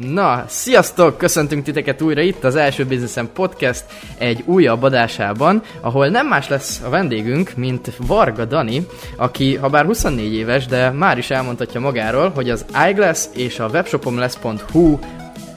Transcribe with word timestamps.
Na, 0.00 0.44
sziasztok! 0.48 1.18
Köszöntünk 1.18 1.64
titeket 1.64 2.02
újra 2.02 2.20
itt 2.20 2.44
az 2.44 2.56
első 2.56 2.84
Businessen 2.84 3.28
Podcast 3.32 3.84
egy 4.18 4.42
újabb 4.46 4.82
adásában, 4.82 5.62
ahol 5.80 6.08
nem 6.08 6.26
más 6.26 6.48
lesz 6.48 6.80
a 6.84 6.88
vendégünk, 6.88 7.52
mint 7.56 7.92
Varga 8.06 8.44
Dani, 8.44 8.86
aki 9.16 9.54
ha 9.54 9.68
bár 9.68 9.84
24 9.84 10.34
éves, 10.34 10.66
de 10.66 10.90
már 10.90 11.18
is 11.18 11.30
elmondhatja 11.30 11.80
magáról, 11.80 12.28
hogy 12.28 12.50
az 12.50 12.64
iGlass 12.88 13.26
és 13.34 13.58
a 13.58 13.68
webshopomless.hu 13.68 14.98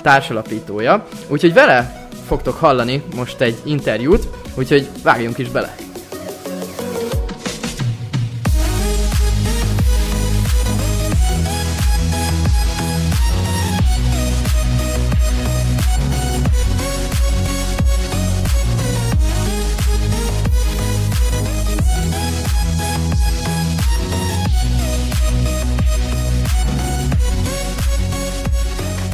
társalapítója, 0.02 1.06
úgyhogy 1.28 1.54
vele 1.54 2.08
fogtok 2.28 2.56
hallani 2.56 3.04
most 3.16 3.42
egy 3.42 3.58
interjút, 3.64 4.28
úgyhogy 4.56 4.88
vágjunk 5.04 5.38
is 5.38 5.50
bele! 5.50 5.89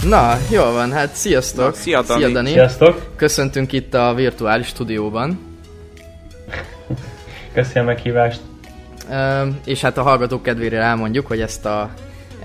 Na, 0.09 0.37
jól 0.51 0.71
van, 0.71 0.91
hát 0.91 1.15
sziasztok! 1.15 1.65
Na, 1.65 1.73
szia, 1.73 2.01
Dani. 2.01 2.21
szia 2.23 2.33
Dani! 2.33 2.49
Sziasztok! 2.49 3.11
Köszöntünk 3.15 3.71
itt 3.71 3.93
a 3.93 4.13
virtuális 4.13 4.67
stúdióban. 4.67 5.57
Köszönöm 7.53 7.83
a 7.83 7.91
meghívást. 7.91 8.39
Uh, 9.09 9.47
és 9.65 9.81
hát 9.81 9.97
a 9.97 10.01
hallgatók 10.01 10.43
kedvére 10.43 10.81
elmondjuk, 10.81 11.27
hogy 11.27 11.41
ezt 11.41 11.65
a, 11.65 11.89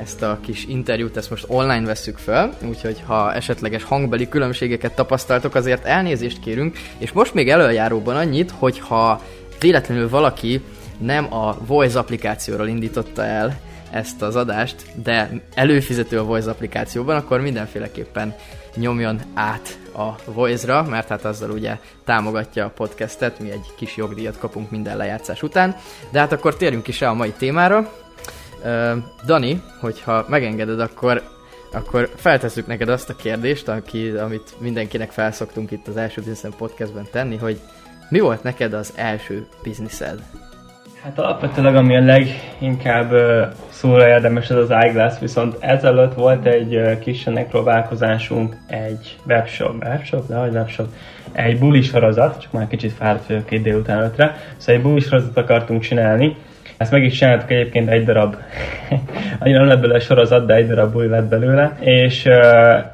ezt 0.03 0.23
a 0.23 0.39
kis 0.41 0.67
interjút 0.69 1.17
ezt 1.17 1.31
most 1.31 1.45
online 1.49 1.87
veszük 1.87 2.19
fel, 2.19 2.53
úgyhogy 2.69 3.03
ha 3.07 3.35
esetleges 3.35 3.85
hangbeli 3.85 4.29
különbségeket 4.29 4.95
tapasztaltok, 4.95 5.55
azért 5.55 5.85
elnézést 5.85 6.41
kérünk, 6.41 6.79
és 6.99 7.13
most 7.13 7.35
még 7.35 7.51
előjáróban 7.51 8.17
annyit, 8.17 8.53
hogy 8.59 8.79
ha 8.79 9.23
véletlenül 9.59 10.09
valaki 10.09 10.63
nem 10.99 11.35
a 11.35 11.57
Voice 11.67 11.99
applikációról 11.99 12.69
indította 12.69 13.25
el 13.25 13.61
ezt 13.91 14.23
az 14.23 14.37
adást, 14.37 15.03
de 15.03 15.31
előfizető 15.55 16.19
a 16.19 16.25
Voice 16.25 16.51
applikációban, 16.51 17.17
akkor 17.17 17.41
mindenféleképpen 17.41 18.35
nyomjon 18.75 19.21
át 19.35 19.79
a 19.97 20.33
Voice-ra, 20.33 20.83
mert 20.83 21.09
hát 21.09 21.25
azzal 21.25 21.51
ugye 21.51 21.79
támogatja 22.05 22.65
a 22.65 22.71
podcastet, 22.71 23.39
mi 23.39 23.51
egy 23.51 23.67
kis 23.77 23.97
jogdíjat 23.97 24.39
kapunk 24.39 24.71
minden 24.71 24.97
lejátszás 24.97 25.43
után. 25.43 25.77
De 26.11 26.19
hát 26.19 26.33
akkor 26.33 26.57
térjünk 26.57 26.89
is 26.89 27.03
el 27.03 27.11
a 27.11 27.15
mai 27.15 27.33
témára. 27.39 27.93
Dani, 29.27 29.63
hogyha 29.81 30.25
megengeded, 30.29 30.81
akkor 30.81 31.23
akkor 31.73 32.11
feltesszük 32.17 32.67
neked 32.67 32.89
azt 32.89 33.11
a 33.11 33.17
kérdést, 33.17 33.69
aki, 33.69 34.09
amit 34.09 34.55
mindenkinek 34.59 35.11
felszoktunk 35.11 35.71
itt 35.71 35.89
az 35.89 35.97
első 35.97 36.23
Business 36.23 36.55
podcastben 36.57 37.07
tenni, 37.11 37.37
hogy 37.37 37.61
mi 38.09 38.21
volt 38.21 38.43
neked 38.43 38.73
az 38.73 38.93
első 38.95 39.47
bizniszed? 39.63 40.23
Hát 41.03 41.19
alapvetőleg 41.19 41.77
ami 41.77 41.97
a 41.97 42.01
leginkább 42.01 43.13
szóra 43.69 44.09
érdemes 44.09 44.51
ez 44.51 44.57
az 44.57 44.73
iGlass, 44.87 45.19
viszont 45.19 45.57
ezelőtt 45.61 46.15
volt 46.15 46.47
egy 46.47 46.75
uh, 46.75 46.99
kis 46.99 47.27
próbálkozásunk, 47.51 48.57
egy 48.67 49.17
webshop, 49.27 49.85
webshop, 49.85 50.29
de 50.29 50.37
hogy 50.37 50.53
webshop, 50.53 50.87
egy 51.33 51.59
buli 51.59 51.83
sorozat, 51.83 52.41
csak 52.41 52.53
már 52.53 52.67
kicsit 52.67 52.93
fáradt 52.93 53.27
vagyok 53.27 53.47
két 53.47 53.63
délután 53.63 54.03
ötre, 54.03 54.37
szóval 54.57 54.75
egy 54.75 54.83
buli 54.83 55.01
sorozat 55.01 55.37
akartunk 55.37 55.83
csinálni, 55.83 56.37
ezt 56.77 56.91
meg 56.91 57.05
is 57.05 57.19
csináltuk 57.19 57.51
egyébként 57.51 57.89
egy 57.89 58.05
darab, 58.05 58.37
annyira 59.41 59.59
nem 59.59 59.69
lett 59.69 59.81
belőle 59.81 59.99
sorozat, 59.99 60.47
de 60.47 60.55
egy 60.55 60.67
darab 60.67 60.93
buli 60.93 61.09
lett 61.09 61.29
belőle, 61.29 61.77
és 61.81 62.27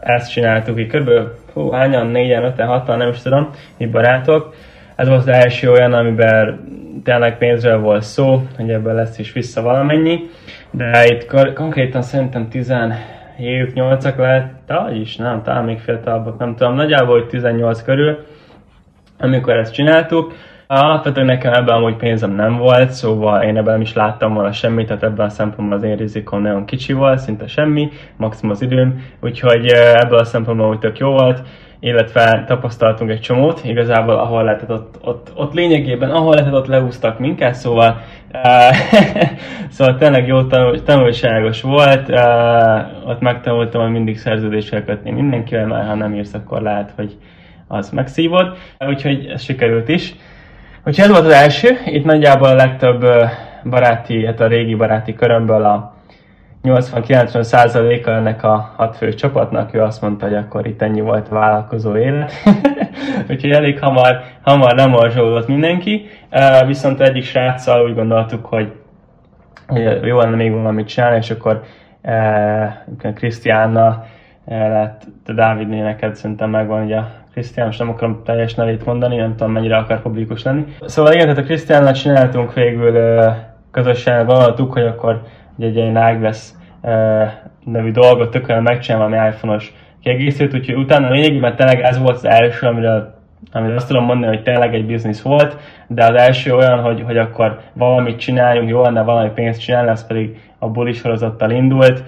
ezt 0.01 0.31
csináltuk 0.31 0.81
így 0.81 0.91
kb. 0.91 1.11
Hú, 1.53 1.71
hányan, 1.71 2.07
négyen, 2.07 2.45
öten, 2.45 2.67
hatan, 2.67 2.99
nem 2.99 3.09
is 3.09 3.23
tudom, 3.23 3.51
mi 3.77 3.87
barátok. 3.87 4.55
Ez 4.97 5.09
volt 5.09 5.21
az 5.21 5.29
első 5.29 5.71
olyan, 5.71 5.93
amiben 5.93 6.61
tényleg 7.07 7.39
pénzről 7.39 7.81
volt 7.81 8.03
szó, 8.03 8.43
hogy 8.57 8.71
ebből 8.71 8.95
lesz 8.95 9.19
is 9.19 9.33
vissza 9.33 9.63
valamennyi, 9.63 10.21
de 10.71 11.07
itt 11.07 11.55
konkrétan 11.55 12.03
szerintem 12.03 12.49
17-8-ak 12.53 14.17
lehet, 14.17 14.51
talán 14.67 14.95
is, 14.95 15.17
nem, 15.17 15.43
talán 15.43 15.65
még 15.65 15.79
fiatalabbak, 15.79 16.39
nem 16.39 16.57
tudom, 16.57 16.75
nagyjából 16.75 17.19
hogy 17.19 17.29
18 17.29 17.83
körül, 17.83 18.27
amikor 19.19 19.57
ezt 19.57 19.73
csináltuk. 19.73 20.33
Alapvetően 20.67 21.27
nekem 21.27 21.53
ebben 21.53 21.75
amúgy 21.75 21.97
pénzem 21.97 22.31
nem 22.31 22.57
volt, 22.57 22.91
szóval 22.91 23.43
én 23.43 23.57
ebben 23.57 23.81
is 23.81 23.95
láttam 23.95 24.35
volna 24.35 24.53
semmit, 24.53 24.87
tehát 24.87 25.03
ebben 25.03 25.27
a 25.27 25.31
szempontból 25.31 25.77
az 25.77 25.85
én 25.85 25.97
rizikom 25.97 26.43
nagyon 26.43 26.65
kicsi 26.65 26.93
volt, 26.93 27.19
szinte 27.19 27.47
semmi, 27.47 27.89
maximum 28.17 28.51
az 28.51 28.63
időm, 28.63 29.05
úgyhogy 29.21 29.67
ebből 29.73 30.19
a 30.19 30.25
szempontból 30.25 30.69
úgy 30.69 30.79
tök 30.79 30.99
jó 30.99 31.11
volt 31.11 31.43
illetve 31.81 32.45
tapasztaltunk 32.47 33.11
egy 33.11 33.21
csomót, 33.21 33.61
igazából 33.65 34.15
ahol 34.15 34.45
lehetett, 34.45 34.71
ott, 34.71 34.99
ott, 35.03 35.33
ott 35.35 35.53
lényegében, 35.53 36.11
ahol 36.11 36.35
lehetett, 36.35 36.55
ott 36.55 36.67
leúztak 36.67 37.19
minket, 37.19 37.55
szóval 37.55 38.01
uh, 38.33 38.77
szóval 39.75 39.97
tényleg 39.97 40.27
jó 40.27 40.43
tanul, 40.43 40.83
tanulságos 40.83 41.63
volt, 41.63 42.09
uh, 42.09 43.09
ott 43.09 43.21
megtanultam, 43.21 43.83
hogy 43.83 43.91
mindig 43.91 44.19
szerződéssel 44.19 44.85
kötni 44.85 45.11
mindenkivel, 45.11 45.67
mert 45.67 45.87
ha 45.87 45.95
nem 45.95 46.15
írsz, 46.15 46.35
akkor 46.35 46.63
lehet, 46.63 46.93
hogy 46.97 47.17
az 47.69 47.91
megszívod, 47.91 48.57
úgyhogy 48.79 49.27
ez 49.27 49.43
sikerült 49.43 49.89
is. 49.89 50.15
Úgyhogy 50.85 51.05
ez 51.05 51.11
volt 51.11 51.25
az 51.25 51.33
első, 51.33 51.69
itt 51.85 52.05
nagyjából 52.05 52.49
a 52.49 52.55
legtöbb 52.55 53.05
baráti, 53.65 54.27
hát 54.27 54.41
a 54.41 54.47
régi 54.47 54.75
baráti 54.75 55.15
körömből 55.15 55.65
a 55.65 55.96
80-90%-a 56.67 58.11
ennek 58.11 58.43
a 58.43 58.73
hat 58.77 58.97
fő 58.97 59.15
csapatnak, 59.15 59.75
ő 59.75 59.83
azt 59.83 60.03
mondta, 60.03 60.27
hogy 60.27 60.35
akkor 60.35 60.67
itt 60.67 60.83
ennyi 60.83 61.01
volt 61.01 61.29
a 61.29 61.35
vállalkozó 61.35 61.97
élet. 61.97 62.33
Úgyhogy 63.31 63.51
elég 63.51 63.79
hamar, 63.79 64.21
hamar 64.43 64.75
nem 64.75 64.91
morzsolódott 64.91 65.49
mindenki. 65.49 66.07
Viszont 66.67 67.01
egyik 67.01 67.25
sráccal 67.25 67.85
úgy 67.85 67.95
gondoltuk, 67.95 68.47
hogy, 68.47 68.73
jó 70.03 70.19
lenne 70.19 70.37
még 70.37 70.53
valamit 70.53 70.89
csinálni, 70.89 71.17
és 71.17 71.31
akkor 71.31 71.63
uh, 72.03 73.13
Krisztiánnal 73.15 74.07
uh, 74.45 74.59
lett, 74.59 75.03
de 75.25 75.33
Dávidnél 75.33 75.85
neked 75.85 76.15
szerintem 76.15 76.51
megvan, 76.51 76.85
ugye 76.85 76.97
a 76.97 77.11
Krisztián, 77.33 77.67
most 77.67 77.79
nem 77.79 77.89
akarom 77.89 78.23
teljes 78.25 78.55
nevét 78.55 78.85
mondani, 78.85 79.17
nem 79.17 79.37
tudom 79.37 79.53
mennyire 79.53 79.77
akar 79.77 80.03
publikus 80.03 80.43
lenni. 80.43 80.65
Szóval 80.81 81.13
igen, 81.13 81.27
tehát 81.27 81.43
a 81.43 81.47
Krisztiánnal 81.47 81.93
csináltunk 81.93 82.55
végül 82.55 82.93
közösen, 83.71 84.27
gondoltuk, 84.27 84.73
hogy 84.73 84.83
akkor 84.83 85.23
egy 85.59 85.77
ilyen 85.77 85.97
Agnes 85.97 86.49
nevű 87.65 87.91
dolgot 87.91 88.31
tökéletesen 88.31 88.63
megcsinálni 88.63 89.11
valami 89.11 89.29
iPhone-os 89.29 89.73
kiegészítőt, 90.03 90.55
úgyhogy 90.55 90.77
utána 90.77 91.11
lényegében 91.11 91.57
tényleg 91.57 91.81
ez 91.81 91.99
volt 91.99 92.17
az 92.17 92.25
első, 92.25 92.67
amiről 92.67 93.15
amiről 93.53 93.77
azt 93.77 93.87
tudom 93.89 94.05
mondani, 94.05 94.35
hogy 94.35 94.45
tényleg 94.45 94.75
egy 94.75 94.87
biznisz 94.87 95.23
volt, 95.23 95.57
de 95.89 96.05
az 96.05 96.15
első 96.15 96.55
olyan, 96.55 96.81
hogy, 96.81 97.03
hogy 97.03 97.17
akkor 97.17 97.61
valamit 97.73 98.19
csináljunk, 98.19 98.69
jó 98.69 98.83
lenne 98.83 99.03
valami 99.03 99.31
pénzt 99.35 99.61
csinálni, 99.61 99.91
az 99.91 100.07
pedig 100.07 100.41
a 100.59 100.69
buli 100.69 100.93
sorozattal 100.93 101.51
indult. 101.51 102.03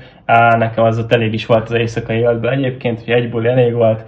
Nekem 0.59 0.85
az 0.85 0.99
ott 0.99 1.13
elég 1.13 1.33
is 1.33 1.47
volt 1.47 1.69
az 1.69 1.75
éjszakai 1.75 2.19
életben 2.19 2.53
egyébként, 2.53 2.99
hogy 2.99 3.13
egy 3.13 3.31
buli 3.31 3.49
elég 3.49 3.75
volt, 3.75 4.05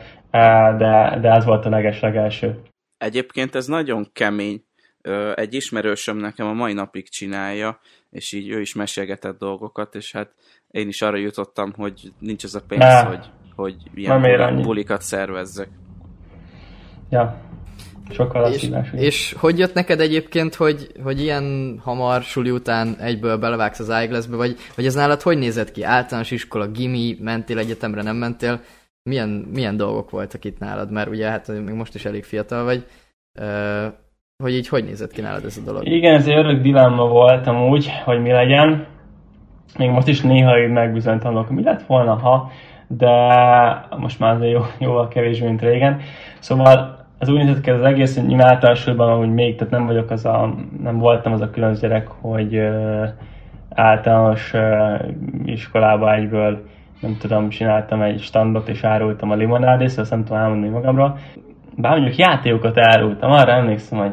de, 0.79 1.19
de 1.21 1.31
ez 1.31 1.45
volt 1.45 1.67
a 1.67 1.69
leges 1.69 2.00
legelső. 2.00 2.61
Egyébként 2.99 3.55
ez 3.55 3.67
nagyon 3.67 4.06
kemény. 4.12 4.62
Egy 5.34 5.55
ismerősöm 5.55 6.16
nekem 6.16 6.47
a 6.47 6.53
mai 6.53 6.72
napig 6.72 7.09
csinálja, 7.09 7.81
és 8.11 8.33
így 8.33 8.49
ő 8.49 8.61
is 8.61 8.75
mesélgetett 8.75 9.38
dolgokat, 9.38 9.94
és 9.94 10.12
hát 10.12 10.31
én 10.71 10.88
is 10.88 11.03
arra 11.03 11.16
jutottam, 11.16 11.72
hogy 11.77 12.12
nincs 12.19 12.44
az 12.44 12.55
a 12.55 12.61
pénz, 12.69 12.83
ne. 12.83 13.03
hogy, 13.03 13.31
hogy 13.55 13.77
ilyen 13.94 14.62
bulikat 14.62 15.03
szervezzek. 15.03 15.69
Ja, 17.11 17.41
sokkal 18.11 18.53
és, 18.53 18.71
és 18.93 19.34
hogy 19.38 19.59
jött 19.59 19.75
neked 19.75 20.00
egyébként, 20.00 20.55
hogy, 20.55 20.93
hogy 21.03 21.21
ilyen 21.21 21.78
hamar 21.82 22.22
suli 22.22 22.50
után 22.50 22.97
egyből 22.99 23.38
belevágsz 23.38 23.78
az 23.78 24.03
iGlass-be, 24.03 24.37
vagy, 24.37 24.56
vagy 24.77 24.87
ez 24.87 24.94
nálad 24.94 25.22
hogy 25.22 25.38
nézett 25.38 25.72
ki? 25.72 25.82
Általános 25.82 26.31
iskola, 26.31 26.67
gimi, 26.67 27.17
mentél 27.21 27.59
egyetemre, 27.59 28.03
nem 28.03 28.17
mentél? 28.17 28.61
Milyen, 29.02 29.29
milyen 29.29 29.76
dolgok 29.76 30.11
voltak 30.11 30.44
itt 30.44 30.58
nálad? 30.58 30.91
Mert 30.91 31.08
ugye 31.08 31.29
hát 31.29 31.49
még 31.49 31.75
most 31.75 31.94
is 31.94 32.05
elég 32.05 32.25
fiatal 32.25 32.64
vagy. 32.64 32.87
Uh, 33.41 33.93
hogy 34.40 34.54
így 34.54 34.69
hogy 34.69 34.84
nézett 34.84 35.10
ki 35.10 35.20
nálad 35.20 35.44
ez 35.44 35.56
a 35.56 35.64
dolog? 35.64 35.87
Igen, 35.87 36.14
ez 36.14 36.28
egy 36.28 36.37
örök 36.37 36.62
dilemma 36.62 37.06
volt 37.06 37.46
amúgy, 37.46 37.90
hogy 38.04 38.22
mi 38.22 38.31
legyen. 38.31 38.87
Még 39.78 39.90
most 39.90 40.08
is 40.08 40.20
néha 40.20 40.58
így 40.58 40.70
megbizonytalanok, 40.70 41.50
mi 41.50 41.62
lett 41.62 41.82
volna, 41.87 42.14
ha, 42.14 42.50
de 42.87 43.10
most 43.98 44.19
már 44.19 44.34
azért 44.34 44.52
jó, 44.52 44.60
jóval 44.78 45.08
kevésbé, 45.08 45.46
mint 45.46 45.60
régen. 45.60 46.00
Szóval 46.38 46.98
az 47.19 47.28
úgy 47.28 47.37
nézett 47.37 47.60
ki 47.60 47.70
az 47.70 47.82
egész, 47.82 48.20
hogy 48.20 48.31
én 48.31 48.40
általánosban 48.40 49.19
hogy 49.19 49.32
még, 49.32 49.56
tehát 49.56 49.72
nem 49.72 49.87
vagyok 49.87 50.10
az 50.10 50.25
a, 50.25 50.54
nem 50.82 50.98
voltam 50.98 51.32
az 51.32 51.40
a 51.40 51.50
különös 51.50 51.78
gyerek, 51.78 52.08
hogy 52.08 52.56
uh, 52.56 53.08
általános 53.75 54.52
iskolába 55.44 56.14
egyből 56.14 56.69
nem 57.00 57.16
tudom, 57.16 57.48
csináltam 57.48 58.02
egy 58.02 58.20
standot 58.20 58.69
és 58.69 58.84
árultam 58.84 59.31
a 59.31 59.34
limonádét, 59.34 59.88
szóval 59.88 60.02
azt 60.04 60.12
nem 60.12 60.25
tudom 60.25 60.42
elmondani 60.42 60.72
magamról 60.72 61.19
bár 61.76 61.93
mondjuk 61.93 62.17
játékokat 62.17 62.78
árultam, 62.78 63.31
arra 63.31 63.52
emlékszem, 63.52 63.99
hogy 63.99 64.12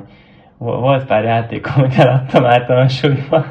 volt 0.58 1.06
pár 1.06 1.24
játék, 1.24 1.76
amit 1.76 1.98
eladtam 1.98 2.46
általános 2.46 2.98
suliban. 2.98 3.46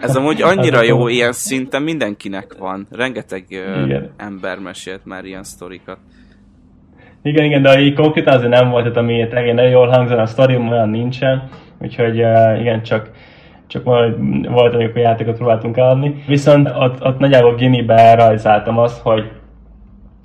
Ez 0.00 0.16
amúgy 0.16 0.42
annyira 0.42 0.82
jó 0.82 1.08
ilyen 1.08 1.32
szinten 1.32 1.82
mindenkinek 1.82 2.56
van. 2.58 2.86
Rengeteg 2.90 3.44
igen. 3.48 4.10
ember 4.16 4.58
mesélt 4.58 5.04
már 5.04 5.24
ilyen 5.24 5.42
sztorikat. 5.42 5.98
Igen, 7.22 7.44
igen, 7.44 7.62
de 7.62 7.80
így 7.80 7.94
konkrétan 7.94 8.34
azért 8.34 8.50
nem 8.50 8.70
volt, 8.70 8.82
tehát 8.82 8.96
ami 8.98 9.28
nagyon 9.52 9.70
jól 9.70 9.88
hangzana 9.88 10.22
a 10.22 10.26
sztori, 10.26 10.56
olyan 10.56 10.88
nincsen. 10.88 11.48
Úgyhogy 11.78 12.14
igen, 12.60 12.82
csak 12.82 13.10
csak 13.66 13.84
volt, 13.84 14.74
amikor 14.74 14.96
játékot 14.96 15.36
próbáltunk 15.36 15.76
eladni. 15.76 16.22
Viszont 16.26 16.70
ott, 16.74 17.04
ott 17.04 17.18
nagyjából 17.18 17.54
Gini-be 17.54 18.14
rajzáltam 18.14 18.78
azt, 18.78 19.02
hogy, 19.02 19.30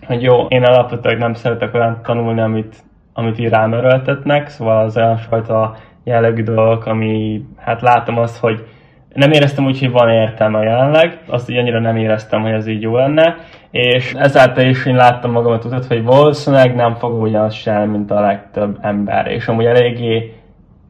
hogy 0.07 0.21
jó, 0.21 0.45
én 0.47 0.63
alapvetően 0.63 1.17
nem 1.17 1.33
szeretek 1.33 1.73
olyan 1.73 1.99
tanulni, 2.03 2.41
amit, 2.41 2.75
amit 3.13 3.39
így 3.39 3.49
rám 3.49 3.73
erőltetnek, 3.73 4.49
szóval 4.49 4.83
az 4.83 4.97
olyan 4.97 5.17
fajta 5.17 5.75
jellegű 6.03 6.43
dolgok, 6.43 6.85
ami, 6.85 7.45
hát 7.57 7.81
látom 7.81 8.17
azt, 8.17 8.37
hogy 8.37 8.65
nem 9.13 9.31
éreztem 9.31 9.65
úgy, 9.65 9.79
hogy 9.79 9.91
van 9.91 10.09
értelme 10.09 10.63
jelenleg, 10.63 11.19
azt 11.27 11.49
így 11.49 11.57
annyira 11.57 11.79
nem 11.79 11.95
éreztem, 11.95 12.41
hogy 12.41 12.51
ez 12.51 12.67
így 12.67 12.81
jó 12.81 12.95
lenne, 12.95 13.37
és 13.71 14.13
ezáltal 14.13 14.63
is 14.63 14.85
én 14.85 14.95
láttam 14.95 15.31
magamat 15.31 15.65
utat, 15.65 15.85
hogy 15.85 16.03
valószínűleg 16.03 16.75
nem 16.75 16.95
fogom 16.95 17.21
ugyanazt 17.21 17.61
csinálni, 17.61 17.91
mint 17.91 18.11
a 18.11 18.21
legtöbb 18.21 18.77
ember, 18.81 19.27
és 19.27 19.47
amúgy 19.47 19.65
eléggé 19.65 20.35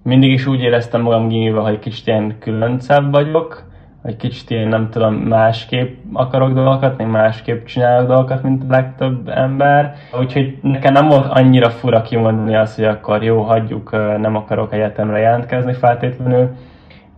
mindig 0.03 0.31
is 0.31 0.45
úgy 0.45 0.61
éreztem 0.61 1.01
magam 1.01 1.27
gimivel, 1.27 1.61
hogy 1.61 1.79
kicsit 1.79 2.07
ilyen 2.07 2.35
különcebb 2.39 3.11
vagyok, 3.11 3.70
hogy 4.01 4.17
kicsit 4.17 4.49
ilyen 4.49 4.67
nem 4.67 4.89
tudom, 4.89 5.13
másképp 5.13 5.97
akarok 6.13 6.53
dolgokat, 6.53 6.97
még 6.97 7.07
másképp 7.07 7.65
csinálok 7.65 8.07
dolgokat, 8.07 8.43
mint 8.43 8.63
a 8.63 8.65
legtöbb 8.69 9.29
ember. 9.29 9.93
Úgyhogy 10.19 10.57
nekem 10.61 10.93
nem 10.93 11.07
volt 11.07 11.25
annyira 11.29 11.69
fura 11.69 12.01
kimondani 12.01 12.55
azt, 12.55 12.75
hogy 12.75 12.85
akkor 12.85 13.23
jó, 13.23 13.41
hagyjuk, 13.41 13.91
nem 14.17 14.35
akarok 14.35 14.73
egyetemre 14.73 15.19
jelentkezni 15.19 15.73
feltétlenül. 15.73 16.49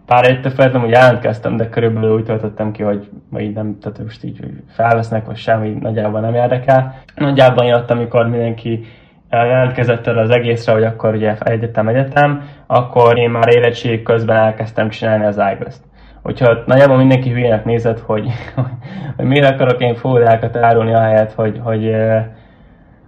Pár 0.06 0.26
egy 0.26 0.54
feltem, 0.54 0.82
hogy 0.82 0.90
jelentkeztem, 0.90 1.58
de 1.58 1.70
körülbelül 1.70 2.16
úgy 2.16 2.24
töltöttem 2.24 2.72
ki, 2.72 2.84
hogy 2.84 3.10
így 3.38 3.54
nem, 3.54 3.78
tehát 3.82 4.00
most 4.04 4.24
így 4.24 4.40
felvesznek, 4.68 5.26
vagy 5.26 5.36
semmi, 5.36 5.78
nagyjából 5.82 6.20
nem 6.20 6.36
érdekel. 6.36 6.96
Nagyjából 7.16 7.66
jött, 7.66 7.92
amikor 7.92 8.28
mindenki 8.28 8.86
jelentkezett 9.30 10.08
erre 10.08 10.22
az 10.22 10.30
egészre, 10.30 10.74
hogy 10.74 10.84
akkor 10.84 11.14
ugye 11.14 11.36
egyetem-egyetem, 11.40 12.42
akkor 12.68 13.18
én 13.18 13.30
már 13.30 13.56
érettség 13.56 14.04
közben 14.04 14.38
elkezdtem 14.38 14.90
csinálni 14.90 15.26
az 15.26 15.42
iGlass-t. 15.54 15.92
Úgyhogy 16.24 16.58
nagyjából 16.66 16.98
mindenki 16.98 17.30
hülyének 17.30 17.66
nézett, 17.66 18.00
hogy, 18.00 18.28
hogy 19.18 19.26
miért 19.26 19.50
akarok 19.50 19.82
én 19.82 19.96
fóliákat 19.96 20.56
árulni 20.56 20.94
ahelyett, 20.94 21.34
hogy, 21.34 21.60
hogy, 21.64 21.96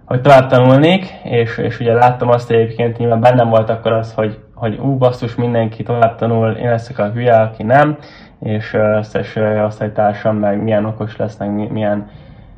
hogy 0.04 0.20
tovább 0.20 0.48
tanulnék, 0.48 1.06
és, 1.24 1.58
és 1.58 1.80
ugye 1.80 1.92
láttam 1.92 2.28
azt, 2.28 2.50
egyébként 2.50 2.98
nyilván 2.98 3.20
bennem 3.20 3.48
volt 3.48 3.70
akkor 3.70 3.92
az, 3.92 4.14
hogy, 4.14 4.38
hogy 4.54 4.78
ú, 4.78 4.96
basszus, 4.96 5.34
mindenki 5.34 5.82
tovább 5.82 6.16
tanul, 6.16 6.50
én 6.50 6.70
leszek 6.70 6.98
a 6.98 7.10
hülye, 7.10 7.34
aki 7.40 7.62
nem, 7.62 7.96
és 8.40 8.74
összes 8.74 9.36
osztálytársam 9.64 10.36
meg 10.36 10.62
milyen 10.62 10.84
okos 10.84 11.16
lesz, 11.16 11.38
meg 11.38 11.72
milyen 11.72 12.10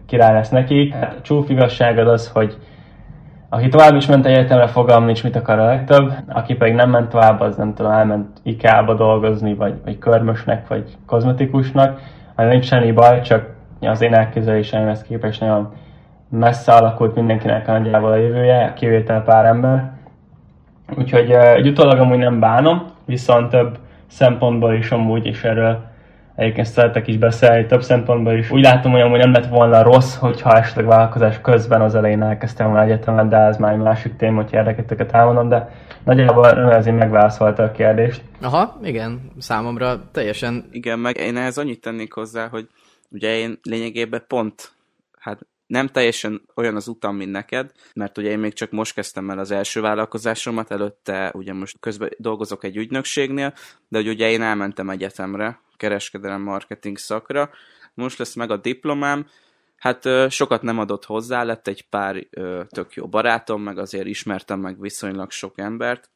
király 0.07 0.33
lesz 0.33 0.49
nekik. 0.49 0.95
Hát 0.95 1.17
csúf 1.23 1.49
igazságod 1.49 2.09
az, 2.09 2.29
hogy 2.29 2.57
aki 3.49 3.69
tovább 3.69 3.95
is 3.95 4.07
ment 4.07 4.27
egyetemre, 4.27 4.67
fogalm 4.67 5.05
nincs, 5.05 5.23
mit 5.23 5.37
akar 5.37 5.59
a 5.59 5.65
legtöbb. 5.65 6.13
Aki 6.29 6.55
pedig 6.55 6.75
nem 6.75 6.91
ment 6.91 7.09
tovább, 7.09 7.41
az 7.41 7.57
nem 7.57 7.75
tudom, 7.75 7.93
elment 7.93 8.27
IKEA-ba 8.43 8.95
dolgozni, 8.95 9.55
vagy, 9.55 9.75
vagy 9.85 9.99
körmösnek, 9.99 10.69
vagy 10.69 10.97
kozmetikusnak. 11.07 12.01
Hát 12.37 12.49
nincs 12.49 12.65
semmi 12.65 12.93
baj, 12.93 13.21
csak 13.21 13.55
az 13.81 14.03
én 14.03 14.15
elképzeléseimhez 14.15 15.03
képest 15.03 15.41
nagyon 15.41 15.73
messze 16.29 16.73
alakult 16.73 17.15
mindenkinek 17.15 17.67
nagyjából 17.67 18.11
a 18.11 18.17
jövője, 18.17 18.73
kivétel 18.77 19.23
pár 19.23 19.45
ember. 19.45 19.91
Úgyhogy 20.99 21.31
egy 21.31 21.69
utólag 21.69 21.99
amúgy 21.99 22.19
nem 22.19 22.41
bánom, 22.41 22.83
viszont 23.05 23.51
több 23.51 23.79
szempontból 24.07 24.75
is 24.75 24.91
amúgy, 24.91 25.27
és 25.27 25.45
erről 25.45 25.88
egyébként 26.39 26.67
szeretek 26.67 27.07
is 27.07 27.17
beszélni 27.17 27.67
több 27.67 27.83
szempontból 27.83 28.33
is. 28.33 28.51
Úgy 28.51 28.63
látom, 28.63 28.93
hogy 28.93 29.19
nem 29.19 29.33
lett 29.33 29.47
volna 29.47 29.83
rossz, 29.83 30.17
hogyha 30.17 30.59
esetleg 30.59 30.87
vállalkozás 30.87 31.41
közben 31.41 31.81
az 31.81 31.95
elején 31.95 32.23
elkezdtem 32.23 32.67
volna 32.67 32.83
egyetemet, 32.83 33.29
de 33.29 33.37
ez 33.37 33.57
már 33.57 33.73
egy 33.73 33.79
másik 33.79 34.17
téma, 34.17 34.43
hogy 34.43 34.53
érdeketeket 34.53 35.13
elmondom, 35.13 35.49
de 35.49 35.73
nagyjából 36.05 36.45
azért 36.45 36.97
megválaszolta 36.97 37.63
a 37.63 37.71
kérdést. 37.71 38.23
Aha, 38.41 38.79
igen, 38.83 39.33
számomra 39.39 40.11
teljesen... 40.13 40.69
Igen, 40.71 40.99
meg 40.99 41.17
én 41.17 41.37
ehhez 41.37 41.59
annyit 41.59 41.81
tennék 41.81 42.13
hozzá, 42.13 42.49
hogy 42.49 42.69
ugye 43.11 43.37
én 43.37 43.59
lényegében 43.63 44.25
pont, 44.29 44.73
hát 45.19 45.39
nem 45.67 45.87
teljesen 45.87 46.43
olyan 46.55 46.77
az 46.77 46.89
utam, 46.89 47.17
mint 47.17 47.31
neked, 47.31 47.71
mert 47.95 48.19
ugye 48.19 48.31
én 48.31 48.39
még 48.39 48.53
csak 48.53 48.71
most 48.71 48.95
kezdtem 48.95 49.31
el 49.31 49.39
az 49.39 49.51
első 49.51 49.81
vállalkozásomat, 49.81 50.71
előtte 50.71 51.33
ugye 51.35 51.53
most 51.53 51.77
közben 51.81 52.09
dolgozok 52.19 52.65
egy 52.65 52.77
ügynökségnél, 52.77 53.53
de 53.89 53.99
ugye 53.99 54.31
én 54.31 54.43
elmentem 54.43 54.91
egyetemre, 54.91 55.59
kereskedelem 55.79 56.41
marketing 56.41 56.99
szakra. 56.99 57.51
Most 57.95 58.19
lesz 58.19 58.35
meg 58.35 58.51
a 58.51 58.57
diplomám, 58.57 59.27
hát 59.77 60.31
sokat 60.31 60.63
nem 60.63 60.79
adott 60.79 61.05
hozzá, 61.05 61.43
lett 61.43 61.69
egy 61.69 61.89
pár 61.89 62.27
tök 62.69 62.95
jó 62.95 63.09
barátom, 63.09 63.63
meg 63.63 63.79
azért 63.79 64.07
ismertem 64.07 64.61
meg 64.61 64.81
viszonylag 64.81 65.31
sok 65.31 65.59
embert, 65.59 66.11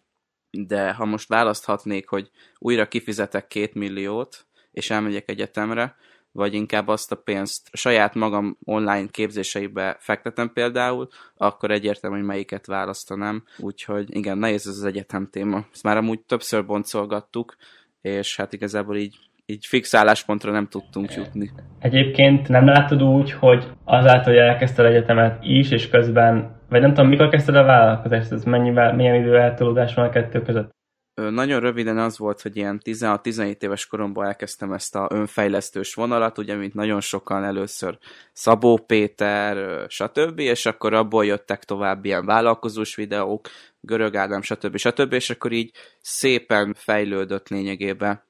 de 0.50 0.92
ha 0.92 1.04
most 1.04 1.28
választhatnék, 1.28 2.08
hogy 2.08 2.30
újra 2.58 2.88
kifizetek 2.88 3.46
két 3.46 3.74
milliót, 3.74 4.46
és 4.72 4.90
elmegyek 4.90 5.28
egyetemre, 5.28 5.96
vagy 6.32 6.54
inkább 6.54 6.88
azt 6.88 7.12
a 7.12 7.16
pénzt 7.16 7.68
saját 7.72 8.14
magam 8.14 8.58
online 8.64 9.06
képzéseibe 9.06 9.96
fektetem 10.00 10.52
például, 10.52 11.08
akkor 11.36 11.70
egyértelmű, 11.70 12.16
hogy 12.16 12.26
melyiket 12.26 12.66
választanám. 12.66 13.44
Úgyhogy 13.58 14.16
igen, 14.16 14.38
nehéz 14.38 14.66
ez 14.66 14.76
az 14.76 14.84
egyetem 14.84 15.28
téma. 15.30 15.66
Ezt 15.72 15.82
már 15.82 15.96
amúgy 15.96 16.20
többször 16.20 16.66
boncolgattuk, 16.66 17.56
és 18.00 18.36
hát 18.36 18.52
igazából 18.52 18.96
így 18.96 19.18
így 19.52 19.66
fix 19.66 19.94
álláspontra 19.94 20.52
nem 20.52 20.66
tudtunk 20.66 21.14
jutni. 21.14 21.50
Egyébként 21.78 22.48
nem 22.48 22.66
látod 22.66 23.02
úgy, 23.02 23.32
hogy 23.32 23.66
azáltal, 23.84 24.32
hogy 24.32 24.42
elkezdted 24.42 24.84
egyetemet 24.84 25.38
is, 25.42 25.70
és 25.70 25.88
közben, 25.88 26.60
vagy 26.68 26.80
nem 26.80 26.94
tudom, 26.94 27.08
mikor 27.08 27.28
kezdted 27.28 27.54
a 27.54 27.64
vállalkozást, 27.64 28.32
ez 28.32 28.44
mennyivel, 28.44 28.94
milyen 28.94 29.14
idő 29.14 29.38
eltolódás 29.38 29.94
van 29.94 30.04
a 30.04 30.10
kettő 30.10 30.42
között? 30.42 30.70
Nagyon 31.14 31.60
röviden 31.60 31.98
az 31.98 32.18
volt, 32.18 32.40
hogy 32.40 32.56
ilyen 32.56 32.80
16-17 32.84 33.62
éves 33.62 33.86
koromban 33.86 34.26
elkezdtem 34.26 34.72
ezt 34.72 34.96
a 34.96 35.08
önfejlesztős 35.10 35.94
vonalat, 35.94 36.38
ugye, 36.38 36.54
mint 36.54 36.74
nagyon 36.74 37.00
sokan 37.00 37.44
először 37.44 37.98
Szabó 38.32 38.78
Péter, 38.86 39.84
stb., 39.88 40.38
és 40.38 40.66
akkor 40.66 40.94
abból 40.94 41.24
jöttek 41.24 41.64
tovább 41.64 42.04
ilyen 42.04 42.24
vállalkozós 42.26 42.94
videók, 42.94 43.48
Görög 43.80 44.16
Ádám, 44.16 44.42
stb. 44.42 44.76
stb., 44.76 45.12
és 45.12 45.30
akkor 45.30 45.52
így 45.52 45.70
szépen 46.00 46.74
fejlődött 46.76 47.48
lényegében 47.48 48.22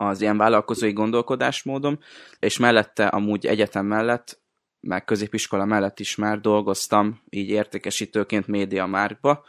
az 0.00 0.20
ilyen 0.20 0.36
vállalkozói 0.36 0.92
gondolkodásmódom, 0.92 1.98
és 2.38 2.58
mellette 2.58 3.06
amúgy 3.06 3.46
egyetem 3.46 3.86
mellett, 3.86 4.40
meg 4.80 5.04
középiskola 5.04 5.64
mellett 5.64 6.00
is 6.00 6.14
már 6.14 6.40
dolgoztam 6.40 7.22
így 7.30 7.48
értékesítőként 7.48 8.46
média 8.46 8.86
márkba, 8.86 9.44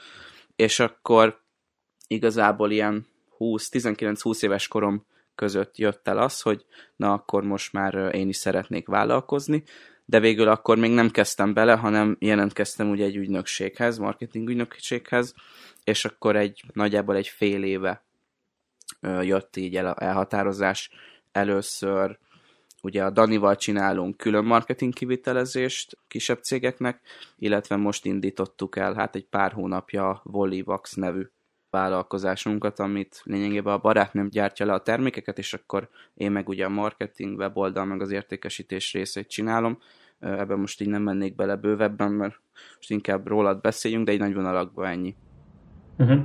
és 0.55 0.79
akkor 0.79 1.41
igazából 2.07 2.71
ilyen 2.71 3.07
20, 3.37 3.69
19-20 3.71 4.43
éves 4.43 4.67
korom 4.67 5.05
között 5.35 5.77
jött 5.77 6.07
el 6.07 6.17
az, 6.17 6.41
hogy 6.41 6.65
na 6.95 7.13
akkor 7.13 7.43
most 7.43 7.73
már 7.73 8.15
én 8.15 8.27
is 8.27 8.37
szeretnék 8.37 8.87
vállalkozni, 8.87 9.63
de 10.05 10.19
végül 10.19 10.47
akkor 10.47 10.77
még 10.77 10.91
nem 10.91 11.09
kezdtem 11.09 11.53
bele, 11.53 11.73
hanem 11.73 12.17
jelentkeztem 12.19 12.89
ugye 12.89 13.05
egy 13.05 13.15
ügynökséghez, 13.15 13.97
marketing 13.97 14.49
ügynökséghez, 14.49 15.33
és 15.83 16.05
akkor 16.05 16.35
egy 16.35 16.63
nagyjából 16.73 17.15
egy 17.15 17.27
fél 17.27 17.63
éve 17.63 18.03
jött 19.01 19.55
így 19.55 19.75
el 19.75 19.93
elhatározás. 19.93 20.89
Először 21.31 22.17
ugye 22.81 23.03
a 23.03 23.09
Danival 23.09 23.55
csinálunk 23.55 24.17
külön 24.17 24.45
marketing 24.45 24.93
kivitelezést 24.93 25.97
kisebb 26.07 26.41
cégeknek, 26.41 27.01
illetve 27.37 27.75
most 27.75 28.05
indítottuk 28.05 28.75
el 28.75 28.93
hát 28.93 29.15
egy 29.15 29.25
pár 29.25 29.51
hónapja 29.51 30.09
a 30.09 30.21
Volivax 30.23 30.93
nevű 30.93 31.27
vállalkozásunkat, 31.69 32.79
amit 32.79 33.21
lényegében 33.23 33.73
a 33.73 33.77
barátnőm 33.77 34.29
gyártja 34.29 34.65
le 34.65 34.73
a 34.73 34.81
termékeket, 34.81 35.37
és 35.37 35.53
akkor 35.53 35.89
én 36.13 36.31
meg 36.31 36.49
ugye 36.49 36.65
a 36.65 36.69
marketing, 36.69 37.37
weboldal, 37.37 37.85
meg 37.85 38.01
az 38.01 38.11
értékesítés 38.11 38.93
részét 38.93 39.27
csinálom. 39.27 39.77
Ebben 40.19 40.59
most 40.59 40.81
így 40.81 40.87
nem 40.87 41.01
mennék 41.01 41.35
bele 41.35 41.55
bővebben, 41.55 42.11
mert 42.11 42.39
most 42.75 42.91
inkább 42.91 43.27
rólad 43.27 43.61
beszéljünk, 43.61 44.05
de 44.05 44.11
egy 44.11 44.19
nagy 44.19 44.33
vonalakban 44.33 44.85
ennyi. 44.85 45.15
Uh-huh. 45.97 46.21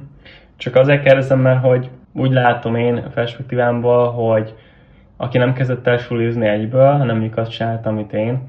Csak 0.56 0.76
azért 0.76 1.02
kérdezem, 1.02 1.40
mert 1.40 1.64
hogy 1.64 1.90
úgy 2.12 2.32
látom 2.32 2.74
én 2.74 3.02
perspektívámból, 3.14 4.10
hogy 4.10 4.54
aki 5.16 5.38
nem 5.38 5.52
kezdett 5.52 5.86
el 5.86 5.96
sulizni 5.96 6.46
egyből, 6.46 6.92
hanem 6.92 7.16
mondjuk 7.16 7.36
azt 7.36 7.50
csinált, 7.50 7.86
amit 7.86 8.12
én, 8.12 8.48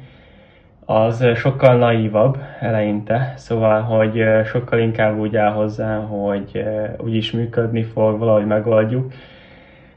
az 0.86 1.26
sokkal 1.36 1.76
naívabb 1.76 2.38
eleinte, 2.60 3.34
szóval, 3.36 3.82
hogy 3.82 4.24
sokkal 4.46 4.80
inkább 4.80 5.18
úgy 5.18 5.36
áll 5.36 5.52
hozzá, 5.52 5.98
hogy 5.98 6.64
úgyis 6.98 7.32
működni 7.32 7.84
fog, 7.84 8.20
valahogy 8.20 8.46
megoldjuk. 8.46 9.14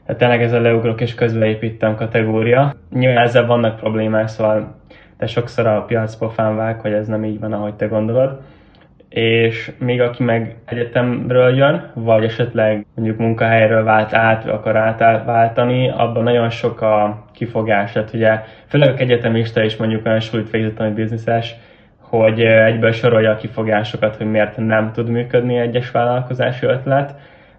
Hát 0.07 0.17
tényleg 0.17 0.41
ez 0.41 0.53
a 0.53 0.59
leugrok 0.59 1.01
és 1.01 1.15
közbeépítem 1.15 1.95
kategória. 1.95 2.73
Nyilván 2.93 3.23
ezzel 3.23 3.45
vannak 3.45 3.79
problémák, 3.79 4.27
szóval 4.27 4.75
te 5.17 5.27
sokszor 5.27 5.67
a 5.67 5.81
piac 5.81 6.15
pofán 6.15 6.55
vág, 6.55 6.79
hogy 6.79 6.91
ez 6.91 7.07
nem 7.07 7.23
így 7.23 7.39
van, 7.39 7.53
ahogy 7.53 7.73
te 7.73 7.85
gondolod 7.85 8.39
és 9.09 9.71
még 9.77 10.01
aki 10.01 10.23
meg 10.23 10.55
egyetemről 10.65 11.55
jön, 11.55 11.91
vagy 11.93 12.23
esetleg 12.23 12.85
mondjuk 12.95 13.17
munkahelyről 13.17 13.83
vált 13.83 14.13
át, 14.13 14.47
akar 14.47 14.75
átváltani, 14.75 15.89
abban 15.89 16.23
nagyon 16.23 16.49
sok 16.49 16.81
a 16.81 17.25
kifogás. 17.33 17.91
Tehát 17.91 18.13
ugye 18.13 18.43
főleg 18.67 18.89
a 18.89 18.97
egyetemista 18.97 19.63
is 19.63 19.75
mondjuk 19.75 20.05
olyan 20.05 20.19
súlyt 20.19 20.49
végzett, 20.49 20.79
ami 20.79 20.89
bizniszes, 20.89 21.55
hogy 21.99 22.41
egyből 22.41 22.91
sorolja 22.91 23.31
a 23.31 23.35
kifogásokat, 23.35 24.15
hogy 24.15 24.31
miért 24.31 24.57
nem 24.57 24.91
tud 24.91 25.09
működni 25.09 25.57
egyes 25.57 25.91
vállalkozási 25.91 26.65
ötlet. 26.65 27.15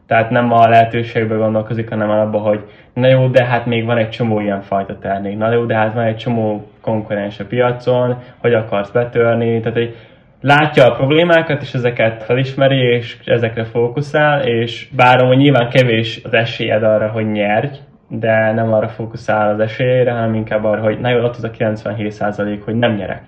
Tehát 0.07 0.31
nem 0.31 0.53
a 0.53 0.69
lehetőségbe 0.69 1.35
gondolkozik, 1.35 1.89
hanem 1.89 2.11
abban, 2.11 2.41
hogy 2.41 2.65
na 2.93 3.07
jó, 3.07 3.27
de 3.27 3.45
hát 3.45 3.67
még 3.67 3.85
van 3.85 3.97
egy 3.97 4.09
csomó 4.11 4.41
ilyen 4.41 4.61
fajta 4.61 4.99
termék. 4.99 5.39
Na 5.39 5.53
jó, 5.53 5.65
de 5.65 5.75
hát 5.75 5.95
van 5.95 6.05
egy 6.05 6.17
csomó 6.17 6.71
konkurens 6.81 7.41
a 7.41 7.45
piacon, 7.45 8.23
hogy 8.39 8.55
akarsz 8.55 8.91
betörni. 8.91 9.61
Tehát 9.61 9.79
egy 9.79 9.97
látja 10.41 10.85
a 10.85 10.95
problémákat, 10.95 11.63
és 11.63 11.75
ezeket 11.75 12.23
felismeri, 12.23 12.79
és 12.79 13.17
ezekre 13.25 13.65
fókuszál, 13.65 14.43
és 14.43 14.89
bár 14.97 15.21
hogy 15.21 15.37
nyilván 15.37 15.71
kevés 15.71 16.21
az 16.25 16.33
esélyed 16.33 16.83
arra, 16.83 17.09
hogy 17.09 17.31
nyerj, 17.31 17.69
de 18.09 18.53
nem 18.53 18.73
arra 18.73 18.89
fókuszál 18.89 19.53
az 19.53 19.61
esélyére, 19.61 20.13
hanem 20.13 20.35
inkább 20.35 20.65
arra, 20.65 20.83
hogy 20.83 21.01
na 21.01 21.11
jó, 21.11 21.23
ott 21.23 21.37
az 21.37 21.45
a 21.45 21.51
97% 21.51 22.61
hogy 22.65 22.75
nem 22.75 22.95
nyerek. 22.95 23.23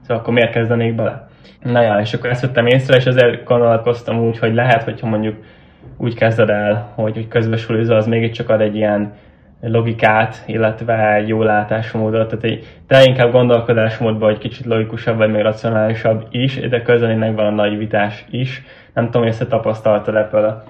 Szóval 0.00 0.22
akkor 0.22 0.32
miért 0.32 0.52
kezdenék 0.52 0.94
bele? 0.94 1.28
Na 1.62 1.82
ja, 1.82 1.98
és 2.00 2.14
akkor 2.14 2.30
ezt 2.30 2.40
vettem 2.40 2.66
észre, 2.66 2.96
és 2.96 3.04
ezért 3.04 3.44
gondolkoztam 3.44 4.18
úgy, 4.18 4.38
hogy 4.38 4.54
lehet, 4.54 4.82
hogyha 4.82 5.06
mondjuk 5.06 5.36
úgy 5.98 6.14
kezded 6.14 6.48
el, 6.48 6.92
hogy, 6.94 7.14
hogy 7.14 7.28
közbesülőző, 7.28 7.94
az 7.94 8.06
mégiscsak 8.06 8.48
ad 8.48 8.60
egy 8.60 8.76
ilyen 8.76 9.12
logikát, 9.60 10.42
illetve 10.46 11.24
jó 11.26 11.42
látásmódot, 11.42 12.28
tehát 12.28 12.44
egy, 12.44 12.80
te 12.86 13.04
inkább 13.04 13.32
gondolkodásmódban 13.32 14.30
egy 14.30 14.38
kicsit 14.38 14.66
logikusabb, 14.66 15.16
vagy 15.16 15.30
még 15.30 15.42
racionálisabb 15.42 16.26
is, 16.30 16.68
de 16.68 16.82
közben 16.82 17.34
van 17.34 17.46
a 17.46 17.50
naivitás 17.50 18.24
is. 18.30 18.62
Nem 18.94 19.04
tudom, 19.04 19.22
hogy 19.22 19.30
ezt 19.30 19.48
tapasztaltad 19.48 20.14
ebből. 20.14 20.62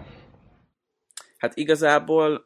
Hát 1.38 1.57
igazából 1.57 2.45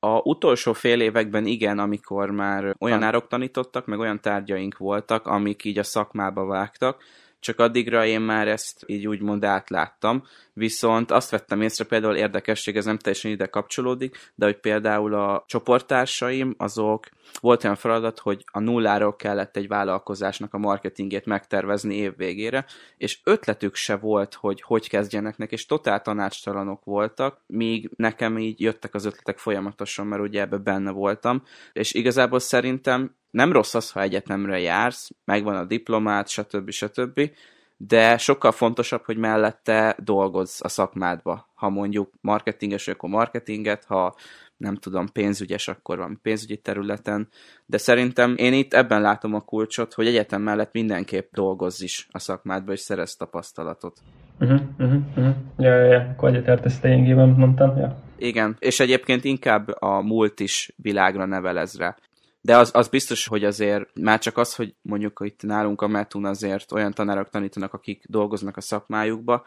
a 0.00 0.20
utolsó 0.22 0.72
fél 0.72 1.00
években 1.00 1.46
igen, 1.46 1.78
amikor 1.78 2.30
már 2.30 2.74
olyan 2.78 3.02
árok 3.02 3.26
tanítottak, 3.26 3.86
meg 3.86 3.98
olyan 3.98 4.20
tárgyaink 4.20 4.78
voltak, 4.78 5.26
amik 5.26 5.64
így 5.64 5.78
a 5.78 5.82
szakmába 5.82 6.46
vágtak, 6.46 7.02
csak 7.42 7.58
addigra 7.58 8.06
én 8.06 8.20
már 8.20 8.48
ezt 8.48 8.82
így 8.86 9.06
úgymond 9.06 9.44
átláttam, 9.44 10.22
viszont 10.52 11.10
azt 11.10 11.30
vettem 11.30 11.60
észre, 11.60 11.84
például 11.84 12.16
érdekesség, 12.16 12.76
ez 12.76 12.84
nem 12.84 12.98
teljesen 12.98 13.30
ide 13.30 13.46
kapcsolódik, 13.46 14.32
de 14.34 14.44
hogy 14.44 14.56
például 14.56 15.14
a 15.14 15.44
csoporttársaim, 15.46 16.54
azok 16.58 17.08
volt 17.40 17.64
olyan 17.64 17.76
feladat, 17.76 18.18
hogy 18.18 18.44
a 18.52 18.60
nulláról 18.60 19.16
kellett 19.16 19.56
egy 19.56 19.68
vállalkozásnak 19.68 20.54
a 20.54 20.58
marketingét 20.58 21.26
megtervezni 21.26 21.94
év 21.94 22.16
végére, 22.16 22.64
és 22.96 23.20
ötletük 23.24 23.74
se 23.74 23.96
volt, 23.96 24.34
hogy 24.34 24.62
hogy 24.62 24.88
kezdjenek 24.88 25.36
neki, 25.36 25.54
és 25.54 25.66
totál 25.66 26.02
tanácstalanok 26.02 26.84
voltak, 26.84 27.40
míg 27.46 27.90
nekem 27.96 28.38
így 28.38 28.60
jöttek 28.60 28.94
az 28.94 29.04
ötletek 29.04 29.38
folyamatosan, 29.38 30.06
mert 30.06 30.22
ugye 30.22 30.40
ebbe 30.40 30.56
benne 30.56 30.90
voltam, 30.90 31.42
és 31.72 31.94
igazából 31.94 32.38
szerintem 32.38 33.14
nem 33.32 33.52
rossz 33.52 33.74
az, 33.74 33.90
ha 33.90 34.00
egyetemre 34.00 34.60
jársz, 34.60 35.10
megvan 35.24 35.56
a 35.56 35.64
diplomát, 35.64 36.28
stb. 36.28 36.70
stb., 36.70 37.30
de 37.76 38.18
sokkal 38.18 38.52
fontosabb, 38.52 39.04
hogy 39.04 39.16
mellette 39.16 39.96
dolgozz 39.98 40.60
a 40.64 40.68
szakmádba. 40.68 41.48
Ha 41.54 41.68
mondjuk 41.68 42.10
marketinges, 42.20 42.88
akkor 42.88 43.08
marketinget, 43.08 43.84
ha 43.84 44.14
nem 44.56 44.76
tudom, 44.76 45.06
pénzügyes, 45.12 45.68
akkor 45.68 45.98
van 45.98 46.18
pénzügyi 46.22 46.56
területen, 46.56 47.28
de 47.66 47.78
szerintem 47.78 48.34
én 48.36 48.52
itt 48.52 48.74
ebben 48.74 49.00
látom 49.00 49.34
a 49.34 49.40
kulcsot, 49.40 49.94
hogy 49.94 50.06
egyetem 50.06 50.42
mellett 50.42 50.72
mindenképp 50.72 51.32
dolgozz 51.32 51.82
is 51.82 52.08
a 52.10 52.18
szakmádba, 52.18 52.72
és 52.72 52.80
szerez 52.80 53.16
tapasztalatot. 53.16 53.98
Uh-huh, 54.40 54.60
uh-huh, 54.78 55.00
uh-huh. 55.16 55.34
Ja, 55.58 55.74
ja, 55.74 55.84
ja, 55.84 56.00
akkor 56.00 56.28
egyetértesz 56.28 56.80
lényegében, 56.80 57.28
mondtam, 57.28 57.76
ja. 57.76 58.02
Igen, 58.16 58.56
és 58.58 58.80
egyébként 58.80 59.24
inkább 59.24 59.68
a 59.78 60.00
múlt 60.00 60.40
is 60.40 60.72
világra 60.76 61.26
nevelez 61.26 61.78
rá. 61.78 61.96
De 62.44 62.56
az, 62.56 62.70
az 62.74 62.88
biztos, 62.88 63.26
hogy 63.26 63.44
azért 63.44 63.88
már 63.94 64.18
csak 64.18 64.36
az, 64.36 64.54
hogy 64.54 64.74
mondjuk 64.82 65.20
itt 65.24 65.42
nálunk 65.42 65.80
a 65.80 65.86
Metun 65.86 66.24
azért 66.24 66.72
olyan 66.72 66.92
tanárok 66.92 67.28
tanítanak, 67.28 67.74
akik 67.74 68.04
dolgoznak 68.08 68.56
a 68.56 68.60
szakmájukba, 68.60 69.44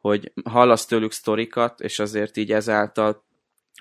hogy 0.00 0.32
hallasz 0.44 0.86
tőlük 0.86 1.12
sztorikat, 1.12 1.80
és 1.80 1.98
azért 1.98 2.36
így 2.36 2.52
ezáltal 2.52 3.22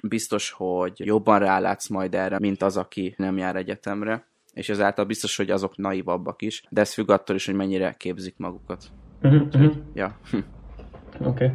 biztos, 0.03 0.51
hogy 0.51 0.93
jobban 0.95 1.39
rálátsz 1.39 1.87
majd 1.87 2.15
erre, 2.15 2.39
mint 2.39 2.61
az, 2.61 2.77
aki 2.77 3.15
nem 3.17 3.37
jár 3.37 3.55
egyetemre, 3.55 4.27
és 4.53 4.69
ezáltal 4.69 5.05
biztos, 5.05 5.35
hogy 5.35 5.51
azok 5.51 5.77
naivabbak 5.77 6.41
is, 6.41 6.63
de 6.69 6.81
ez 6.81 6.93
függ 6.93 7.09
attól 7.09 7.35
is, 7.35 7.45
hogy 7.45 7.55
mennyire 7.55 7.95
képzik 7.97 8.37
magukat. 8.37 8.83
Uh-huh, 9.21 9.75
Ja. 9.93 10.19
Oké. 10.31 11.45
Okay. 11.45 11.51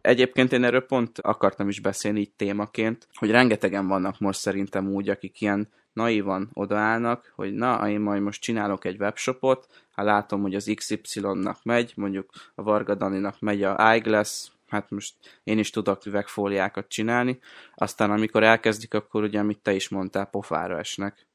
Egyébként 0.00 0.52
én 0.52 0.64
erről 0.64 0.86
pont 0.86 1.18
akartam 1.18 1.68
is 1.68 1.80
beszélni 1.80 2.20
így 2.20 2.32
témaként, 2.32 3.08
hogy 3.14 3.30
rengetegen 3.30 3.86
vannak 3.86 4.18
most 4.18 4.40
szerintem 4.40 4.88
úgy, 4.88 5.08
akik 5.08 5.40
ilyen 5.40 5.68
naivan 5.92 6.50
odaállnak, 6.52 7.32
hogy 7.34 7.54
na, 7.54 7.88
én 7.88 8.00
majd 8.00 8.22
most 8.22 8.42
csinálok 8.42 8.84
egy 8.84 9.00
webshopot, 9.00 9.66
ha 9.92 10.02
látom, 10.02 10.42
hogy 10.42 10.54
az 10.54 10.72
XY-nak 10.74 11.58
megy, 11.62 11.92
mondjuk 11.96 12.30
a 12.54 12.62
Varga 12.62 12.94
Daninak 12.94 13.40
megy 13.40 13.62
a 13.62 13.94
iGlass, 13.94 14.48
hát 14.68 14.90
most 14.90 15.14
én 15.44 15.58
is 15.58 15.70
tudok 15.70 16.06
üvegfóliákat 16.06 16.88
csinálni, 16.88 17.40
aztán 17.74 18.10
amikor 18.10 18.42
elkezdik, 18.42 18.94
akkor 18.94 19.22
ugye, 19.22 19.38
amit 19.38 19.58
te 19.58 19.72
is 19.72 19.88
mondtál, 19.88 20.26
pofára 20.26 20.78
esnek. 20.78 21.26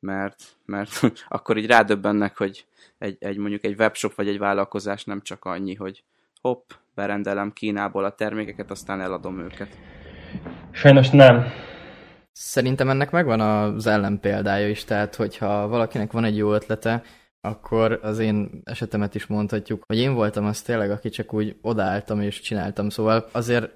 Mert, 0.00 0.42
mert 0.64 1.00
akkor 1.28 1.56
így 1.56 1.66
rádöbbennek, 1.66 2.36
hogy 2.36 2.66
egy, 2.98 3.16
egy 3.20 3.36
mondjuk 3.36 3.64
egy 3.64 3.78
webshop 3.78 4.14
vagy 4.14 4.28
egy 4.28 4.38
vállalkozás 4.38 5.04
nem 5.04 5.22
csak 5.22 5.44
annyi, 5.44 5.74
hogy 5.74 6.02
hopp, 6.40 6.70
berendelem 6.94 7.52
Kínából 7.52 8.04
a 8.04 8.14
termékeket, 8.14 8.70
aztán 8.70 9.00
eladom 9.00 9.38
őket. 9.38 9.78
Sajnos 10.70 11.10
nem. 11.10 11.44
Szerintem 12.38 12.88
ennek 12.88 13.10
megvan 13.10 13.40
az 13.40 13.86
ellenpéldája 13.86 14.68
is, 14.68 14.84
tehát 14.84 15.14
hogyha 15.14 15.68
valakinek 15.68 16.12
van 16.12 16.24
egy 16.24 16.36
jó 16.36 16.52
ötlete, 16.52 17.02
akkor 17.40 17.98
az 18.02 18.18
én 18.18 18.60
esetemet 18.64 19.14
is 19.14 19.26
mondhatjuk, 19.26 19.84
hogy 19.86 19.98
én 19.98 20.14
voltam 20.14 20.44
az 20.44 20.62
tényleg, 20.62 20.90
aki 20.90 21.08
csak 21.08 21.32
úgy 21.32 21.56
odaálltam 21.62 22.20
és 22.20 22.40
csináltam, 22.40 22.88
szóval 22.88 23.28
azért 23.32 23.70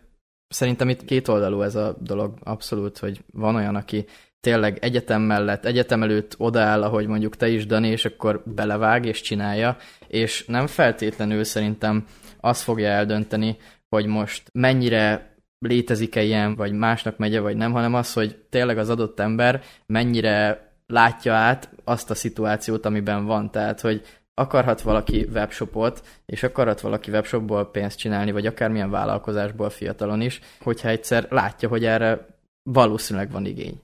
szerintem 0.48 0.88
itt 0.88 1.04
kétoldalú 1.04 1.62
ez 1.62 1.74
a 1.74 1.96
dolog 2.00 2.38
abszolút, 2.42 2.98
hogy 2.98 3.24
van 3.32 3.54
olyan, 3.54 3.74
aki 3.74 4.04
tényleg 4.40 4.78
egyetem 4.80 5.22
mellett, 5.22 5.64
egyetem 5.64 6.02
előtt 6.02 6.34
odaáll, 6.38 6.82
ahogy 6.82 7.06
mondjuk 7.06 7.36
te 7.36 7.48
is, 7.48 7.66
Dani, 7.66 7.88
és 7.88 8.04
akkor 8.04 8.42
belevág 8.44 9.04
és 9.04 9.20
csinálja, 9.20 9.76
és 10.08 10.46
nem 10.46 10.66
feltétlenül 10.66 11.44
szerintem 11.44 12.06
azt 12.40 12.62
fogja 12.62 12.88
eldönteni, 12.88 13.56
hogy 13.88 14.06
most 14.06 14.50
mennyire 14.52 15.29
létezik-e 15.60 16.22
ilyen, 16.22 16.54
vagy 16.54 16.72
másnak 16.72 17.16
megye, 17.16 17.40
vagy 17.40 17.56
nem, 17.56 17.72
hanem 17.72 17.94
az, 17.94 18.12
hogy 18.12 18.36
tényleg 18.50 18.78
az 18.78 18.88
adott 18.88 19.20
ember 19.20 19.62
mennyire 19.86 20.68
látja 20.86 21.34
át 21.34 21.70
azt 21.84 22.10
a 22.10 22.14
szituációt, 22.14 22.84
amiben 22.84 23.24
van. 23.24 23.50
Tehát, 23.50 23.80
hogy 23.80 24.02
akarhat 24.34 24.80
valaki 24.80 25.28
webshopot, 25.32 26.02
és 26.26 26.42
akarhat 26.42 26.80
valaki 26.80 27.10
webshopból 27.10 27.70
pénzt 27.70 27.98
csinálni, 27.98 28.32
vagy 28.32 28.46
akármilyen 28.46 28.90
vállalkozásból 28.90 29.70
fiatalon 29.70 30.20
is, 30.20 30.40
hogyha 30.60 30.88
egyszer 30.88 31.26
látja, 31.30 31.68
hogy 31.68 31.84
erre 31.84 32.26
valószínűleg 32.62 33.30
van 33.30 33.46
igény. 33.46 33.80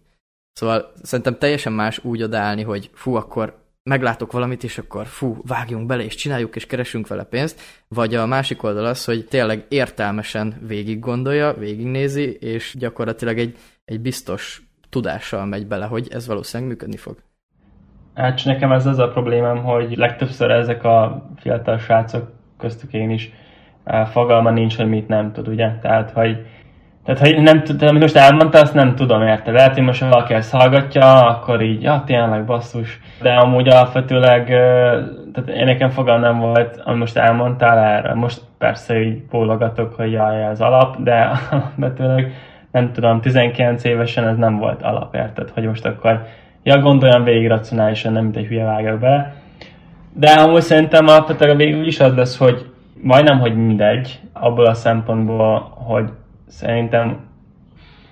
Szóval 0.52 0.92
szerintem 1.02 1.38
teljesen 1.38 1.72
más 1.72 2.04
úgy 2.04 2.22
odaállni, 2.22 2.62
hogy 2.62 2.90
fú, 2.92 3.14
akkor 3.14 3.65
meglátok 3.86 4.32
valamit, 4.32 4.64
és 4.64 4.78
akkor 4.78 5.06
fú, 5.06 5.36
vágjunk 5.46 5.86
bele, 5.86 6.04
és 6.04 6.14
csináljuk, 6.14 6.56
és 6.56 6.66
keresünk 6.66 7.06
vele 7.06 7.24
pénzt, 7.24 7.60
vagy 7.88 8.14
a 8.14 8.26
másik 8.26 8.62
oldal 8.62 8.84
az, 8.84 9.04
hogy 9.04 9.26
tényleg 9.26 9.64
értelmesen 9.68 10.54
végig 10.66 10.98
gondolja, 10.98 11.52
végignézi, 11.52 12.32
és 12.32 12.74
gyakorlatilag 12.78 13.38
egy, 13.38 13.56
egy 13.84 14.00
biztos 14.00 14.62
tudással 14.90 15.46
megy 15.46 15.66
bele, 15.66 15.86
hogy 15.86 16.08
ez 16.10 16.26
valószínűleg 16.26 16.72
működni 16.72 16.96
fog. 16.96 17.16
Hát 18.14 18.44
nekem 18.44 18.72
ez 18.72 18.86
az 18.86 18.98
a 18.98 19.08
problémám, 19.08 19.58
hogy 19.64 19.96
legtöbbször 19.96 20.50
ezek 20.50 20.84
a 20.84 21.26
fiatal 21.36 21.78
srácok, 21.78 22.32
köztük 22.58 22.92
én 22.92 23.10
is, 23.10 23.32
fogalma 24.10 24.50
nincs, 24.50 24.76
hogy 24.76 24.88
mit 24.88 25.08
nem 25.08 25.32
tud, 25.32 25.48
ugye? 25.48 25.78
Tehát, 25.82 26.10
hogy 26.10 26.46
tehát, 27.06 27.34
ha 27.34 27.40
nem 27.40 27.62
tudom, 27.62 27.88
amit 27.88 28.00
most 28.00 28.16
elmondta, 28.16 28.60
azt 28.60 28.74
nem 28.74 28.94
tudom, 28.94 29.22
érte. 29.22 29.50
Lehet, 29.50 29.74
hogy 29.74 29.82
most 29.82 30.00
valaki 30.00 30.34
ezt 30.34 30.52
hallgatja, 30.52 31.28
akkor 31.28 31.62
így, 31.62 31.82
ja, 31.82 32.02
tényleg 32.06 32.44
basszus. 32.44 33.00
De 33.22 33.34
amúgy 33.34 33.68
alapvetőleg, 33.68 34.46
tehát 35.32 35.48
én 35.56 35.64
nekem 35.64 35.90
fogal 35.90 36.18
nem 36.18 36.38
volt, 36.38 36.80
amit 36.84 36.98
most 36.98 37.16
elmondtál 37.16 37.78
erre. 37.78 38.14
Most 38.14 38.40
persze 38.58 39.00
így 39.00 39.22
bólogatok, 39.30 39.94
hogy 39.94 40.12
jaj, 40.12 40.44
ez 40.44 40.60
alap, 40.60 41.02
de 41.02 41.30
alapvetőleg 41.50 42.32
nem 42.70 42.92
tudom, 42.92 43.20
19 43.20 43.84
évesen 43.84 44.28
ez 44.28 44.36
nem 44.36 44.58
volt 44.58 44.82
alap, 44.82 45.14
érted? 45.14 45.50
Hogy 45.50 45.64
most 45.64 45.86
akkor, 45.86 46.26
ja, 46.62 46.80
gondoljam 46.80 47.24
végig 47.24 47.48
racionálisan, 47.48 48.12
nem 48.12 48.22
mint 48.22 48.36
egy 48.36 48.46
hülye 48.46 48.64
vágok 48.64 48.98
be. 48.98 49.34
De 50.12 50.30
amúgy 50.30 50.60
szerintem 50.60 51.06
alapvetően 51.06 51.56
végül 51.56 51.86
is 51.86 52.00
az 52.00 52.14
lesz, 52.14 52.38
hogy 52.38 52.66
majdnem, 53.02 53.38
hogy 53.38 53.56
mindegy, 53.56 54.20
abból 54.32 54.64
a 54.64 54.74
szempontból, 54.74 55.72
hogy 55.74 56.10
szerintem 56.46 57.26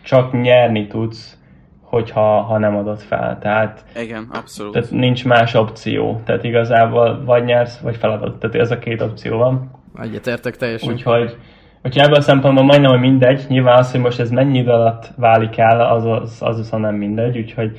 csak 0.02 0.32
nyerni 0.42 0.86
tudsz, 0.86 1.38
hogyha 1.80 2.40
ha 2.40 2.58
nem 2.58 2.76
adod 2.76 3.00
fel. 3.00 3.38
Tehát, 3.38 3.84
Igen, 3.96 4.28
abszolút. 4.32 4.72
Tehát 4.72 4.90
nincs 4.90 5.24
más 5.24 5.54
opció. 5.54 6.20
Tehát 6.24 6.44
igazából 6.44 7.24
vagy 7.24 7.44
nyersz, 7.44 7.78
vagy 7.78 7.96
feladod. 7.96 8.38
Tehát 8.38 8.56
ez 8.56 8.70
a 8.70 8.78
két 8.78 9.00
opció 9.00 9.36
van. 9.36 9.70
Egyetértek 10.02 10.56
teljesen. 10.56 10.92
Úgyhogy, 10.92 11.36
úgyhogy 11.82 12.02
ebből 12.02 12.16
a 12.16 12.20
szempontból 12.20 12.64
majdnem, 12.64 12.90
hogy 12.90 13.00
mindegy. 13.00 13.44
Nyilván 13.48 13.78
az, 13.78 13.90
hogy 13.90 14.00
most 14.00 14.20
ez 14.20 14.30
mennyi 14.30 14.58
idő 14.58 14.70
alatt 14.70 15.10
válik 15.16 15.56
el, 15.56 15.80
az, 15.80 16.04
az, 16.04 16.36
az 16.40 16.56
viszont 16.56 16.82
nem 16.82 16.94
mindegy. 16.94 17.38
Úgyhogy 17.38 17.78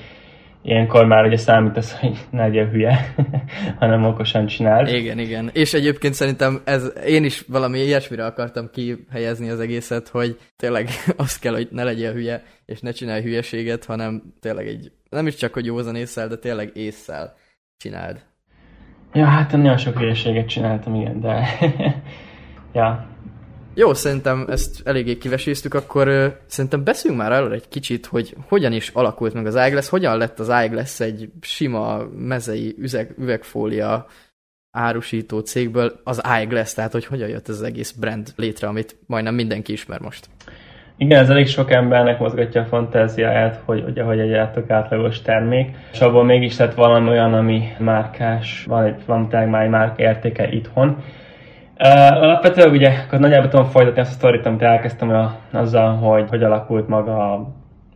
ilyenkor 0.65 1.05
már 1.05 1.25
ugye 1.25 1.37
számít 1.37 1.77
az, 1.77 1.99
hogy 1.99 2.17
ne 2.29 2.41
legyél 2.41 2.69
hülye, 2.69 3.13
hanem 3.79 4.05
okosan 4.05 4.45
csináld. 4.45 4.87
Igen, 4.87 5.19
igen. 5.19 5.49
És 5.53 5.73
egyébként 5.73 6.13
szerintem 6.13 6.61
ez, 6.63 6.93
én 7.05 7.23
is 7.23 7.43
valami 7.47 7.79
ilyesmire 7.79 8.25
akartam 8.25 8.69
kihelyezni 8.73 9.49
az 9.49 9.59
egészet, 9.59 10.07
hogy 10.07 10.37
tényleg 10.55 10.87
az 11.17 11.39
kell, 11.39 11.53
hogy 11.53 11.67
ne 11.71 11.83
legyél 11.83 12.13
hülye, 12.13 12.43
és 12.65 12.79
ne 12.79 12.91
csinálj 12.91 13.21
hülyeséget, 13.21 13.85
hanem 13.85 14.21
tényleg 14.39 14.67
egy, 14.67 14.91
nem 15.09 15.27
is 15.27 15.35
csak, 15.35 15.53
hogy 15.53 15.65
józan 15.65 15.95
észsel, 15.95 16.27
de 16.27 16.37
tényleg 16.37 16.71
észsel 16.73 17.35
csináld. 17.77 18.23
Ja, 19.13 19.25
hát 19.25 19.51
nagyon 19.51 19.77
sok 19.77 19.97
hülyeséget 19.97 20.47
csináltam, 20.47 20.95
igen, 20.95 21.19
de 21.19 21.47
ja, 22.73 23.07
jó, 23.77 23.93
szerintem 23.93 24.45
ezt 24.49 24.87
eléggé 24.87 25.17
kiveséztük, 25.17 25.73
akkor 25.73 26.37
szerintem 26.45 26.83
beszéljünk 26.83 27.23
már 27.23 27.31
arról 27.31 27.53
egy 27.53 27.67
kicsit, 27.67 28.05
hogy 28.05 28.35
hogyan 28.47 28.71
is 28.71 28.89
alakult 28.93 29.33
meg 29.33 29.45
az 29.45 29.59
iGlass, 29.67 29.89
hogyan 29.89 30.17
lett 30.17 30.39
az 30.39 30.51
iGlass 30.65 30.99
egy 30.99 31.29
sima 31.41 32.03
mezei 32.17 32.75
üzeg, 32.79 33.13
üvegfólia 33.17 34.05
árusító 34.71 35.39
cégből 35.39 35.99
az 36.03 36.21
iGlass, 36.41 36.73
tehát 36.73 36.91
hogy 36.91 37.05
hogyan 37.05 37.29
jött 37.29 37.49
ez 37.49 37.55
az 37.55 37.63
egész 37.63 37.91
brand 37.91 38.27
létre, 38.35 38.67
amit 38.67 38.95
majdnem 39.07 39.35
mindenki 39.35 39.71
ismer 39.71 39.99
most. 39.99 40.29
Igen, 40.97 41.19
ez 41.19 41.29
elég 41.29 41.47
sok 41.47 41.71
embernek 41.71 42.19
mozgatja 42.19 42.61
a 42.61 42.65
fantáziáját, 42.65 43.61
hogy, 43.65 43.83
hogy 43.83 43.99
ahogy 43.99 44.19
egy 44.19 44.33
átlagos 44.67 45.21
termék, 45.21 45.75
és 45.91 45.99
abból 45.99 46.23
mégis 46.23 46.57
lett 46.57 46.73
valami 46.73 47.09
olyan, 47.09 47.33
ami 47.33 47.67
márkás, 47.77 48.65
van 48.67 48.83
egy, 48.83 49.05
van 49.05 49.35
egy 49.35 49.69
márk 49.69 49.99
értéke 49.99 50.47
itthon, 50.51 51.03
Uh, 51.79 52.21
alapvetően 52.23 52.69
ugye 52.69 52.91
akkor 53.05 53.19
nagyjából 53.19 53.49
tudom 53.49 53.65
folytatni 53.65 54.01
azt 54.01 54.11
a 54.11 54.13
sztorit, 54.13 54.45
amit 54.45 54.61
elkezdtem 54.61 55.09
a, 55.09 55.35
azzal, 55.51 55.95
hogy 55.95 56.29
hogy 56.29 56.43
alakult 56.43 56.87
maga 56.87 57.47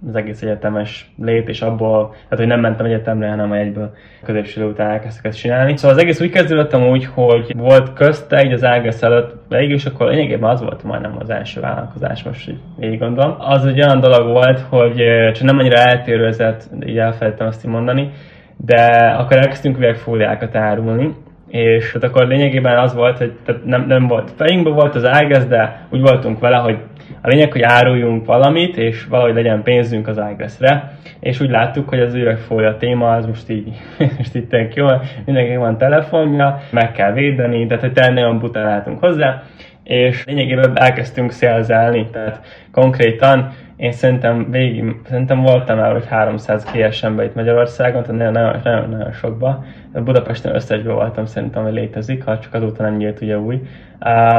az 0.07 0.15
egész 0.15 0.41
egyetemes 0.41 1.11
lét, 1.17 1.49
és 1.49 1.61
abból, 1.61 2.09
tehát 2.09 2.37
hogy 2.37 2.47
nem 2.47 2.59
mentem 2.59 2.85
egyetemre, 2.85 3.29
hanem 3.29 3.53
egyből 3.53 3.93
középső 4.23 4.65
után 4.65 4.89
elkezdtek 4.89 5.25
ezt 5.25 5.37
csinálni. 5.37 5.77
Szóval 5.77 5.95
az 5.97 6.01
egész 6.01 6.21
úgy 6.21 6.29
kezdődött 6.29 6.75
úgy, 6.75 7.05
hogy 7.05 7.53
volt 7.57 7.93
közte 7.93 8.43
így 8.43 8.53
az 8.53 8.63
Ágres 8.63 9.01
előtt 9.01 9.35
végül, 9.49 9.75
és 9.75 9.85
akkor 9.85 10.07
lényegében 10.07 10.49
az 10.49 10.61
volt 10.61 10.83
majdnem 10.83 11.15
az 11.19 11.29
első 11.29 11.61
vállalkozás, 11.61 12.23
most 12.23 12.49
így 12.49 12.59
végig 12.77 12.99
gondolom. 12.99 13.35
Az 13.39 13.65
egy 13.65 13.81
olyan 13.81 13.99
dolog 13.99 14.27
volt, 14.27 14.59
hogy 14.59 15.03
csak 15.33 15.45
nem 15.45 15.57
annyira 15.57 15.77
eltérő 15.77 16.25
ezért, 16.25 16.69
így 16.85 16.97
elfelejtem 16.97 17.47
azt 17.47 17.65
így 17.65 17.71
mondani, 17.71 18.11
de 18.57 18.85
akkor 19.19 19.37
elkezdtünk 19.37 19.77
üvegfóliákat 19.77 20.55
árulni, 20.55 21.15
és 21.49 21.93
hát 21.93 22.03
akkor 22.03 22.27
lényegében 22.27 22.77
az 22.77 22.93
volt, 22.93 23.17
hogy 23.17 23.31
tehát 23.45 23.65
nem, 23.65 23.85
nem 23.87 24.07
volt 24.07 24.31
fejünkben 24.35 24.73
volt 24.73 24.95
az 24.95 25.05
ágaz, 25.05 25.45
de 25.45 25.87
úgy 25.89 26.01
voltunk 26.01 26.39
vele, 26.39 26.57
hogy 26.57 26.77
a 27.21 27.27
lényeg, 27.27 27.51
hogy 27.51 27.61
áruljunk 27.61 28.25
valamit, 28.25 28.77
és 28.77 29.05
valahogy 29.05 29.33
legyen 29.33 29.63
pénzünk 29.63 30.07
az 30.07 30.19
ágazre, 30.19 30.91
és 31.19 31.39
úgy 31.39 31.49
láttuk, 31.49 31.89
hogy 31.89 31.99
az 31.99 32.13
üvegfólia 32.13 32.77
téma 32.77 33.11
az 33.11 33.25
most 33.25 33.49
így, 33.49 33.69
most 34.17 34.35
itt 34.35 34.75
jó, 34.75 34.87
mindenki 35.25 35.55
van 35.55 35.77
telefonja, 35.77 36.61
meg 36.71 36.91
kell 36.91 37.13
védeni, 37.13 37.65
tehát 37.65 37.83
hogy 37.83 37.93
tényleg 37.93 38.13
nagyon 38.13 38.39
bután 38.39 38.97
hozzá, 38.99 39.43
és 39.89 40.25
lényegében 40.25 40.79
elkezdtünk 40.79 41.31
szélzelni, 41.31 42.09
tehát 42.11 42.45
konkrétan 42.71 43.51
én 43.75 43.91
szerintem 43.91 44.51
végig, 44.51 44.95
szerintem 45.07 45.41
voltam 45.41 45.77
már, 45.77 45.91
hogy 45.91 46.05
300 46.07 46.65
GSM-be 46.73 47.23
itt 47.23 47.35
Magyarországon, 47.35 48.03
tehát 48.03 48.17
nagyon, 48.17 48.31
nagyon, 48.33 48.59
nagyon, 48.63 48.89
nagyon 48.89 49.11
sokba. 49.11 49.63
Budapesten 49.93 50.55
összesbe 50.55 50.91
voltam 50.91 51.25
szerintem, 51.25 51.63
hogy 51.63 51.73
létezik, 51.73 52.23
ha 52.23 52.39
csak 52.39 52.53
azóta 52.53 52.83
nem 52.83 52.95
nyílt 52.95 53.21
ugye 53.21 53.39
új. 53.39 53.61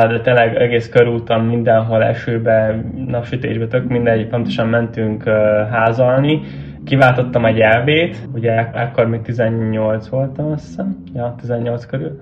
De 0.08 0.20
tényleg 0.20 0.56
egész 0.56 0.88
körúton 0.88 1.44
mindenhol 1.44 2.04
esőbe, 2.04 2.84
napsütésbe, 3.06 3.66
tök 3.66 3.88
mindegy, 3.88 4.26
pontosan 4.26 4.68
mentünk 4.68 5.28
házalni. 5.70 6.40
Kiváltottam 6.84 7.44
egy 7.44 7.60
elvét, 7.60 8.16
ugye 8.34 8.60
akkor 8.60 9.06
még 9.06 9.22
18 9.22 10.08
voltam, 10.08 10.52
azt 10.52 10.66
hiszem, 10.66 11.02
ja, 11.14 11.34
18 11.40 11.86
körül 11.86 12.20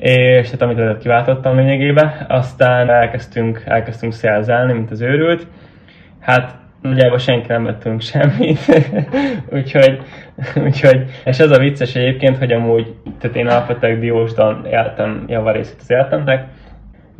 és 0.00 0.50
hát 0.50 0.62
amit 0.62 0.98
kiváltottam 0.98 1.56
lényegében, 1.56 2.26
aztán 2.28 2.90
elkezdtünk, 2.90 3.62
elkezdtünk 3.66 4.12
szerzelni, 4.12 4.72
mint 4.72 4.90
az 4.90 5.00
őrült, 5.00 5.46
Hát 6.28 6.54
nagyjából 6.82 7.18
senki 7.18 7.46
nem 7.48 7.64
vettünk 7.64 8.00
semmit, 8.00 8.58
úgyhogy, 9.56 10.00
úgyhogy, 10.64 11.10
és 11.24 11.38
ez 11.38 11.50
a 11.50 11.58
vicces 11.58 11.94
egyébként, 11.94 12.38
hogy 12.38 12.52
amúgy, 12.52 12.94
tehát 13.20 13.36
én 13.36 13.46
alapvetően 13.46 14.00
diósdan 14.00 14.66
éltem 14.66 15.24
javarészét 15.28 15.76
az 15.80 15.90
életemnek, 15.90 16.46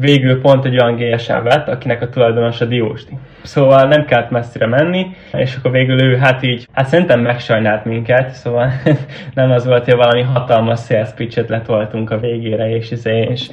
végül 0.00 0.40
pont 0.40 0.64
egy 0.64 0.80
olyan 0.80 0.96
GSM 0.96 1.42
vett, 1.42 1.68
akinek 1.68 2.02
a 2.02 2.08
tulajdonos 2.08 2.60
a 2.60 2.64
Diósdi. 2.64 3.12
Szóval 3.42 3.88
nem 3.88 4.04
kellett 4.04 4.30
messzire 4.30 4.66
menni, 4.66 5.06
és 5.32 5.56
akkor 5.56 5.70
végül 5.70 6.02
ő 6.02 6.16
hát 6.16 6.42
így, 6.42 6.68
hát 6.72 6.88
szerintem 6.88 7.20
megsajnált 7.20 7.84
minket, 7.84 8.30
szóval 8.30 8.72
nem 9.34 9.50
az 9.50 9.66
volt, 9.66 9.84
hogy 9.84 9.94
valami 9.94 10.22
hatalmas 10.22 10.80
sales 10.84 11.10
pitchet 11.14 11.48
letoltunk 11.48 12.10
a 12.10 12.18
végére, 12.18 12.70
és, 12.70 12.90
izé, 12.90 13.26
és 13.30 13.48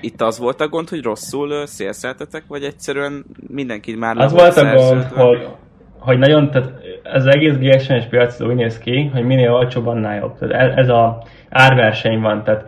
itt 0.00 0.20
az 0.20 0.38
volt 0.38 0.60
a 0.60 0.68
gond, 0.68 0.88
hogy 0.88 1.02
rosszul 1.02 1.66
szélszeltetek, 1.66 2.42
vagy 2.48 2.62
egyszerűen 2.62 3.24
mindenki 3.48 3.94
már 3.94 4.16
Az 4.16 4.32
volt 4.32 4.56
a 4.56 4.74
gond, 4.74 5.02
hogy, 5.02 5.48
hogy 5.98 6.18
nagyon, 6.18 6.50
tehát 6.50 6.72
ez 7.02 7.26
az 7.26 7.34
egész 7.34 7.56
GSM-es 7.56 8.04
piac 8.04 8.40
úgy 8.40 8.54
néz 8.54 8.78
ki, 8.78 9.10
hogy 9.12 9.24
minél 9.24 9.52
olcsóbb, 9.52 9.86
annál 9.86 10.16
jobb. 10.16 10.38
Tehát 10.38 10.78
ez 10.78 10.88
a 10.88 11.22
árverseny 11.48 12.20
van, 12.20 12.44
tehát 12.44 12.64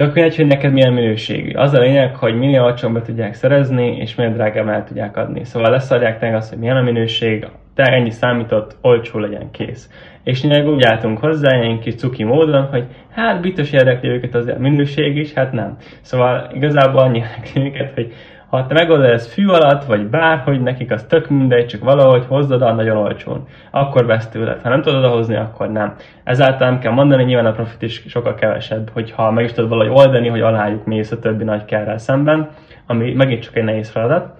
tök 0.00 0.14
mindegy, 0.14 0.36
hogy 0.36 0.46
neked 0.46 0.72
milyen 0.72 0.92
minőségű. 0.92 1.52
Az 1.52 1.74
a 1.74 1.78
lényeg, 1.78 2.16
hogy 2.16 2.34
minél 2.34 2.62
olcsóbb 2.62 3.02
tudják 3.02 3.34
szerezni, 3.34 3.96
és 3.96 4.14
minél 4.14 4.32
drágább 4.32 4.68
el 4.68 4.84
tudják 4.84 5.16
adni. 5.16 5.44
Szóval 5.44 5.70
leszarják 5.70 6.20
neked 6.20 6.36
azt, 6.36 6.48
hogy 6.48 6.58
milyen 6.58 6.76
a 6.76 6.82
minőség, 6.82 7.46
te 7.74 7.82
ennyi 7.82 8.10
számított, 8.10 8.76
olcsó 8.80 9.18
legyen 9.18 9.50
kész. 9.50 9.90
És 10.24 10.42
mi 10.42 10.60
úgy 10.60 10.82
álltunk 10.82 11.18
hozzá, 11.18 11.62
ilyen 11.62 11.80
kis 11.80 11.94
cuki 11.94 12.24
módon, 12.24 12.66
hogy 12.66 12.84
hát 13.10 13.40
biztos 13.40 13.72
érdekli 13.72 14.08
őket 14.08 14.34
az 14.34 14.46
a 14.46 14.58
minőség 14.58 15.16
is, 15.16 15.32
hát 15.32 15.52
nem. 15.52 15.76
Szóval 16.00 16.50
igazából 16.54 17.00
annyi 17.00 17.22
őket, 17.54 17.94
hogy 17.94 18.12
ha 18.50 18.66
te 18.66 18.74
megoldod 18.74 19.10
ezt 19.10 19.32
fű 19.32 19.46
alatt, 19.46 19.84
vagy 19.84 20.06
bárhogy, 20.06 20.60
nekik 20.60 20.90
az 20.90 21.04
tök 21.04 21.28
mindegy, 21.28 21.66
csak 21.66 21.84
valahogy 21.84 22.24
hozzad 22.28 22.62
a 22.62 22.72
nagyon 22.72 22.96
olcsón. 22.96 23.46
Akkor 23.70 24.06
vesz 24.06 24.28
tőled. 24.28 24.60
Ha 24.62 24.68
nem 24.68 24.82
tudod 24.82 25.12
hozni, 25.12 25.36
akkor 25.36 25.70
nem. 25.70 25.94
Ezáltal 26.24 26.70
nem 26.70 26.78
kell 26.78 26.92
mondani, 26.92 27.24
nyilván 27.24 27.46
a 27.46 27.52
profit 27.52 27.82
is 27.82 28.02
sokkal 28.06 28.34
kevesebb, 28.34 28.90
hogyha 28.92 29.30
meg 29.30 29.44
is 29.44 29.52
tudod 29.52 29.70
valahogy 29.70 29.98
oldani, 29.98 30.28
hogy 30.28 30.40
alájuk 30.40 30.84
mész 30.84 31.10
a 31.10 31.18
többi 31.18 31.44
nagy 31.44 31.64
kerrel 31.64 31.98
szemben, 31.98 32.48
ami 32.86 33.12
megint 33.12 33.42
csak 33.42 33.56
egy 33.56 33.64
nehéz 33.64 33.90
feladat. 33.90 34.34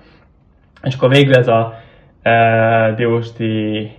És 0.82 0.94
akkor 0.94 1.08
végül 1.08 1.34
ez 1.34 1.48
a 1.48 1.74
e, 2.22 2.92
Diósti 2.96 3.90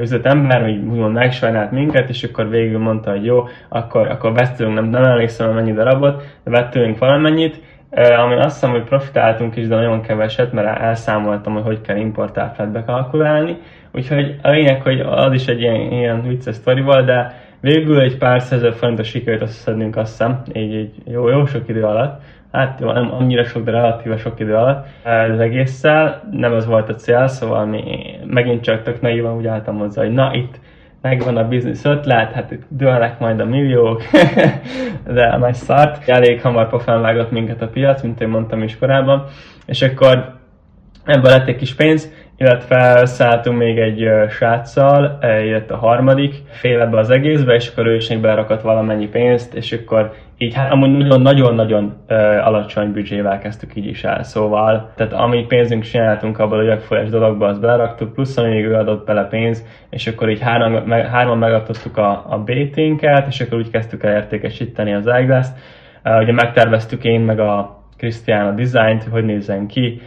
üzletember, 0.00 0.62
hogy 0.62 0.76
úgymond 0.76 1.14
megsajnált 1.14 1.70
minket, 1.70 2.08
és 2.08 2.22
akkor 2.22 2.48
végül 2.48 2.78
mondta, 2.78 3.10
hogy 3.10 3.24
jó, 3.24 3.44
akkor, 3.68 4.08
akkor 4.08 4.32
vesztünk, 4.32 4.74
nem, 4.74 4.84
nem 4.84 5.04
emlékszem, 5.04 5.54
mennyi 5.54 5.72
darabot, 5.72 6.22
de 6.44 6.50
vettünk 6.50 6.98
valamennyit, 6.98 7.60
ami 7.96 8.34
azt 8.34 8.54
hiszem, 8.54 8.70
hogy 8.70 8.84
profitáltunk 8.84 9.56
is, 9.56 9.68
de 9.68 9.74
nagyon 9.74 10.02
keveset, 10.02 10.52
mert 10.52 10.80
elszámoltam, 10.80 11.52
hogy 11.52 11.62
hogy 11.62 11.80
kell 11.80 11.96
importáfát 11.96 12.72
bekalkulálni. 12.72 13.56
Úgyhogy 13.92 14.36
a 14.42 14.50
lényeg, 14.50 14.82
hogy 14.82 15.00
az 15.00 15.32
is 15.32 15.46
egy 15.46 15.60
ilyen, 15.60 15.92
ilyen 15.92 16.22
vicces 16.22 16.54
sztori 16.54 16.80
volt, 16.80 17.06
de 17.06 17.34
végül 17.60 18.00
egy 18.00 18.18
pár 18.18 18.40
százezer 18.40 18.74
forintos 18.74 19.08
sikerült 19.08 19.42
összeszednünk, 19.42 19.96
azt 19.96 20.10
hiszem, 20.10 20.42
így, 20.52 20.74
így 20.74 20.92
jó, 21.04 21.28
jó 21.28 21.46
sok 21.46 21.68
idő 21.68 21.82
alatt 21.82 22.20
hát 22.56 22.80
jó, 22.80 22.92
nem 22.92 23.12
annyira 23.12 23.44
sok, 23.44 23.64
de 23.64 23.70
relatíve 23.70 24.16
sok 24.16 24.40
idő 24.40 24.54
alatt 24.54 24.86
az 25.32 25.38
egésszel, 25.38 26.22
nem 26.30 26.52
az 26.52 26.66
volt 26.66 26.88
a 26.88 26.94
cél, 26.94 27.26
szóval 27.26 27.66
mi 27.66 27.82
megint 28.26 28.62
csak 28.62 28.82
tök 28.82 29.00
naívan 29.00 29.36
úgy 29.36 29.46
álltam 29.46 29.78
hozzá, 29.78 30.02
hogy 30.02 30.12
na 30.12 30.34
itt 30.34 30.60
megvan 31.08 31.36
a 31.36 31.48
biznisz 31.48 31.84
ötlet, 31.84 32.32
hát 32.32 32.50
itt 32.50 32.62
dőlnek 32.68 33.18
majd 33.18 33.40
a 33.40 33.44
milliók, 33.44 34.02
de 35.16 35.36
nagy 35.36 35.54
szart. 35.54 36.08
Elég 36.08 36.40
hamar 36.40 36.68
pofán 36.68 37.00
vágott 37.00 37.30
minket 37.30 37.62
a 37.62 37.68
piac, 37.68 38.02
mint 38.02 38.20
én 38.20 38.28
mondtam 38.28 38.62
is 38.62 38.78
korábban, 38.78 39.24
és 39.66 39.82
akkor 39.82 40.34
ebből 41.04 41.30
lett 41.30 41.48
egy 41.48 41.56
kis 41.56 41.74
pénz, 41.74 42.12
illetve 42.38 43.06
szálltunk 43.06 43.58
még 43.58 43.78
egy 43.78 44.08
sráccal, 44.30 45.18
jött 45.44 45.70
a 45.70 45.76
harmadik 45.76 46.34
fél 46.48 46.80
ebbe 46.80 46.98
az 46.98 47.10
egészbe, 47.10 47.54
és 47.54 47.68
akkor 47.68 47.86
ő 47.86 47.94
is 47.94 48.08
még 48.08 48.20
berakott 48.20 48.60
valamennyi 48.60 49.08
pénzt, 49.08 49.54
és 49.54 49.72
akkor 49.72 50.12
így 50.38 50.54
hát 50.54 50.72
amúgy 50.72 50.96
nagyon-nagyon-nagyon 50.96 51.96
alacsony 52.44 52.92
büdzsével 52.92 53.38
kezdtük 53.38 53.76
így 53.76 53.86
is 53.86 54.04
el, 54.04 54.22
szóval, 54.22 54.92
tehát 54.96 55.12
ami 55.12 55.46
pénzünk 55.46 55.82
csináltunk 55.82 56.38
abból 56.38 56.58
a 56.58 56.62
jögfolyás 56.62 57.08
dologba, 57.08 57.46
azt 57.46 57.60
beraktuk, 57.60 58.12
plusz 58.12 58.36
amíg 58.36 58.64
ő 58.64 58.74
adott 58.74 59.06
bele 59.06 59.24
pénz, 59.24 59.64
és 59.90 60.06
akkor 60.06 60.30
így 60.30 60.40
három, 60.40 60.72
meg, 60.72 61.06
hárman 61.06 61.38
megadottuk 61.38 61.96
a, 61.96 62.24
a 62.28 62.38
BT-nket, 62.38 63.26
és 63.26 63.40
akkor 63.40 63.58
úgy 63.58 63.70
kezdtük 63.70 64.02
el 64.02 64.14
értékesíteni 64.14 64.94
az 64.94 65.06
eyeglass 65.06 65.48
Uh, 66.06 66.20
ugye 66.20 66.32
megterveztük 66.32 67.04
én 67.04 67.20
meg 67.20 67.40
a 67.40 67.82
Krisztián 67.96 68.46
a 68.46 68.54
dizájnt, 68.54 69.04
hogy 69.04 69.24
nézzen 69.24 69.66
ki, 69.66 70.00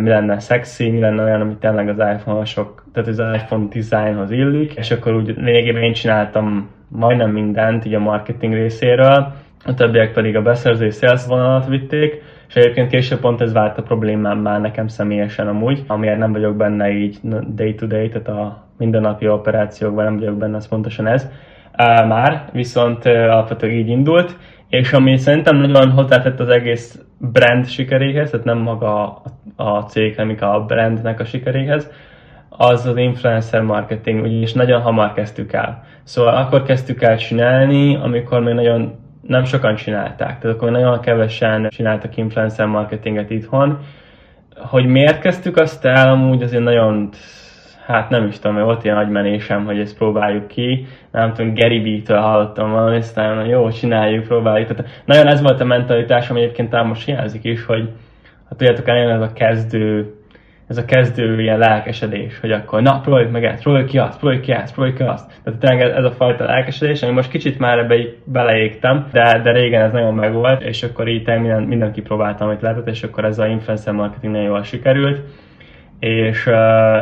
mi 0.00 0.08
lenne 0.08 0.38
szexi, 0.38 0.90
mi 0.90 1.00
lenne 1.00 1.22
olyan, 1.22 1.40
ami 1.40 1.56
tényleg 1.60 1.88
az 1.88 1.98
iPhone-osok, 1.98 2.84
tehát 2.92 3.08
az 3.08 3.18
iPhone 3.18 3.66
designhoz 3.68 4.30
illik, 4.30 4.74
és 4.74 4.90
akkor 4.90 5.14
úgy 5.14 5.34
lényegében 5.36 5.82
én 5.82 5.92
csináltam 5.92 6.70
majdnem 6.88 7.30
mindent 7.30 7.84
így 7.84 7.94
a 7.94 7.98
marketing 7.98 8.54
részéről, 8.54 9.32
a 9.64 9.74
többiek 9.74 10.12
pedig 10.12 10.36
a 10.36 10.42
beszerző 10.42 10.90
sales 10.90 11.26
vonalat 11.26 11.66
vitték, 11.66 12.22
és 12.48 12.54
egyébként 12.54 12.90
később 12.90 13.20
pont 13.20 13.40
ez 13.40 13.52
vált 13.52 13.78
a 13.78 13.82
problémám 13.82 14.38
már 14.38 14.60
nekem 14.60 14.88
személyesen 14.88 15.48
amúgy, 15.48 15.84
amiért 15.86 16.18
nem 16.18 16.32
vagyok 16.32 16.56
benne 16.56 16.90
így 16.90 17.18
day 17.48 17.74
to 17.74 17.86
day, 17.86 18.08
tehát 18.08 18.28
a 18.28 18.66
mindennapi 18.78 19.28
operációkban 19.28 20.04
nem 20.04 20.18
vagyok 20.18 20.36
benne, 20.36 20.56
az 20.56 20.68
pontosan 20.68 21.06
ez. 21.06 21.28
Uh, 21.78 22.08
már, 22.08 22.44
viszont 22.52 23.04
uh, 23.04 23.12
alapvetően 23.12 23.72
így 23.72 23.88
indult, 23.88 24.36
és 24.68 24.92
ami 24.92 25.16
szerintem 25.16 25.56
nagyon 25.56 25.90
hozzátett 25.90 26.40
az 26.40 26.48
egész 26.48 27.03
brand 27.18 27.66
sikeréhez, 27.66 28.30
tehát 28.30 28.46
nem 28.46 28.58
maga 28.58 29.22
a, 29.56 29.80
cég, 29.80 30.16
hanem 30.16 30.36
a 30.40 30.60
brandnek 30.60 31.20
a 31.20 31.24
sikeréhez, 31.24 31.90
az 32.48 32.86
az 32.86 32.96
influencer 32.96 33.62
marketing, 33.62 34.22
ugyanis 34.22 34.52
nagyon 34.52 34.80
hamar 34.80 35.12
kezdtük 35.12 35.52
el. 35.52 35.84
Szóval 36.02 36.36
akkor 36.36 36.62
kezdtük 36.62 37.02
el 37.02 37.16
csinálni, 37.16 37.96
amikor 37.96 38.40
még 38.40 38.54
nagyon 38.54 38.94
nem 39.26 39.44
sokan 39.44 39.74
csinálták, 39.74 40.38
tehát 40.38 40.56
akkor 40.56 40.70
nagyon 40.70 41.00
kevesen 41.00 41.68
csináltak 41.68 42.16
influencer 42.16 42.66
marketinget 42.66 43.30
itthon. 43.30 43.78
Hogy 44.56 44.86
miért 44.86 45.20
kezdtük 45.20 45.56
azt 45.56 45.84
el, 45.84 46.10
amúgy 46.10 46.42
azért 46.42 46.62
nagyon 46.62 47.08
hát 47.86 48.10
nem 48.10 48.26
is 48.26 48.38
tudom, 48.38 48.54
mert 48.54 48.66
volt 48.66 48.84
ilyen 48.84 48.96
agymenésem, 48.96 49.64
hogy 49.64 49.78
ezt 49.78 49.96
próbáljuk 49.96 50.46
ki. 50.46 50.86
Nem 51.10 51.32
tudom, 51.32 51.54
Gary 51.54 51.80
B-től 51.80 52.20
hallottam 52.20 52.70
valami, 52.70 52.96
aztán 52.96 53.46
jó, 53.46 53.70
csináljuk, 53.70 54.26
próbáljuk. 54.26 54.68
Tehát 54.68 55.02
nagyon 55.04 55.26
ez 55.26 55.42
volt 55.42 55.60
a 55.60 55.64
mentalitás, 55.64 56.30
ami 56.30 56.40
egyébként 56.40 56.70
talán 56.70 56.86
most 56.86 57.04
hiányzik 57.04 57.44
is, 57.44 57.64
hogy 57.64 57.88
hát 58.48 58.58
tudjátok, 58.58 58.88
eljön 58.88 59.10
ez 59.10 59.20
a 59.20 59.32
kezdő 59.32 60.14
ez 60.68 60.76
a 60.76 60.84
kezdő 60.84 61.40
ilyen 61.40 61.58
lelkesedés, 61.58 62.40
hogy 62.40 62.52
akkor 62.52 62.82
na, 62.82 63.00
próbáljuk 63.00 63.30
meg 63.30 63.44
ezt, 63.44 63.62
próbáljuk 63.62 63.88
ki 63.88 63.98
azt, 63.98 64.18
próbáljuk 64.18 64.44
ki 64.44 64.52
ezt, 64.52 64.72
próbáljuk 64.72 64.98
ki 64.98 65.04
azt. 65.04 65.40
Tehát 65.44 65.60
tényleg 65.60 65.90
ez 65.90 66.04
a 66.04 66.10
fajta 66.10 66.44
lelkesedés, 66.44 67.02
ami 67.02 67.12
most 67.12 67.30
kicsit 67.30 67.58
már 67.58 67.78
ebbe 67.78 67.96
beleégtem, 68.24 69.06
de, 69.12 69.40
de 69.42 69.52
régen 69.52 69.82
ez 69.82 69.92
nagyon 69.92 70.14
megvolt, 70.14 70.62
és 70.62 70.82
akkor 70.82 71.08
így 71.08 71.26
minden, 71.26 71.62
minden 71.62 71.92
kipróbáltam, 71.92 72.48
amit 72.48 72.60
lehetett, 72.60 72.88
és 72.88 73.02
akkor 73.02 73.24
ez 73.24 73.38
a 73.38 73.46
influencer 73.46 73.94
marketing 73.94 74.32
nagyon 74.32 74.48
jól 74.48 74.62
sikerült, 74.62 75.20
és 75.98 76.46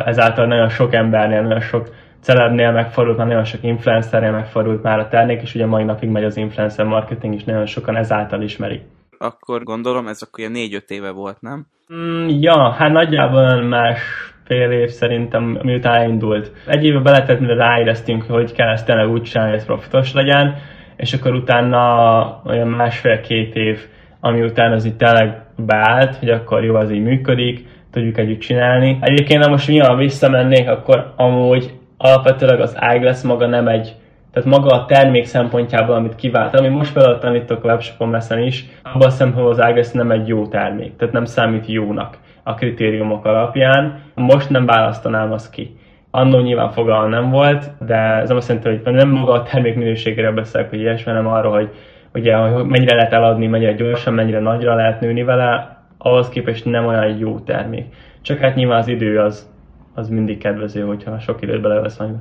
ezáltal 0.05 0.45
nagyon 0.45 0.69
sok 0.69 0.93
embernél, 0.93 1.41
nagyon 1.41 1.61
sok 1.61 1.89
celebnél 2.21 2.71
megfordult, 2.71 3.17
már 3.17 3.27
nagyon 3.27 3.43
sok 3.43 3.63
influencernél 3.63 4.31
megfordult 4.31 4.83
már 4.83 4.99
a 4.99 5.07
termék, 5.07 5.41
és 5.41 5.55
ugye 5.55 5.65
mai 5.65 5.83
napig 5.83 6.09
megy 6.09 6.23
az 6.23 6.37
influencer 6.37 6.85
marketing, 6.85 7.33
és 7.33 7.43
nagyon 7.43 7.65
sokan 7.65 7.95
ezáltal 7.95 8.41
ismerik 8.41 8.81
akkor 9.23 9.63
gondolom 9.63 10.07
ez 10.07 10.21
akkor 10.21 10.39
ilyen 10.39 10.51
négy-öt 10.51 10.89
éve 10.89 11.11
volt, 11.11 11.41
nem? 11.41 11.65
Mm, 11.93 12.27
ja, 12.27 12.71
hát 12.71 12.91
nagyjából 12.91 13.61
más 13.61 13.99
fél 14.45 14.71
év 14.71 14.89
szerintem, 14.89 15.59
miután 15.61 15.95
elindult. 15.95 16.51
Egy 16.67 16.85
éve 16.85 16.99
beletett, 16.99 17.39
mire 17.39 17.55
ráéreztünk, 17.55 18.23
hogy 18.23 18.51
kell 18.51 18.69
ezt 18.69 18.85
tényleg 18.85 19.09
úgy 19.09 19.23
csinálni, 19.23 19.51
hogy 19.51 19.59
ez 19.59 19.65
profitos 19.65 20.13
legyen, 20.13 20.55
és 20.95 21.13
akkor 21.13 21.33
utána 21.33 22.41
olyan 22.45 22.67
másfél-két 22.67 23.55
év, 23.55 23.79
ami 24.19 24.41
után 24.41 24.71
az 24.71 24.85
itt 24.85 24.97
tényleg 24.97 25.45
beállt, 25.55 26.15
hogy 26.15 26.29
akkor 26.29 26.63
jó, 26.63 26.75
az 26.75 26.91
így 26.91 27.03
működik, 27.03 27.67
tudjuk 27.93 28.17
együtt 28.17 28.39
csinálni. 28.39 28.97
Egyébként, 29.01 29.43
ha 29.43 29.49
most 29.49 29.67
nyilván 29.67 29.97
visszamennék, 29.97 30.69
akkor 30.69 31.13
amúgy 31.15 31.73
alapvetőleg 31.97 32.59
az 32.59 32.77
iGlass 32.95 33.21
maga 33.21 33.47
nem 33.47 33.67
egy 33.67 33.95
tehát 34.31 34.49
maga 34.49 34.75
a 34.75 34.85
termék 34.85 35.25
szempontjából, 35.25 35.95
amit 35.95 36.15
kivált, 36.15 36.59
ami 36.59 36.67
most 36.67 36.93
például 36.93 37.17
tanítok 37.17 37.63
webshopon 37.63 38.09
meszen 38.09 38.39
is, 38.39 38.65
abban 38.83 39.07
a 39.07 39.09
szempontból 39.09 39.51
az 39.51 39.69
iGlass 39.69 39.91
nem 39.91 40.11
egy 40.11 40.27
jó 40.27 40.47
termék, 40.47 40.95
tehát 40.95 41.13
nem 41.13 41.25
számít 41.25 41.67
jónak 41.67 42.17
a 42.43 42.53
kritériumok 42.53 43.25
alapján. 43.25 43.99
Most 44.15 44.49
nem 44.49 44.65
választanám 44.65 45.31
azt 45.31 45.51
ki. 45.51 45.75
Annó 46.11 46.39
nyilván 46.39 46.69
fogalma 46.71 47.07
nem 47.07 47.29
volt, 47.29 47.71
de 47.85 47.95
ez 47.95 48.29
azt 48.29 48.47
jelenti, 48.47 48.81
hogy 48.83 48.93
nem 48.93 49.09
maga 49.09 49.31
a 49.31 49.43
termék 49.43 49.75
minőségére 49.75 50.31
beszélek, 50.31 50.69
hogy 50.69 50.79
ilyesmi, 50.79 51.11
hanem 51.11 51.27
arról, 51.27 51.51
hogy 51.51 51.69
ugye, 52.13 52.35
hogy 52.35 52.65
mennyire 52.65 52.95
lehet 52.95 53.13
eladni, 53.13 53.47
mennyire 53.47 53.73
gyorsan, 53.73 54.13
mennyire 54.13 54.39
nagyra 54.39 54.75
lehet 54.75 54.99
nőni 54.99 55.23
vele, 55.23 55.72
ahhoz 56.03 56.29
képest 56.29 56.65
nem 56.65 56.85
olyan 56.85 57.17
jó 57.17 57.39
termék. 57.39 57.95
Csak 58.21 58.37
hát 58.37 58.55
nyilván 58.55 58.79
az 58.79 58.87
idő 58.87 59.19
az, 59.19 59.49
az 59.93 60.09
mindig 60.09 60.37
kedvező, 60.37 60.81
hogyha 60.81 61.19
sok 61.19 61.41
időt 61.41 61.61
belevesz 61.61 61.97
majd. 61.97 62.15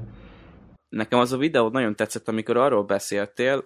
Nekem 0.89 1.19
az 1.19 1.33
a 1.33 1.37
videó 1.37 1.69
nagyon 1.69 1.97
tetszett, 1.97 2.29
amikor 2.29 2.57
arról 2.57 2.85
beszéltél, 2.85 3.65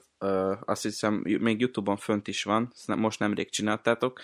azt 0.64 0.82
hiszem 0.82 1.22
még 1.40 1.60
Youtube-on 1.60 1.96
fönt 1.96 2.28
is 2.28 2.44
van, 2.44 2.72
most 2.96 3.18
nemrég 3.18 3.50
csináltátok, 3.50 4.20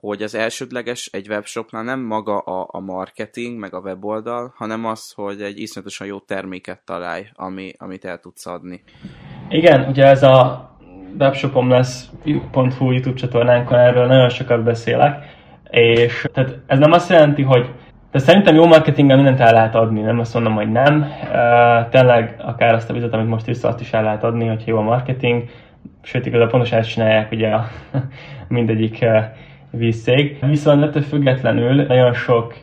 hogy 0.00 0.22
az 0.22 0.34
elsődleges 0.34 1.06
egy 1.12 1.28
webshopnál 1.28 1.82
nem 1.82 2.00
maga 2.00 2.38
a, 2.38 2.68
a 2.70 2.80
marketing, 2.80 3.58
meg 3.58 3.74
a 3.74 3.80
weboldal, 3.80 4.52
hanem 4.56 4.84
az, 4.84 5.12
hogy 5.12 5.42
egy 5.42 5.58
iszonyatosan 5.58 6.06
jó 6.06 6.18
terméket 6.18 6.84
találj, 6.84 7.26
ami, 7.34 7.72
amit 7.78 8.04
el 8.04 8.18
tudsz 8.18 8.46
adni. 8.46 8.82
Igen, 9.48 9.88
ugye 9.88 10.04
ez 10.04 10.22
a 10.22 10.69
webshopom 11.18 11.70
lesz 11.70 12.10
.hu 12.78 12.90
YouTube 12.90 13.18
csatornánkon, 13.18 13.78
erről 13.78 14.06
nagyon 14.06 14.28
sokat 14.28 14.62
beszélek, 14.62 15.24
és 15.70 16.26
tehát 16.32 16.58
ez 16.66 16.78
nem 16.78 16.92
azt 16.92 17.10
jelenti, 17.10 17.42
hogy 17.42 17.68
de 18.10 18.18
szerintem 18.18 18.54
jó 18.54 18.66
marketinggel 18.66 19.16
mindent 19.16 19.40
el 19.40 19.52
lehet 19.52 19.74
adni, 19.74 20.00
nem 20.00 20.18
azt 20.18 20.34
mondom, 20.34 20.54
hogy 20.54 20.72
nem. 20.72 21.00
Uh, 21.00 21.88
tényleg 21.88 22.34
akár 22.38 22.74
azt 22.74 22.90
a 22.90 22.92
vizet, 22.92 23.12
amit 23.12 23.28
most 23.28 23.46
vissza, 23.46 23.68
azt 23.68 23.80
is 23.80 23.92
el 23.92 24.02
lehet 24.02 24.24
adni, 24.24 24.46
hogy 24.46 24.62
jó 24.66 24.78
a 24.78 24.82
marketing. 24.82 25.44
Sőt, 26.02 26.26
igazából 26.26 26.50
pontosan 26.50 26.78
ezt 26.78 26.90
csinálják 26.90 27.30
ugye 27.30 27.48
a 27.48 27.68
mindegyik 28.48 28.98
uh, 29.02 29.18
vízcég. 29.70 30.38
Viszont 30.46 30.82
ettől 30.82 31.02
függetlenül 31.02 31.86
nagyon 31.86 32.12
sok 32.12 32.54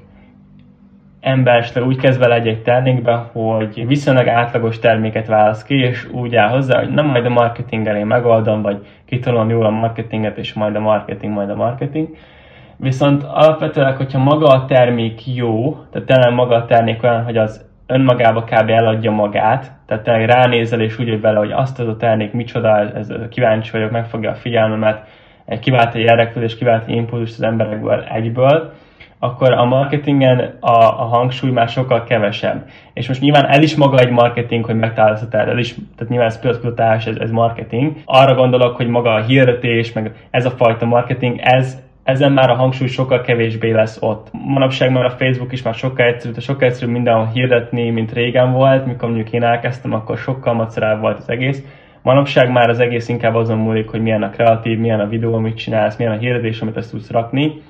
ember 1.21 1.65
úgy 1.85 1.97
kezd 1.97 2.19
vele 2.19 2.35
egy-egy 2.35 2.61
termékbe, 2.61 3.29
hogy 3.31 3.87
viszonylag 3.87 4.27
átlagos 4.27 4.79
terméket 4.79 5.27
válasz 5.27 5.63
ki, 5.63 5.75
és 5.75 6.07
úgy 6.11 6.35
áll 6.35 6.49
hozzá, 6.49 6.79
hogy 6.79 6.89
nem 6.89 7.05
majd 7.05 7.25
a 7.25 7.29
marketinggel 7.29 7.97
én 7.97 8.05
megoldom, 8.05 8.61
vagy 8.61 8.85
kitolom 9.05 9.49
jól 9.49 9.65
a 9.65 9.69
marketinget, 9.69 10.37
és 10.37 10.53
majd 10.53 10.75
a 10.75 10.79
marketing, 10.79 11.33
majd 11.33 11.49
a 11.49 11.55
marketing, 11.55 12.07
Viszont 12.79 13.23
alapvetően, 13.23 13.95
hogyha 13.95 14.19
maga 14.19 14.47
a 14.47 14.65
termék 14.65 15.35
jó, 15.35 15.77
tehát 15.91 16.07
tényleg 16.07 16.33
maga 16.33 16.55
a 16.55 16.65
termék 16.65 17.03
olyan, 17.03 17.23
hogy 17.23 17.37
az 17.37 17.65
önmagába 17.87 18.43
kb. 18.43 18.69
eladja 18.69 19.11
magát, 19.11 19.71
tehát 19.85 20.03
tényleg 20.03 20.29
ránézel 20.29 20.81
és 20.81 20.99
úgy 20.99 21.09
vagy 21.09 21.21
vele, 21.21 21.37
hogy 21.37 21.51
azt 21.51 21.79
az 21.79 21.87
a 21.87 21.97
termék 21.97 22.31
micsoda, 22.31 22.91
ez, 22.93 23.11
kíváncsi 23.29 23.71
vagyok, 23.71 23.91
megfogja 23.91 24.31
a 24.31 24.35
figyelmemet, 24.35 25.07
kivált 25.59 25.95
egy 25.95 26.01
érdeklődés, 26.01 26.57
kivált 26.57 26.87
egy 26.87 26.95
impulzust 26.95 27.33
az 27.33 27.41
emberekből 27.41 28.03
egyből, 28.03 28.73
akkor 29.19 29.51
a 29.51 29.65
marketingen 29.65 30.57
a, 30.59 30.79
a 30.79 31.05
hangsúly 31.05 31.51
már 31.51 31.69
sokkal 31.69 32.03
kevesebb. 32.03 32.69
És 32.93 33.07
most 33.07 33.21
nyilván 33.21 33.45
el 33.45 33.61
is 33.61 33.75
maga 33.75 33.97
egy 33.97 34.11
marketing, 34.11 34.65
hogy 34.65 34.75
megtalálsz 34.75 35.21
a 35.21 35.27
terület, 35.27 35.59
is, 35.59 35.73
tehát 35.73 36.09
nyilván 36.09 36.27
ez 36.27 36.39
piackutatás, 36.39 37.05
ez, 37.05 37.15
ez 37.15 37.31
marketing. 37.31 37.95
Arra 38.05 38.35
gondolok, 38.35 38.75
hogy 38.75 38.87
maga 38.87 39.13
a 39.13 39.23
hirdetés, 39.23 39.93
meg 39.93 40.15
ez 40.31 40.45
a 40.45 40.51
fajta 40.51 40.85
marketing, 40.85 41.39
ez 41.39 41.85
ezen 42.07 42.31
már 42.31 42.49
a 42.49 42.55
hangsúly 42.55 42.87
sokkal 42.87 43.21
kevésbé 43.21 43.71
lesz 43.71 43.97
ott. 44.01 44.27
Manapság 44.31 44.91
már 44.91 45.05
a 45.05 45.09
Facebook 45.09 45.51
is 45.51 45.61
már 45.61 45.73
sokkal 45.73 46.05
egyszerűbb, 46.05 46.39
sokkal 46.39 46.67
egyszerűbb 46.67 46.93
mindenhol 46.93 47.29
hirdetni, 47.33 47.89
mint 47.89 48.13
régen 48.13 48.51
volt, 48.51 48.85
mikor 48.85 49.09
mondjuk 49.09 49.33
én 49.33 49.43
elkezdtem, 49.43 49.93
akkor 49.93 50.17
sokkal 50.17 50.53
macerább 50.53 51.01
volt 51.01 51.17
az 51.17 51.29
egész. 51.29 51.63
Manapság 52.01 52.51
már 52.51 52.69
az 52.69 52.79
egész 52.79 53.07
inkább 53.07 53.35
azon 53.35 53.57
múlik, 53.57 53.89
hogy 53.89 54.01
milyen 54.01 54.23
a 54.23 54.29
kreatív, 54.29 54.79
milyen 54.79 54.99
a 54.99 55.07
videó, 55.07 55.33
amit 55.33 55.57
csinálsz, 55.57 55.97
milyen 55.97 56.13
a 56.13 56.17
hirdetés, 56.17 56.61
amit 56.61 56.77
ezt 56.77 56.91
tudsz 56.91 57.11
rakni. 57.11 57.61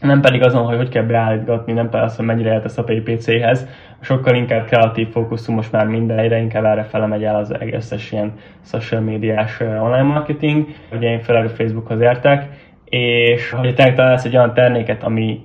Nem 0.00 0.20
pedig 0.20 0.42
azon, 0.42 0.64
hogy 0.64 0.76
hogy 0.76 0.88
kell 0.88 1.02
beállítgatni, 1.02 1.72
nem 1.72 1.88
pedig 1.88 2.06
az, 2.06 2.16
hogy 2.16 2.24
mennyire 2.24 2.52
eltesz 2.52 2.78
a 2.78 2.84
PPC-hez. 2.84 3.68
Sokkal 4.00 4.34
inkább 4.34 4.66
kreatív 4.66 5.08
fókuszú 5.08 5.52
most 5.52 5.72
már 5.72 5.86
minden, 5.86 6.18
egyre 6.18 6.38
inkább 6.38 6.64
erre 6.64 6.82
fele 6.82 7.06
megy 7.06 7.24
el 7.24 7.36
az 7.36 7.54
összes 7.72 8.12
ilyen 8.12 8.32
social 8.64 9.00
médiás 9.00 9.60
online 9.60 10.02
marketing. 10.02 10.66
Ugye 10.92 11.10
én 11.10 11.20
főleg 11.20 11.44
a 11.44 11.48
Facebookhoz 11.48 12.00
értek, 12.00 12.46
és 12.84 13.50
hogy 13.50 13.74
te 13.74 13.92
találsz 13.92 14.24
egy 14.24 14.36
olyan 14.36 14.54
terméket, 14.54 15.02
ami 15.02 15.40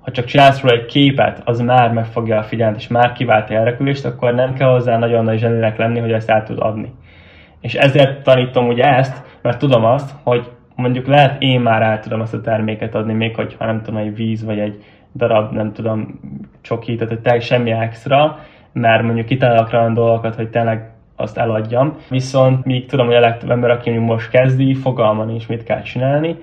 ha 0.00 0.10
csak 0.10 0.24
csinálsz 0.24 0.60
róla 0.60 0.74
egy 0.74 0.84
képet, 0.84 1.42
az 1.44 1.60
már 1.60 1.92
megfogja 1.92 2.38
a 2.38 2.42
figyelmet, 2.42 2.78
és 2.78 2.88
már 2.88 3.12
kivált 3.12 3.50
a 3.50 3.54
elrekülést, 3.54 4.04
akkor 4.04 4.34
nem 4.34 4.54
kell 4.54 4.68
hozzá 4.68 4.98
nagyon 4.98 5.24
nagy 5.24 5.38
zseninek 5.38 5.76
lenni, 5.76 5.98
hogy 5.98 6.12
ezt 6.12 6.30
el 6.30 6.42
tud 6.42 6.58
adni. 6.58 6.92
És 7.60 7.74
ezért 7.74 8.22
tanítom 8.22 8.68
ugye 8.68 8.84
ezt, 8.84 9.22
mert 9.42 9.58
tudom 9.58 9.84
azt, 9.84 10.10
hogy 10.22 10.50
mondjuk 10.74 11.06
lehet 11.06 11.42
én 11.42 11.60
már 11.60 11.82
el 11.82 12.00
tudom 12.00 12.20
azt 12.20 12.34
a 12.34 12.40
terméket 12.40 12.94
adni, 12.94 13.12
még 13.12 13.34
hogyha 13.34 13.66
nem 13.66 13.82
tudom, 13.82 14.00
egy 14.00 14.14
víz, 14.14 14.44
vagy 14.44 14.58
egy 14.58 14.84
darab, 15.16 15.52
nem 15.52 15.72
tudom, 15.72 16.20
csoki, 16.60 16.94
tehát 16.96 17.18
hogy 17.24 17.42
semmi 17.42 17.70
extra, 17.70 18.38
mert 18.72 19.02
mondjuk 19.02 19.26
kitalálok 19.26 19.72
olyan 19.72 19.94
dolgokat, 19.94 20.34
hogy 20.34 20.48
tényleg 20.48 20.90
azt 21.16 21.38
eladjam. 21.38 21.96
Viszont 22.08 22.64
még 22.64 22.86
tudom, 22.86 23.06
hogy 23.06 23.14
a 23.14 23.20
legtöbb 23.20 23.50
ember, 23.50 23.70
aki 23.70 23.90
most 23.90 24.30
kezdi, 24.30 24.74
fogalma 24.74 25.24
nincs, 25.24 25.48
mit 25.48 25.64
kell 25.64 25.82
csinálni, 25.82 26.36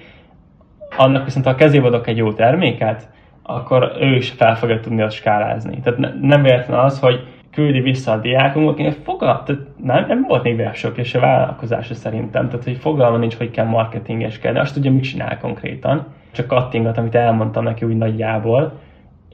annak 0.98 1.24
viszont 1.24 1.46
ha 1.46 1.52
a 1.52 1.56
kezébe 1.56 1.88
adok 1.88 2.08
egy 2.08 2.18
jó 2.18 2.34
terméket, 2.34 3.10
akkor 3.44 3.92
ő 4.00 4.16
is 4.16 4.30
fel 4.30 4.56
fogja 4.56 4.80
tudni 4.80 5.02
azt 5.02 5.16
skálázni. 5.16 5.80
Tehát 5.80 6.00
ne, 6.00 6.10
nem 6.22 6.42
véletlen 6.42 6.80
az, 6.80 7.00
hogy 7.00 7.28
küldi 7.52 7.80
vissza 7.80 8.12
a 8.12 8.18
diákunknak, 8.18 8.74
akinek 8.74 8.98
fogal, 9.04 9.44
tehát 9.44 9.62
nem, 9.84 10.06
nem 10.08 10.26
volt 10.28 10.44
még 10.44 10.58
webshop 10.58 10.98
és 10.98 11.16
a 11.16 11.20
vállalkozása 11.20 11.94
szerintem, 11.94 12.48
tehát 12.48 12.64
hogy 12.64 12.78
fogalma 12.78 13.18
nincs, 13.18 13.36
hogy 13.36 13.52
kell 13.52 13.66
marketingeskedni, 13.66 14.60
azt 14.60 14.74
tudja, 14.74 14.92
mit 14.92 15.04
csinál 15.04 15.38
konkrétan. 15.38 16.08
csak 16.32 16.48
kattingat, 16.48 16.98
amit 16.98 17.16
elmondtam 17.16 17.64
neki 17.64 17.86
úgy 17.86 17.98
nagyjából, 17.98 18.80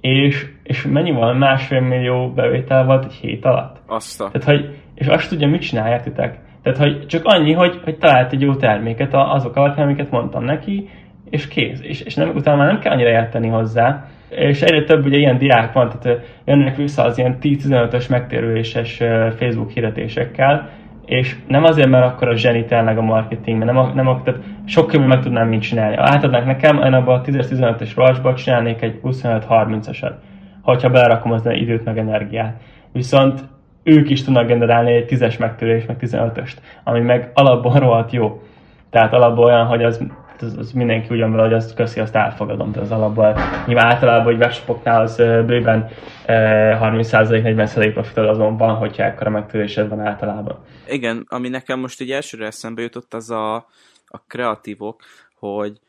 és, 0.01 0.45
és 0.63 0.85
mennyi 0.85 1.11
van? 1.11 1.37
Másfél 1.37 1.79
millió 1.79 2.31
bevétel 2.31 2.85
volt 2.85 3.05
egy 3.05 3.13
hét 3.13 3.45
alatt? 3.45 3.77
Azt 3.85 4.21
a... 4.21 4.29
Tehát, 4.31 4.47
hogy, 4.47 4.77
és 4.95 5.07
azt 5.07 5.29
tudja, 5.29 5.47
mit 5.47 5.61
csináljátok. 5.61 6.13
Tehát, 6.13 6.77
hogy 6.77 7.05
csak 7.05 7.21
annyi, 7.25 7.53
hogy, 7.53 7.79
hogy 7.83 7.97
talált 7.97 8.33
egy 8.33 8.41
jó 8.41 8.55
terméket 8.55 9.13
azok 9.13 9.55
alapján, 9.55 9.85
amiket 9.85 10.11
mondtam 10.11 10.43
neki, 10.43 10.89
és 11.29 11.47
kész. 11.47 11.79
És, 11.81 12.01
és 12.01 12.15
nem, 12.15 12.31
utána 12.35 12.57
már 12.57 12.67
nem 12.67 12.79
kell 12.79 12.93
annyira 12.93 13.09
érteni 13.09 13.47
hozzá. 13.47 14.05
És 14.35 14.61
egyre 14.61 14.83
több 14.83 15.05
ugye 15.05 15.17
ilyen 15.17 15.37
diák 15.37 15.73
van, 15.73 15.89
tehát 15.89 16.19
jönnek 16.45 16.75
vissza 16.75 17.03
az 17.03 17.17
ilyen 17.17 17.37
10-15-ös 17.41 18.09
megtérüléses 18.09 18.97
Facebook 19.37 19.69
hirdetésekkel, 19.69 20.69
és 21.05 21.35
nem 21.47 21.63
azért, 21.63 21.89
mert 21.89 22.05
akkor 22.05 22.27
a 22.27 22.35
zseni 22.35 22.65
tényleg 22.65 22.97
a 22.97 23.01
marketing, 23.01 23.57
mert 23.57 23.71
nem, 23.71 23.91
nem 23.93 24.21
tehát 24.23 24.39
sokkal 24.65 25.05
meg 25.05 25.19
tudnám 25.19 25.47
mit 25.47 25.61
csinálni. 25.61 25.95
Átadnák 25.97 26.45
nekem, 26.45 26.77
én 26.77 26.93
abban 26.93 27.19
a 27.19 27.21
10-15-ös 27.21 27.91
rushba 27.95 28.33
csinálnék 28.33 28.81
egy 28.81 28.99
25-30-asat, 29.03 30.13
hogyha 30.61 30.89
belerakom 30.89 31.31
az 31.31 31.49
időt 31.51 31.85
meg 31.85 31.97
energiát. 31.97 32.61
Viszont 32.91 33.43
ők 33.83 34.09
is 34.09 34.23
tudnak 34.23 34.47
generálni 34.47 34.93
egy 34.93 35.05
10-es 35.09 35.39
megtörés, 35.39 35.85
meg 35.85 35.97
15-öst, 35.99 36.57
ami 36.83 36.99
meg 36.99 37.31
alapból 37.33 37.79
rohadt 37.79 38.11
jó. 38.11 38.41
Tehát 38.89 39.13
alapból 39.13 39.45
olyan, 39.45 39.65
hogy 39.65 39.83
az 39.83 40.07
az, 40.41 40.57
az 40.57 40.71
mindenki 40.71 41.13
ugyan 41.13 41.31
vele, 41.31 41.43
hogy 41.43 41.53
azt 41.53 41.75
köszi, 41.75 41.99
azt 41.99 42.15
elfogadom, 42.15 42.71
de 42.71 42.79
az 42.79 42.91
alapból 42.91 43.37
nyilván 43.65 43.85
általában, 43.85 44.23
hogy 44.23 44.35
webshopoknál 44.35 45.01
az 45.01 45.15
bőven 45.17 45.89
30%-40% 46.27 47.89
profitod 47.93 48.27
azon 48.27 48.57
van, 48.57 48.75
hogyha 48.75 49.03
ekkora 49.03 49.29
megtörésed 49.29 49.89
van 49.89 49.99
általában. 49.99 50.65
Igen, 50.87 51.25
ami 51.27 51.49
nekem 51.49 51.79
most 51.79 52.01
így 52.01 52.11
elsőre 52.11 52.45
eszembe 52.45 52.81
jutott, 52.81 53.13
az 53.13 53.29
a, 53.29 53.55
a 54.05 54.23
kreatívok, 54.27 55.01
hogy 55.35 55.79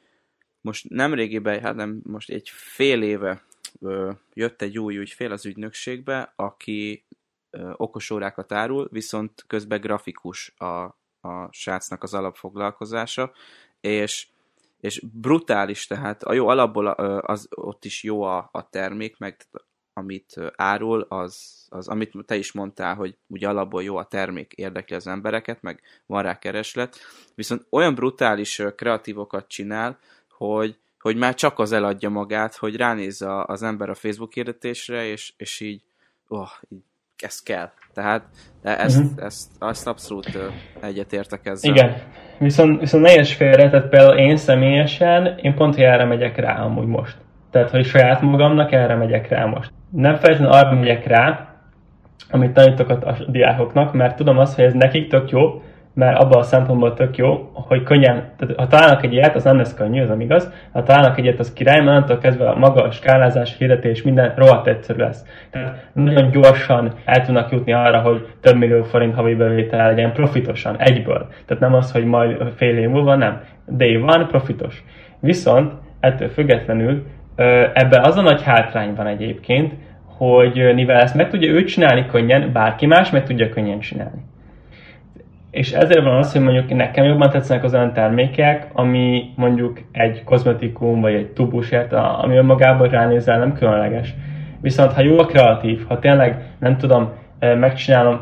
most 0.60 0.88
nem 0.88 1.14
régiben, 1.14 1.60
hát 1.60 1.74
nem, 1.74 2.00
most 2.04 2.30
egy 2.30 2.48
fél 2.52 3.02
éve 3.02 3.42
ö, 3.80 4.10
jött 4.34 4.62
egy 4.62 4.78
új 4.78 4.96
ügyfél 4.96 5.32
az 5.32 5.46
ügynökségbe, 5.46 6.32
aki 6.36 7.04
ö, 7.50 7.72
okos 7.76 8.10
órákat 8.10 8.52
árul, 8.52 8.88
viszont 8.90 9.44
közben 9.46 9.80
grafikus 9.80 10.54
a, 10.56 10.64
a 11.28 11.48
srácnak 11.50 12.02
az 12.02 12.14
alapfoglalkozása, 12.14 13.32
és 13.80 14.26
és 14.80 15.02
brutális, 15.12 15.86
tehát 15.86 16.22
a 16.22 16.32
jó 16.32 16.48
alapból 16.48 16.86
az, 16.86 17.48
ott 17.50 17.84
is 17.84 18.02
jó 18.02 18.22
a, 18.22 18.48
a 18.52 18.68
termék, 18.68 19.18
meg 19.18 19.46
amit 19.92 20.40
árul, 20.56 21.06
az, 21.08 21.66
az, 21.68 21.88
amit 21.88 22.12
te 22.26 22.36
is 22.36 22.52
mondtál, 22.52 22.94
hogy 22.94 23.16
ugye 23.26 23.48
alapból 23.48 23.82
jó 23.82 23.96
a 23.96 24.04
termék, 24.04 24.52
érdekli 24.52 24.96
az 24.96 25.06
embereket, 25.06 25.62
meg 25.62 25.82
van 26.06 26.22
rá 26.22 26.38
kereslet, 26.38 26.96
viszont 27.34 27.66
olyan 27.70 27.94
brutális 27.94 28.62
kreatívokat 28.76 29.48
csinál, 29.48 29.98
hogy, 30.30 30.78
hogy 30.98 31.16
már 31.16 31.34
csak 31.34 31.58
az 31.58 31.72
eladja 31.72 32.08
magát, 32.08 32.56
hogy 32.56 32.76
ránéz 32.76 33.22
a, 33.22 33.44
az 33.44 33.62
ember 33.62 33.88
a 33.88 33.94
Facebook 33.94 34.32
hirdetésre, 34.32 35.06
és, 35.06 35.32
és 35.36 35.60
így, 35.60 35.82
oh, 36.28 36.50
így 36.68 36.84
ez 37.22 37.42
kell. 37.42 37.70
Tehát 37.94 38.22
ezt, 38.62 38.98
uh-huh. 38.98 39.24
ezt, 39.24 39.50
ezt 39.60 39.86
abszolút 39.86 40.38
egyetértek 40.82 41.46
ezzel. 41.46 41.74
Igen, 41.74 41.96
viszont, 42.38 42.80
viszont 42.80 43.04
ne 43.04 43.12
érts 43.12 43.34
félre, 43.34 43.70
tehát 43.70 43.88
például 43.88 44.18
én 44.18 44.36
személyesen, 44.36 45.38
én 45.42 45.54
pont, 45.54 45.78
erre 45.78 46.04
megyek 46.04 46.36
rá 46.36 46.64
amúgy 46.64 46.86
most. 46.86 47.16
Tehát, 47.50 47.70
hogy 47.70 47.84
saját 47.84 48.20
magamnak 48.20 48.72
erre 48.72 48.94
megyek 48.94 49.28
rá 49.28 49.44
most. 49.44 49.70
Nem 49.90 50.14
feltétlenül 50.14 50.52
arra 50.52 50.74
megyek 50.74 51.06
rá, 51.06 51.54
amit 52.30 52.52
tanítok 52.52 52.88
a, 52.88 53.08
a 53.08 53.16
diákoknak, 53.28 53.92
mert 53.92 54.16
tudom 54.16 54.38
azt, 54.38 54.54
hogy 54.54 54.64
ez 54.64 54.72
nekik 54.72 55.08
tök 55.08 55.30
jó, 55.30 55.62
mert 55.96 56.18
abban 56.18 56.38
a 56.38 56.42
szempontból 56.42 56.94
tök 56.94 57.16
jó, 57.16 57.50
hogy 57.52 57.82
könnyen, 57.82 58.24
tehát 58.36 58.54
ha 58.56 58.66
találnak 58.66 59.04
egy 59.04 59.12
ilyet, 59.12 59.34
az 59.34 59.44
nem 59.44 59.56
lesz 59.56 59.74
könnyű, 59.74 60.02
az 60.02 60.08
nem 60.08 60.20
igaz, 60.20 60.52
ha 60.72 60.82
találnak 60.82 61.18
egy 61.18 61.24
ilyet, 61.24 61.38
az 61.38 61.52
király, 61.52 61.80
mert 61.80 62.02
attól 62.02 62.18
kezdve 62.18 62.48
a 62.48 62.58
maga 62.58 62.82
a 62.82 62.90
skálázás, 62.90 63.56
hirdetés, 63.58 64.02
minden 64.02 64.32
rohadt 64.36 64.66
egyszerű 64.66 64.98
lesz. 64.98 65.24
Tehát 65.50 65.86
nagyon 65.92 66.30
gyorsan 66.30 66.92
el 67.04 67.24
tudnak 67.24 67.52
jutni 67.52 67.72
arra, 67.72 67.98
hogy 67.98 68.26
több 68.40 68.56
millió 68.56 68.82
forint 68.82 69.14
havi 69.14 69.34
bevétel 69.34 69.86
legyen 69.86 70.12
profitosan, 70.12 70.76
egyből. 70.78 71.28
Tehát 71.46 71.62
nem 71.62 71.74
az, 71.74 71.92
hogy 71.92 72.04
majd 72.04 72.42
fél 72.56 72.78
év 72.78 72.88
múlva, 72.88 73.14
nem. 73.14 73.40
Day 73.68 73.96
van, 73.96 74.26
profitos. 74.26 74.84
Viszont 75.20 75.72
ettől 76.00 76.28
függetlenül 76.28 77.06
ebben 77.72 78.04
az 78.04 78.16
a 78.16 78.22
nagy 78.22 78.42
hátrány 78.42 78.94
van 78.94 79.06
egyébként, 79.06 79.74
hogy 80.04 80.74
mivel 80.74 81.00
ezt 81.00 81.14
meg 81.14 81.30
tudja 81.30 81.52
ő 81.52 81.64
csinálni 81.64 82.06
könnyen, 82.06 82.52
bárki 82.52 82.86
más 82.86 83.10
meg 83.10 83.26
tudja 83.26 83.48
könnyen 83.48 83.78
csinálni. 83.78 84.24
És 85.56 85.72
ezért 85.72 86.04
van 86.04 86.16
az, 86.16 86.32
hogy 86.32 86.42
mondjuk 86.42 86.74
nekem 86.74 87.04
jobban 87.04 87.30
tetszenek 87.30 87.64
az 87.64 87.74
olyan 87.74 87.92
termékek, 87.92 88.66
ami 88.72 89.32
mondjuk 89.36 89.80
egy 89.92 90.24
kozmetikum 90.24 91.00
vagy 91.00 91.14
egy 91.14 91.26
tubusért, 91.26 91.92
ami 91.92 92.36
önmagában 92.36 92.88
ránézel 92.88 93.38
nem 93.38 93.52
különleges. 93.52 94.14
Viszont 94.60 94.92
ha 94.92 95.02
jó 95.02 95.18
a 95.18 95.26
kreatív, 95.26 95.84
ha 95.88 95.98
tényleg 95.98 96.42
nem 96.58 96.76
tudom, 96.76 97.12
megcsinálom, 97.40 98.20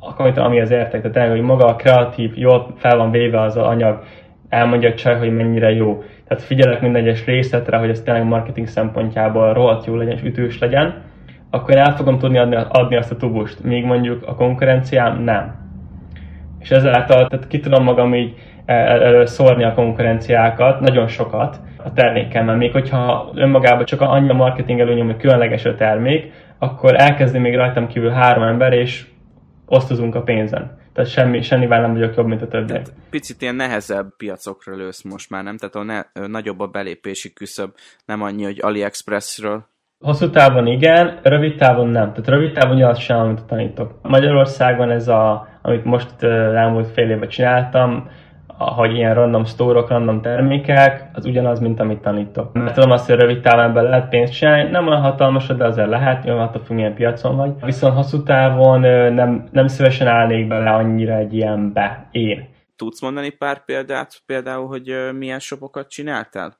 akkor 0.00 0.38
ami 0.38 0.60
az 0.60 0.70
értek, 0.70 1.00
tehát 1.00 1.12
tényleg, 1.12 1.30
hogy 1.30 1.40
maga 1.40 1.66
a 1.66 1.76
kreatív, 1.76 2.32
jól 2.34 2.74
fel 2.76 2.96
van 2.96 3.10
véve 3.10 3.40
az 3.40 3.56
anyag, 3.56 4.02
elmondja 4.48 4.88
a 4.88 4.94
csaj, 4.94 5.18
hogy 5.18 5.36
mennyire 5.36 5.70
jó. 5.70 6.02
Tehát 6.28 6.44
figyelek 6.44 6.80
minden 6.80 7.02
egyes 7.02 7.24
részletre, 7.24 7.76
hogy 7.76 7.90
ez 7.90 8.00
tényleg 8.00 8.24
marketing 8.24 8.66
szempontjából 8.66 9.52
rohadt 9.52 9.86
jó 9.86 9.94
legyen 9.94 10.14
és 10.14 10.22
ütős 10.22 10.58
legyen, 10.58 11.02
akkor 11.50 11.76
el 11.76 11.96
fogom 11.96 12.18
tudni 12.18 12.38
adni, 12.38 12.56
adni 12.68 12.96
azt 12.96 13.12
a 13.12 13.16
tubust, 13.16 13.64
míg 13.64 13.84
mondjuk 13.84 14.26
a 14.26 14.34
konkurenciám 14.34 15.22
nem 15.22 15.66
és 16.58 16.70
ezáltal 16.70 17.26
tehát 17.28 17.46
ki 17.46 17.60
tudom 17.60 17.84
magam 17.84 18.14
így 18.14 18.34
e, 18.64 19.26
szórni 19.26 19.64
a 19.64 19.74
konkurenciákat, 19.74 20.80
nagyon 20.80 21.08
sokat 21.08 21.60
a 21.84 21.92
termékemmel. 21.92 22.56
Még 22.56 22.72
hogyha 22.72 23.30
önmagában 23.34 23.84
csak 23.84 24.00
annyi 24.00 24.28
a 24.28 24.34
marketing 24.34 24.80
előnyöm, 24.80 25.06
hogy 25.06 25.16
különleges 25.16 25.64
a 25.64 25.74
termék, 25.74 26.32
akkor 26.58 26.94
elkezdi 26.94 27.38
még 27.38 27.54
rajtam 27.54 27.86
kívül 27.86 28.10
három 28.10 28.42
ember, 28.42 28.72
és 28.72 29.06
osztozunk 29.66 30.14
a 30.14 30.22
pénzen. 30.22 30.78
Tehát 30.92 31.10
semmi, 31.10 31.42
semmivel 31.42 31.80
nem 31.80 31.92
vagyok 31.92 32.16
jobb, 32.16 32.26
mint 32.26 32.42
a 32.42 32.48
többiek. 32.48 32.86
Picit 33.10 33.42
ilyen 33.42 33.54
nehezebb 33.54 34.16
piacokra 34.16 34.76
lősz 34.76 35.02
most 35.02 35.30
már, 35.30 35.44
nem? 35.44 35.56
Tehát 35.56 35.74
a 35.74 35.82
ne, 35.82 36.26
nagyobb 36.26 36.60
a 36.60 36.66
belépési 36.66 37.32
küszöb, 37.32 37.70
nem 38.04 38.22
annyi, 38.22 38.44
hogy 38.44 38.58
AliExpressről. 38.60 39.66
Hosszú 40.04 40.30
távon 40.30 40.66
igen, 40.66 41.18
rövid 41.22 41.56
távon 41.56 41.88
nem. 41.88 42.08
Tehát 42.08 42.28
rövid 42.28 42.52
távon 42.52 42.82
azt 42.82 43.00
sem, 43.00 43.18
amit 43.18 43.44
tanítok. 43.44 43.92
Magyarországon 44.02 44.90
ez 44.90 45.08
a 45.08 45.48
amit 45.62 45.84
most 45.84 46.22
elmúlt 46.22 46.86
fél 46.86 47.10
évben 47.10 47.28
csináltam, 47.28 48.10
hogy 48.58 48.94
ilyen 48.94 49.14
random 49.14 49.44
store 49.44 49.84
random 49.88 50.20
termékek, 50.22 51.10
az 51.12 51.26
ugyanaz, 51.26 51.60
mint 51.60 51.80
amit 51.80 52.00
tanítok. 52.00 52.52
Mert 52.52 52.74
tudom 52.74 52.90
azt, 52.90 53.06
hogy 53.06 53.16
rövid 53.16 53.40
távon 53.40 53.74
be 53.74 53.82
lehet 53.82 54.08
pénzt 54.08 54.32
csinálni, 54.32 54.70
nem 54.70 54.86
olyan 54.88 55.00
hatalmas, 55.00 55.46
de 55.46 55.64
azért 55.64 55.88
lehet, 55.88 56.24
jó, 56.24 56.38
attól 56.38 56.62
függ, 56.64 56.76
milyen 56.76 56.94
piacon 56.94 57.36
vagy. 57.36 57.52
Viszont 57.64 57.94
hosszú 57.94 58.22
távon 58.22 58.80
nem, 59.14 59.48
nem 59.50 59.66
szívesen 59.66 60.06
állnék 60.06 60.48
bele 60.48 60.70
annyira 60.70 61.14
egy 61.14 61.34
ilyenbe 61.34 62.08
én. 62.10 62.48
Tudsz 62.76 63.02
mondani 63.02 63.30
pár 63.30 63.64
példát, 63.64 64.22
például, 64.26 64.66
hogy 64.66 64.94
milyen 65.18 65.38
shopokat 65.38 65.88
csináltál? 65.88 66.52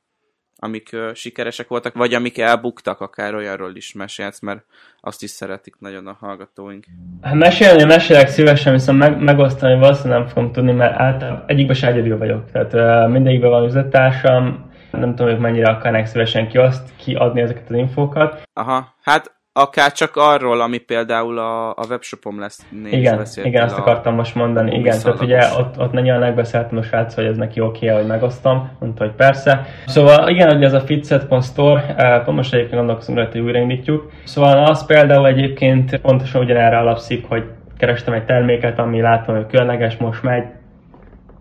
Amik 0.59 0.90
uh, 0.92 1.14
sikeresek 1.14 1.68
voltak, 1.68 1.94
vagy 1.94 2.14
amik 2.14 2.38
elbuktak, 2.38 3.01
akár 3.01 3.35
olyanról 3.35 3.77
is 3.77 3.92
mesélsz, 3.92 4.40
mert 4.40 4.64
azt 5.01 5.23
is 5.23 5.31
szeretik 5.31 5.75
nagyon 5.79 6.07
a 6.07 6.16
hallgatóink. 6.21 6.85
Hát 7.23 7.35
mesélni, 7.35 7.85
mesélek 7.85 8.29
szívesen, 8.29 8.73
viszont 8.73 8.99
meg, 8.99 9.23
megosztani 9.23 9.79
valószínűleg 9.79 10.18
nem 10.18 10.29
fogom 10.29 10.53
tudni, 10.53 10.73
mert 10.73 10.99
általában 10.99 11.44
egyikben 11.47 11.77
se 11.77 11.87
egyedül 11.87 12.18
vagyok. 12.18 12.51
Tehát 12.51 12.75
uh, 12.75 13.12
mindegyikben 13.12 13.51
van 13.51 13.64
üzlettársam, 13.64 14.71
nem 14.90 15.14
tudom, 15.14 15.33
hogy 15.33 15.40
mennyire 15.40 15.71
akarnák 15.71 16.07
szívesen 16.07 16.49
kioszt, 16.49 16.90
kiadni 16.97 17.40
ezeket 17.40 17.71
az 17.71 17.77
infókat. 17.77 18.42
Aha, 18.53 18.94
hát 19.03 19.38
akár 19.59 19.92
csak 19.92 20.16
arról, 20.16 20.61
ami 20.61 20.79
például 20.79 21.38
a, 21.38 21.68
a 21.68 21.87
webshopom 21.88 22.40
lesz. 22.40 22.66
Igen, 22.90 23.27
igen, 23.42 23.64
ezt 23.64 23.79
akartam 23.79 24.14
most 24.14 24.35
mondani. 24.35 24.77
Igen, 24.79 24.99
tehát 25.03 25.21
ugye 25.21 25.40
ott, 25.59 25.79
ott 25.79 25.92
nagyon 25.92 26.18
megbeszéltem 26.18 26.79
a 26.79 26.83
srác, 26.83 27.14
hogy 27.14 27.25
ez 27.25 27.37
neki 27.37 27.61
oké, 27.61 27.87
okay, 27.87 27.99
hogy 27.99 28.09
megosztom, 28.09 28.71
mondta, 28.79 29.05
hogy 29.05 29.12
persze. 29.12 29.66
Szóval 29.87 30.29
igen, 30.29 30.53
hogy 30.53 30.64
ez 30.64 30.73
a 30.73 30.81
fitset.store, 30.81 31.94
eh, 31.97 32.27
most 32.27 32.55
egyébként 32.55 32.77
gondolkozunk 32.77 33.18
rajta, 33.18 33.33
hogy 33.33 33.40
újraindítjuk. 33.40 34.11
Szóval 34.25 34.64
az 34.64 34.87
például 34.87 35.27
egyébként 35.27 35.97
pontosan 35.97 36.42
ugyanerre 36.42 36.79
alapszik, 36.79 37.27
hogy 37.29 37.44
kerestem 37.79 38.14
egy 38.14 38.25
terméket, 38.25 38.79
ami 38.79 39.01
látom, 39.01 39.35
hogy 39.35 39.47
különleges, 39.47 39.97
most 39.97 40.23
megy, 40.23 40.44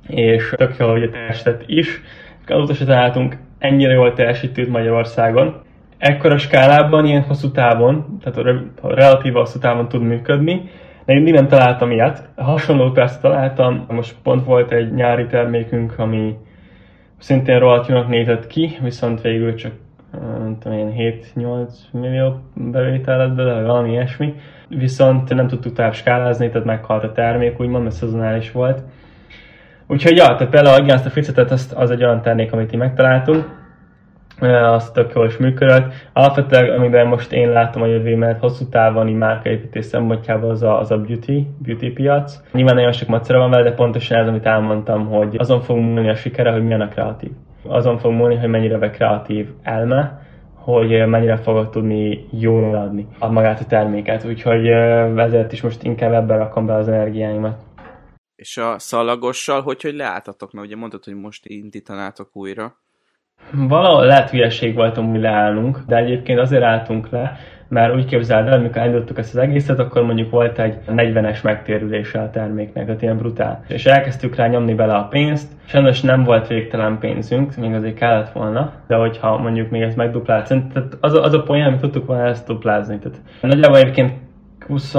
és 0.08 0.53
tök 0.58 0.75
jól 0.80 0.97
ugye 0.97 1.10
teljesített 1.10 1.63
is. 1.65 2.01
Azóta 2.47 2.73
se 2.73 2.86
találtunk 2.86 3.38
ennyire 3.60 3.93
jól 3.93 4.13
teljesítőt 4.13 4.69
Magyarországon 4.69 5.65
ekkora 5.97 6.38
skálában, 6.38 7.05
ilyen 7.05 7.21
hosszú 7.21 7.51
távon, 7.51 8.19
tehát 8.23 8.38
a 8.81 8.93
relatív 8.93 9.33
hosszú 9.33 9.60
távon 9.60 9.88
tud 9.88 10.01
működni. 10.01 10.69
De 11.05 11.13
én 11.13 11.33
nem 11.33 11.47
találtam 11.47 11.91
ilyet. 11.91 12.29
Hasonló 12.36 12.91
persze 12.91 13.19
találtam, 13.19 13.86
most 13.89 14.15
pont 14.23 14.45
volt 14.45 14.71
egy 14.71 14.93
nyári 14.93 15.25
termékünk, 15.25 15.99
ami 15.99 16.36
szintén 17.17 17.60
rohadt 17.60 18.07
nézett 18.07 18.47
ki, 18.47 18.77
viszont 18.81 19.21
végül 19.21 19.55
csak 19.55 19.71
nem 20.12 20.57
tudom 20.60 20.77
én, 20.77 21.21
7-8 21.36 21.69
millió 21.91 22.39
bevétel 22.53 23.17
lett 23.17 23.36
belőle, 23.36 23.62
valami 23.62 23.91
ilyesmi. 23.91 24.33
Viszont 24.67 25.33
nem 25.33 25.47
tudtuk 25.47 25.73
tovább 25.73 25.93
skálázni, 25.93 26.49
tehát 26.49 26.67
meghalt 26.67 27.03
a 27.03 27.12
termék, 27.12 27.60
úgymond, 27.60 27.83
mert 27.83 27.95
szezonális 27.95 28.51
volt. 28.51 28.81
Úgyhogy 29.88 30.17
ja, 30.17 30.23
tehát 30.25 30.49
például 30.49 30.83
igen, 30.83 30.95
azt 30.95 31.05
a 31.05 31.10
ficetet, 31.10 31.51
az, 31.51 31.73
az 31.75 31.91
egy 31.91 32.03
olyan 32.03 32.21
termék, 32.21 32.53
amit 32.53 32.73
így 32.73 32.79
megtaláltunk, 32.79 33.45
az 34.45 34.91
tök 34.91 35.13
jól 35.13 35.26
is 35.26 35.38
működött. 35.38 35.93
Alapvetően, 36.13 36.80
amiben 36.80 37.08
most 37.08 37.32
én 37.32 37.50
látom 37.50 37.82
a 37.82 37.86
jövőmet 37.86 38.39
hosszú 38.39 38.69
távon 38.69 39.08
márkaépítés 39.08 39.86
szempontjából 39.86 40.50
az 40.50 40.63
a, 40.63 40.80
az 40.80 40.91
a 40.91 40.97
beauty, 40.97 41.47
beauty 41.58 41.91
piac. 41.93 42.41
Nyilván 42.52 42.76
nagyon 42.76 42.91
sok 42.91 43.08
macera 43.08 43.39
van 43.39 43.50
vele, 43.50 43.63
de 43.63 43.76
pontosan 43.76 44.17
ez, 44.17 44.28
amit 44.28 44.45
elmondtam, 44.45 45.06
hogy 45.06 45.36
azon 45.38 45.62
fog 45.62 45.78
múlni 45.78 46.10
a 46.10 46.15
sikere, 46.15 46.52
hogy 46.52 46.63
milyen 46.63 46.82
a 46.82 46.88
kreatív. 46.88 47.32
Azon 47.67 47.97
fog 47.97 48.12
múlni, 48.12 48.36
hogy 48.36 48.50
mennyire 48.50 48.78
be 48.78 48.89
kreatív 48.89 49.47
elme, 49.62 50.21
hogy 50.54 51.08
mennyire 51.08 51.38
fogod 51.38 51.69
tudni 51.69 52.28
jól 52.32 52.76
adni 52.76 53.08
a 53.19 53.32
magát 53.32 53.60
a 53.60 53.65
terméket. 53.65 54.26
Úgyhogy 54.26 54.67
ezért 55.17 55.52
is 55.52 55.62
most 55.62 55.84
inkább 55.84 56.13
ebben 56.13 56.38
rakom 56.38 56.65
be 56.65 56.73
az 56.73 56.88
energiáimat. 56.88 57.60
És 58.36 58.58
a 58.58 58.80
szalagossal, 58.80 59.62
hogy, 59.62 59.82
hogy 59.82 59.93
leálltatok? 59.93 60.52
Mert 60.52 60.67
ugye 60.67 60.76
mondtad, 60.76 61.04
hogy 61.04 61.15
most 61.15 61.45
indítanátok 61.45 62.30
újra. 62.36 62.76
Valahol 63.52 64.06
lehet 64.06 64.30
hülyeség 64.30 64.76
volt 64.76 64.97
amúgy 64.97 65.21
leállnunk, 65.21 65.80
de 65.88 65.95
egyébként 65.95 66.39
azért 66.39 66.63
álltunk 66.63 67.10
le, 67.10 67.38
mert 67.67 67.95
úgy 67.95 68.06
képzeld 68.06 68.47
el, 68.47 68.54
amikor 68.54 68.78
elindítottuk 68.78 69.17
ezt 69.17 69.36
az 69.36 69.41
egészet, 69.41 69.80
akkor 69.80 70.04
mondjuk 70.04 70.30
volt 70.32 70.60
egy 70.60 70.78
40-es 70.88 71.43
megtérülése 71.43 72.19
a 72.19 72.30
terméknek, 72.30 72.86
tehát 72.86 73.02
ilyen 73.02 73.17
brutál. 73.17 73.63
És 73.67 73.86
elkezdtük 73.86 74.36
rá 74.36 74.47
nyomni 74.47 74.73
bele 74.73 74.93
a 74.93 75.04
pénzt, 75.04 75.52
sajnos 75.65 76.02
nem 76.02 76.23
volt 76.23 76.47
végtelen 76.47 76.97
pénzünk, 77.00 77.56
még 77.56 77.73
azért 77.73 77.97
kellett 77.97 78.32
volna, 78.32 78.73
de 78.88 78.95
hogyha 78.95 79.38
mondjuk 79.38 79.69
még 79.69 79.82
ezt 79.82 79.95
megduplált, 79.95 80.47
tehát 80.47 80.97
az 81.00 81.13
a, 81.13 81.23
az 81.23 81.34
a 81.34 81.43
poén, 81.43 81.65
amit 81.65 81.80
tudtuk 81.80 82.06
volna 82.06 82.26
ezt 82.26 82.47
duplázni. 82.47 82.97
Tehát 83.00 83.21
nagyjából 83.41 83.78
egyébként 83.78 84.13
20, 84.67 84.95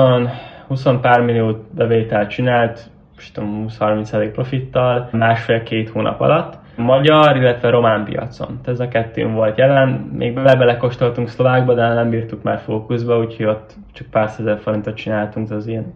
20 0.66 0.86
pár 1.00 1.20
millió 1.20 1.64
bevételt 1.74 2.30
csinált, 2.30 2.90
most 3.14 3.34
tudom, 3.34 3.66
20-30 3.68 4.30
profittal 4.32 5.08
másfél-két 5.12 5.88
hónap 5.88 6.20
alatt, 6.20 6.58
magyar, 6.78 7.36
illetve 7.36 7.70
román 7.70 8.04
piacon. 8.04 8.46
Tehát 8.46 8.80
ez 8.80 8.80
a 8.80 8.88
kettőn 8.88 9.34
volt 9.34 9.58
jelen. 9.58 9.88
Még 10.12 10.34
bele 10.34 10.76
kóstoltunk 10.76 11.28
szlovákba, 11.28 11.74
de 11.74 11.94
nem 11.94 12.10
bírtuk 12.10 12.42
már 12.42 12.58
fókuszba, 12.58 13.18
úgyhogy 13.18 13.46
ott 13.46 13.74
csak 13.92 14.06
pár 14.06 14.28
százezer 14.28 14.58
forintot 14.58 14.96
csináltunk, 14.96 15.50
az 15.50 15.66
ilyen 15.66 15.94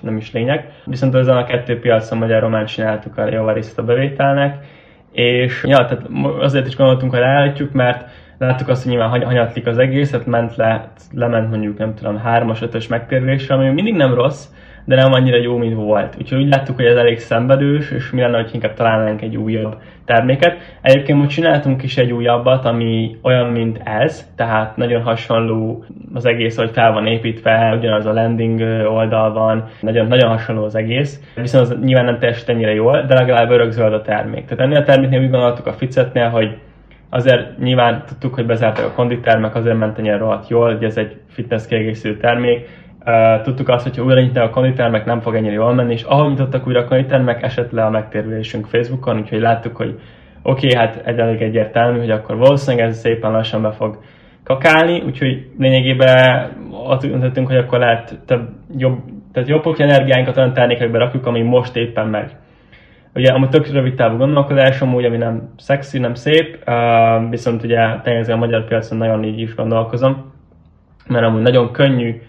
nem 0.00 0.16
is 0.16 0.32
lényeg. 0.32 0.72
Viszont 0.84 1.14
ezen 1.14 1.36
a 1.36 1.44
kettő 1.44 1.78
piacon 1.80 2.18
magyar-román 2.18 2.64
csináltuk 2.64 3.18
a 3.18 3.26
javarészt 3.26 3.78
a 3.78 3.84
bevételnek, 3.84 4.64
és 5.12 5.64
ja, 5.66 5.76
tehát 5.76 6.06
azért 6.38 6.66
is 6.66 6.76
gondoltunk, 6.76 7.10
hogy 7.10 7.20
leállítjuk, 7.20 7.72
mert 7.72 8.08
láttuk 8.38 8.68
azt, 8.68 8.82
hogy 8.82 8.92
nyilván 8.92 9.24
hanyatlik 9.24 9.66
az 9.66 9.78
egészet, 9.78 10.26
ment 10.26 10.56
le, 10.56 10.92
lement 11.12 11.50
mondjuk 11.50 11.78
nem 11.78 11.94
tudom, 11.94 12.18
hármas, 12.18 12.62
ötös 12.62 12.86
megtérülésre, 12.86 13.54
ami 13.54 13.70
mindig 13.70 13.94
nem 13.94 14.14
rossz, 14.14 14.46
de 14.84 14.96
nem 14.96 15.12
annyira 15.12 15.36
jó, 15.36 15.56
mint 15.56 15.74
volt. 15.74 16.16
Úgyhogy 16.18 16.42
úgy 16.42 16.48
láttuk, 16.48 16.76
hogy 16.76 16.84
ez 16.84 16.96
elég 16.96 17.18
szenvedős, 17.18 17.90
és 17.90 18.10
mi 18.10 18.20
lenne, 18.20 18.36
hogy 18.36 18.50
inkább 18.52 18.74
találnánk 18.74 19.22
egy 19.22 19.36
újabb 19.36 19.76
terméket. 20.04 20.56
Egyébként 20.82 21.18
most 21.18 21.30
csináltunk 21.30 21.82
is 21.82 21.96
egy 21.96 22.12
újabbat, 22.12 22.64
ami 22.64 23.16
olyan, 23.22 23.46
mint 23.46 23.80
ez, 23.84 24.30
tehát 24.36 24.76
nagyon 24.76 25.02
hasonló 25.02 25.84
az 26.14 26.26
egész, 26.26 26.56
hogy 26.56 26.70
fel 26.70 26.92
van 26.92 27.06
építve, 27.06 27.74
ugyanaz 27.78 28.06
a 28.06 28.12
landing 28.12 28.60
oldal 28.88 29.32
van, 29.32 29.68
nagyon, 29.80 30.06
nagyon 30.06 30.28
hasonló 30.28 30.64
az 30.64 30.74
egész, 30.74 31.20
viszont 31.34 31.66
az 31.66 31.78
nyilván 31.82 32.04
nem 32.04 32.18
teljesít 32.18 32.48
ennyire 32.48 32.74
jól, 32.74 33.02
de 33.02 33.14
legalább 33.14 33.50
örökzöld 33.50 33.92
a 33.92 34.02
termék. 34.02 34.44
Tehát 34.44 34.64
ennél 34.64 34.80
a 34.80 34.84
terméknél 34.84 35.20
úgy 35.20 35.30
gondoltuk 35.30 35.66
a 35.66 35.72
Ficetnél, 35.72 36.28
hogy 36.28 36.56
azért 37.10 37.58
nyilván 37.58 38.02
tudtuk, 38.06 38.34
hogy 38.34 38.46
bezártak 38.46 38.84
a 38.84 38.92
konditermek, 38.92 39.54
azért 39.54 39.78
ment 39.78 39.98
ennyire 39.98 40.16
rohadt 40.16 40.48
jól, 40.48 40.72
hogy 40.72 40.84
ez 40.84 40.96
egy 40.96 41.16
fitness 41.28 41.66
kiegészítő 41.66 42.16
termék, 42.16 42.68
Tudtuk 43.42 43.68
azt, 43.68 43.82
hogy 43.82 43.96
ha 43.96 44.02
újra 44.02 44.20
nyitnak 44.20 44.44
a 44.44 44.50
konditermek, 44.50 45.04
nem 45.04 45.20
fog 45.20 45.34
ennyire 45.34 45.54
jól 45.54 45.74
menni, 45.74 45.92
és 45.92 46.02
ahogy 46.02 46.28
nyitottak 46.28 46.66
újra 46.66 46.80
a 46.80 46.84
konditermek, 46.84 47.42
esett 47.42 47.70
le 47.70 47.84
a 47.84 47.90
megtérülésünk 47.90 48.66
Facebookon, 48.66 49.18
úgyhogy 49.18 49.40
láttuk, 49.40 49.76
hogy 49.76 50.00
oké, 50.42 50.66
okay, 50.66 50.78
hát 50.78 51.06
egy 51.06 51.18
elég 51.18 51.42
egyértelmű, 51.42 51.98
hogy 51.98 52.10
akkor 52.10 52.36
valószínűleg 52.36 52.86
ez 52.86 52.98
szépen 52.98 53.30
lassan 53.30 53.62
be 53.62 53.70
fog 53.70 53.98
kakálni, 54.44 55.02
úgyhogy 55.06 55.46
lényegében 55.58 56.50
ott 56.88 57.06
döntöttünk, 57.06 57.46
hogy 57.46 57.56
akkor 57.56 57.78
lehet 57.78 58.18
több, 58.26 58.48
jobb, 58.76 58.98
tehát 59.32 59.48
jobb 59.48 59.74
energiánkat 59.78 60.36
olyan 60.36 60.52
termékekbe 60.52 60.98
rakjuk, 60.98 61.26
ami 61.26 61.42
most 61.42 61.76
éppen 61.76 62.06
megy. 62.06 62.30
Ugye 63.14 63.32
amúgy 63.32 63.48
tök 63.48 63.66
rövid 63.72 63.94
távú 63.94 64.16
gondolkodásom, 64.16 64.94
úgy, 64.94 65.04
ami 65.04 65.16
nem 65.16 65.52
szexi, 65.56 65.98
nem 65.98 66.14
szép, 66.14 66.58
uh, 66.66 67.30
viszont 67.30 67.62
ugye 67.62 68.00
tényleg 68.02 68.30
a 68.30 68.36
magyar 68.36 68.64
piacon 68.64 68.98
nagyon 68.98 69.24
így 69.24 69.40
is 69.40 69.54
gondolkozom, 69.54 70.32
mert 71.06 71.24
amúgy 71.24 71.42
nagyon 71.42 71.72
könnyű 71.72 72.20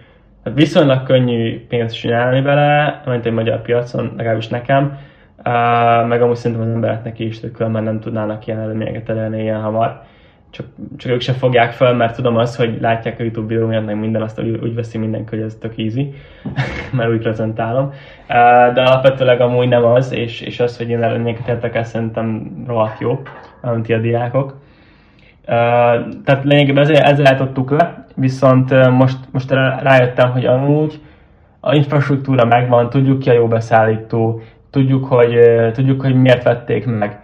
Hát 0.44 0.54
viszonylag 0.54 1.04
könnyű 1.04 1.66
pénzt 1.68 1.96
csinálni 1.96 2.42
vele, 2.42 3.02
mint 3.06 3.26
egy 3.26 3.34
magyar 3.34 3.62
piacon, 3.62 4.14
legalábbis 4.18 4.48
nekem, 4.48 4.98
uh, 5.38 6.08
meg 6.08 6.22
amúgy 6.22 6.36
szerintem 6.36 6.68
az 6.68 6.74
embereknek 6.74 7.20
is, 7.20 7.40
hogy 7.40 7.52
különben 7.52 7.84
nem 7.84 8.00
tudnának 8.00 8.48
ilyen 8.48 8.60
eredményeket 8.60 9.10
elérni 9.10 9.42
ilyen 9.42 9.62
hamar. 9.62 10.02
Csak, 10.50 10.66
csak 10.98 11.12
ők 11.12 11.22
se 11.22 11.34
fogják 11.34 11.72
fel, 11.72 11.94
mert 11.94 12.16
tudom 12.16 12.38
azt, 12.38 12.56
hogy 12.56 12.78
látják 12.82 13.20
a 13.20 13.24
YouTube 13.24 13.48
videómat, 13.48 13.86
meg 13.86 14.00
minden, 14.00 14.22
azt 14.22 14.40
úgy, 14.40 14.60
úgy 14.64 14.76
veszi 14.76 14.98
mindenki, 14.98 15.36
hogy 15.36 15.46
ez 15.46 15.56
tök 15.56 15.78
easy, 15.78 16.14
mert 16.98 17.10
úgy 17.10 17.22
prezentálom. 17.22 17.86
Uh, 17.86 18.74
de 18.74 18.82
alapvetőleg 18.82 19.42
amúgy 19.42 19.68
nem 19.68 19.86
az, 19.86 20.12
és, 20.12 20.42
és 20.42 20.60
az, 20.60 20.78
hogy 20.78 20.90
én 20.90 21.04
eredményeket 21.04 21.48
értek 21.48 21.76
el, 21.76 21.84
szerintem 21.84 22.54
rohadt 22.68 23.00
jó, 23.00 23.22
mint 23.62 23.90
a 23.90 23.98
diákok. 23.98 24.62
Tehát 25.46 26.44
lényegében 26.44 26.84
ezzel, 26.84 26.96
ezzel 26.96 27.28
állítottuk 27.28 27.72
le, 27.72 28.06
viszont 28.16 28.90
most, 28.90 29.18
most 29.32 29.52
rájöttem, 29.82 30.32
hogy 30.32 30.46
amúgy 30.46 31.02
a 31.60 31.76
infrastruktúra 31.76 32.46
megvan, 32.46 32.90
tudjuk 32.90 33.20
ki 33.20 33.30
a 33.30 33.34
jó 33.34 33.48
beszállító, 33.48 34.42
tudjuk, 34.70 35.06
hogy, 35.06 35.40
tudjuk, 35.74 36.02
hogy 36.02 36.16
miért 36.16 36.44
vették 36.44 36.86
meg. 36.86 37.20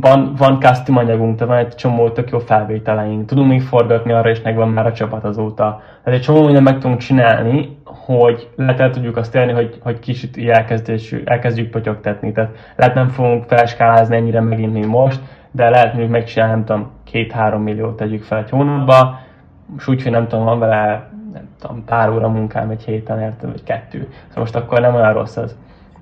Van, 0.00 0.34
van 0.36 0.60
custom 0.60 0.96
anyagunk, 0.96 1.38
tehát 1.38 1.54
van 1.54 1.64
egy 1.64 1.74
csomó 1.74 2.10
tök 2.10 2.30
jó 2.30 2.38
felvételeink, 2.38 3.26
tudunk 3.26 3.48
még 3.48 3.62
forgatni 3.62 4.12
arra, 4.12 4.30
és 4.30 4.42
megvan 4.42 4.68
már 4.68 4.86
a 4.86 4.92
csapat 4.92 5.24
azóta. 5.24 5.82
Tehát 6.04 6.18
egy 6.18 6.24
csomó 6.24 6.44
mindent 6.44 6.64
meg 6.64 6.78
tudunk 6.78 7.00
csinálni, 7.00 7.76
hogy 7.84 8.48
lehet 8.56 8.80
el 8.80 8.90
tudjuk 8.90 9.16
azt 9.16 9.34
élni, 9.34 9.52
hogy, 9.52 9.78
hogy 9.82 9.98
kicsit 9.98 10.48
elkezdjük, 10.48 11.28
elkezdjük 11.30 11.70
potyogtatni. 11.70 12.32
Tehát 12.32 12.50
lehet 12.76 12.94
nem 12.94 13.08
fogunk 13.08 13.44
felskálázni 13.44 14.16
ennyire 14.16 14.40
megint, 14.40 14.72
mint 14.72 14.86
most, 14.86 15.20
de 15.52 15.70
lehet 15.70 15.92
mondjuk 15.92 16.10
megcsinálni, 16.10 16.54
nem 16.54 16.64
tudom, 16.64 16.90
két-három 17.04 17.62
milliót 17.62 17.96
tegyük 17.96 18.22
fel 18.22 18.38
egy 18.38 18.50
hónapba, 18.50 19.20
és 19.76 19.88
úgy, 19.88 20.02
hogy 20.02 20.12
nem 20.12 20.28
tudom, 20.28 20.44
van 20.44 20.58
vele 20.58 21.10
nem 21.32 21.48
tudom, 21.60 21.84
pár 21.84 22.10
óra 22.10 22.28
munkám 22.28 22.70
egy 22.70 22.84
héten, 22.84 23.20
érted, 23.20 23.50
vagy 23.50 23.62
kettő. 23.62 24.08
Szóval 24.28 24.42
most 24.42 24.54
akkor 24.54 24.80
nem 24.80 24.94
olyan 24.94 25.12
rossz 25.12 25.36
ez. 25.36 25.56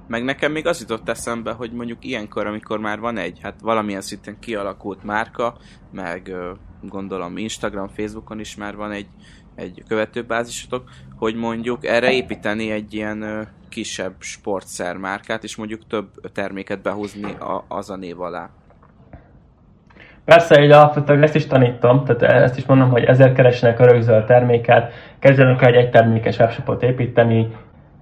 Meg 0.06 0.24
nekem 0.24 0.52
még 0.52 0.66
az 0.66 0.80
jutott 0.80 1.08
eszembe, 1.08 1.52
hogy 1.52 1.72
mondjuk 1.72 2.04
ilyenkor, 2.04 2.46
amikor 2.46 2.78
már 2.78 3.00
van 3.00 3.16
egy, 3.16 3.38
hát 3.42 3.54
valamilyen 3.60 4.00
szinten 4.00 4.36
kialakult 4.38 5.04
márka, 5.04 5.56
meg 5.92 6.34
gondolom 6.82 7.36
Instagram, 7.36 7.88
Facebookon 7.88 8.40
is 8.40 8.56
már 8.56 8.76
van 8.76 8.90
egy, 8.90 9.06
egy 9.54 9.82
követőbázisotok, 9.88 10.90
hogy 11.16 11.34
mondjuk 11.34 11.86
erre 11.86 12.12
építeni 12.12 12.70
egy 12.70 12.94
ilyen 12.94 13.48
kisebb 13.68 14.14
sportszer 14.18 14.96
márkát, 14.96 15.44
és 15.44 15.56
mondjuk 15.56 15.86
több 15.86 16.32
terméket 16.32 16.82
behúzni 16.82 17.32
a, 17.32 17.64
az 17.68 17.90
a 17.90 17.96
név 17.96 18.20
alá. 18.20 18.50
Persze, 20.28 20.54
egy 20.54 20.70
alapvetően 20.70 21.22
ezt 21.22 21.34
is 21.34 21.46
tanítom, 21.46 22.04
tehát 22.04 22.42
ezt 22.42 22.58
is 22.58 22.66
mondom, 22.66 22.90
hogy 22.90 23.04
ezért 23.04 23.34
keresnek 23.34 23.80
a 23.80 24.24
terméket, 24.24 24.92
kezdjenek 25.18 25.62
el 25.62 25.68
egy 25.68 25.84
egytermékes 25.84 26.38
webshopot 26.38 26.82
építeni, 26.82 27.48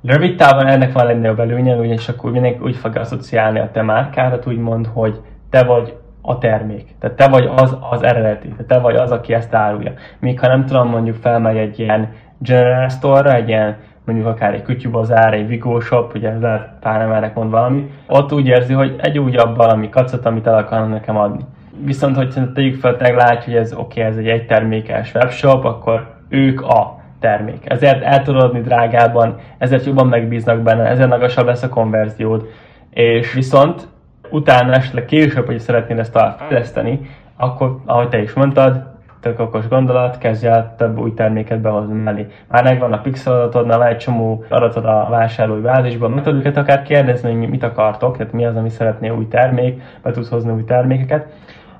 Rövid 0.04 0.36
távon 0.36 0.66
ennek 0.66 0.92
van 0.92 1.06
legnagyobb 1.06 1.40
előnye, 1.40 1.76
ugyanis 1.76 2.08
akkor 2.08 2.30
mindenki 2.30 2.58
úgy 2.62 2.76
fog 2.76 2.96
asszociálni 2.96 3.58
a 3.58 3.70
te 3.72 3.82
márkádat, 3.82 4.46
úgymond, 4.46 4.86
hogy 4.92 5.20
te 5.50 5.64
vagy 5.64 5.96
a 6.22 6.38
termék. 6.38 6.94
Tehát 7.00 7.16
te 7.16 7.28
vagy 7.28 7.50
az 7.56 7.76
az 7.90 8.02
eredeti, 8.02 8.48
tehát 8.48 8.66
te 8.66 8.78
vagy 8.78 8.96
az, 8.96 9.10
aki 9.10 9.34
ezt 9.34 9.54
árulja. 9.54 9.92
Míg 10.18 10.40
ha 10.40 10.46
nem 10.46 10.66
tudom, 10.66 10.88
mondjuk 10.88 11.16
felmegy 11.16 11.56
egy 11.56 11.78
ilyen 11.78 12.08
general 12.38 12.88
store 12.88 13.34
egy 13.34 13.48
ilyen 13.48 13.76
mondjuk 14.04 14.26
akár 14.26 14.54
egy 14.54 14.62
kütyűbazár, 14.62 15.34
egy 15.34 15.46
Vigo 15.46 15.80
shop, 15.80 16.14
ugye 16.14 16.38
lehet 16.38 16.70
pár 16.80 17.00
embernek 17.00 17.34
mond 17.34 17.50
valami, 17.50 17.90
ott 18.06 18.32
úgy 18.32 18.46
érzi, 18.46 18.72
hogy 18.72 18.96
egy 18.98 19.18
újabb 19.18 19.56
valami 19.56 19.88
kacot, 19.88 20.26
amit 20.26 20.46
el 20.46 20.58
akarnak 20.58 20.90
nekem 20.90 21.16
adni. 21.16 21.44
Viszont, 21.84 22.16
hogyha 22.16 22.52
tegyük 22.52 22.80
fel, 22.80 22.96
hogy 22.98 23.14
látja, 23.14 23.52
hogy 23.52 23.62
ez 23.62 23.72
oké, 23.72 24.00
okay, 24.00 24.12
ez 24.12 24.16
egy 24.16 24.28
egytermékes 24.28 25.14
webshop, 25.14 25.64
akkor 25.64 26.06
ők 26.28 26.60
a 26.60 27.00
termék. 27.20 27.70
Ezért 27.70 28.02
el 28.02 28.22
tudod 28.22 28.42
adni 28.42 28.60
drágában, 28.60 29.38
ezért 29.58 29.84
jobban 29.84 30.06
megbíznak 30.06 30.60
benne, 30.60 30.84
ezért 30.84 31.08
magasabb 31.08 31.46
lesz 31.46 31.62
a 31.62 31.68
konverziód. 31.68 32.48
És 32.90 33.32
viszont 33.32 33.88
utána 34.30 34.72
esetleg 34.72 35.04
később, 35.04 35.46
hogy 35.46 35.58
szeretnéd 35.58 35.98
ezt 35.98 36.18
fejleszteni, 36.38 37.00
akkor, 37.36 37.76
ahogy 37.84 38.08
te 38.08 38.22
is 38.22 38.32
mondtad, 38.32 38.94
tök 39.20 39.40
okos 39.40 39.68
gondolat, 39.68 40.18
kezdj 40.18 40.46
el 40.46 40.74
több 40.76 40.98
új 40.98 41.14
terméket 41.14 41.60
behozni 41.60 41.94
mellé. 41.94 42.26
Már 42.48 42.62
megvan 42.62 42.92
a 42.92 43.00
pixel 43.00 43.32
adatod, 43.32 43.66
van 43.66 43.82
egy 43.82 43.96
csomó 43.96 44.44
adatod 44.48 44.84
a 44.84 45.06
vásárlói 45.10 45.60
bázisban, 45.60 46.10
meg 46.10 46.22
tudod 46.22 46.38
őket 46.38 46.56
akár 46.56 46.82
kérdezni, 46.82 47.34
hogy 47.34 47.48
mit 47.48 47.62
akartok, 47.62 48.16
tehát 48.16 48.32
mi 48.32 48.44
az, 48.44 48.56
ami 48.56 48.68
szeretné 48.68 49.08
új 49.08 49.28
termék, 49.28 49.82
be 50.02 50.10
tudsz 50.10 50.28
hozni 50.28 50.52
új 50.52 50.64
termékeket. 50.64 51.26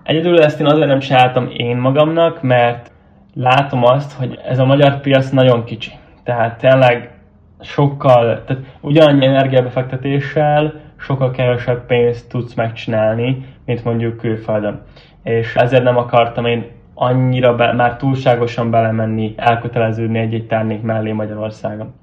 Egyedül 0.07 0.43
ezt 0.43 0.61
én 0.61 0.67
azért 0.67 0.89
nem 0.89 0.99
csináltam 0.99 1.51
én 1.57 1.77
magamnak, 1.77 2.43
mert 2.43 2.91
látom 3.35 3.85
azt, 3.85 4.13
hogy 4.13 4.39
ez 4.45 4.59
a 4.59 4.65
magyar 4.65 5.01
piac 5.01 5.31
nagyon 5.31 5.65
kicsi. 5.65 5.93
Tehát 6.25 6.59
tényleg 6.59 7.11
sokkal, 7.61 8.45
tehát 8.45 8.63
ugyanannyi 8.81 9.27
energiabefektetéssel 9.27 10.81
sokkal 10.99 11.31
kevesebb 11.31 11.87
pénzt 11.87 12.29
tudsz 12.29 12.55
megcsinálni, 12.55 13.55
mint 13.65 13.85
mondjuk 13.85 14.17
külföldön. 14.17 14.83
És 15.23 15.55
ezért 15.55 15.83
nem 15.83 15.97
akartam 15.97 16.45
én 16.45 16.71
annyira 16.95 17.55
be, 17.55 17.73
már 17.73 17.97
túlságosan 17.97 18.71
belemenni, 18.71 19.35
elköteleződni 19.37 20.19
egy-egy 20.19 20.47
termék 20.47 20.83
mellé 20.83 21.13
Magyarországon. 21.13 21.95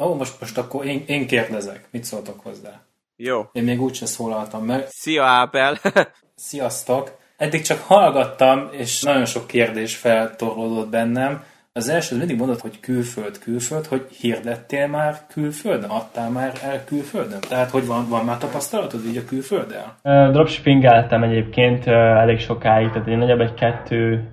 Ó, 0.00 0.14
most, 0.14 0.40
most 0.40 0.58
akkor 0.58 0.86
én, 0.86 1.02
én 1.06 1.26
kérdezek. 1.26 1.88
Mit 1.90 2.04
szóltok 2.04 2.40
hozzá? 2.40 2.82
Jó. 3.16 3.40
Én 3.52 3.64
még 3.64 3.82
úgyse 3.82 4.06
szólaltam 4.06 4.64
meg. 4.64 4.84
Szia, 4.88 5.24
Ábel! 5.24 5.76
Sziasztok! 6.34 7.20
Eddig 7.42 7.62
csak 7.62 7.80
hallgattam, 7.86 8.68
és 8.70 9.02
nagyon 9.02 9.24
sok 9.24 9.46
kérdés 9.46 9.96
feltorlódott 9.96 10.90
bennem. 10.90 11.42
Az 11.72 11.88
első 11.88 12.16
mindig 12.16 12.36
mondod, 12.36 12.60
hogy 12.60 12.80
külföld, 12.80 13.38
külföld, 13.38 13.86
hogy 13.86 14.06
hirdettél 14.20 14.86
már 14.86 15.14
külföldön, 15.28 15.90
adtál 15.90 16.30
már 16.30 16.52
el 16.64 16.84
külföldön? 16.84 17.40
Tehát, 17.48 17.70
hogy 17.70 17.86
van, 17.86 18.08
van 18.08 18.24
már 18.24 18.38
tapasztalatod 18.38 19.00
így 19.06 19.16
a 19.16 19.24
külfölddel? 19.24 19.96
Dropshippingeltem 20.32 21.22
egyébként 21.22 21.86
elég 21.86 22.38
sokáig, 22.38 22.88
tehát 22.90 23.08
egy 23.08 23.16
nagyobb 23.16 23.40
egy 23.40 23.54
kettő, 23.54 24.28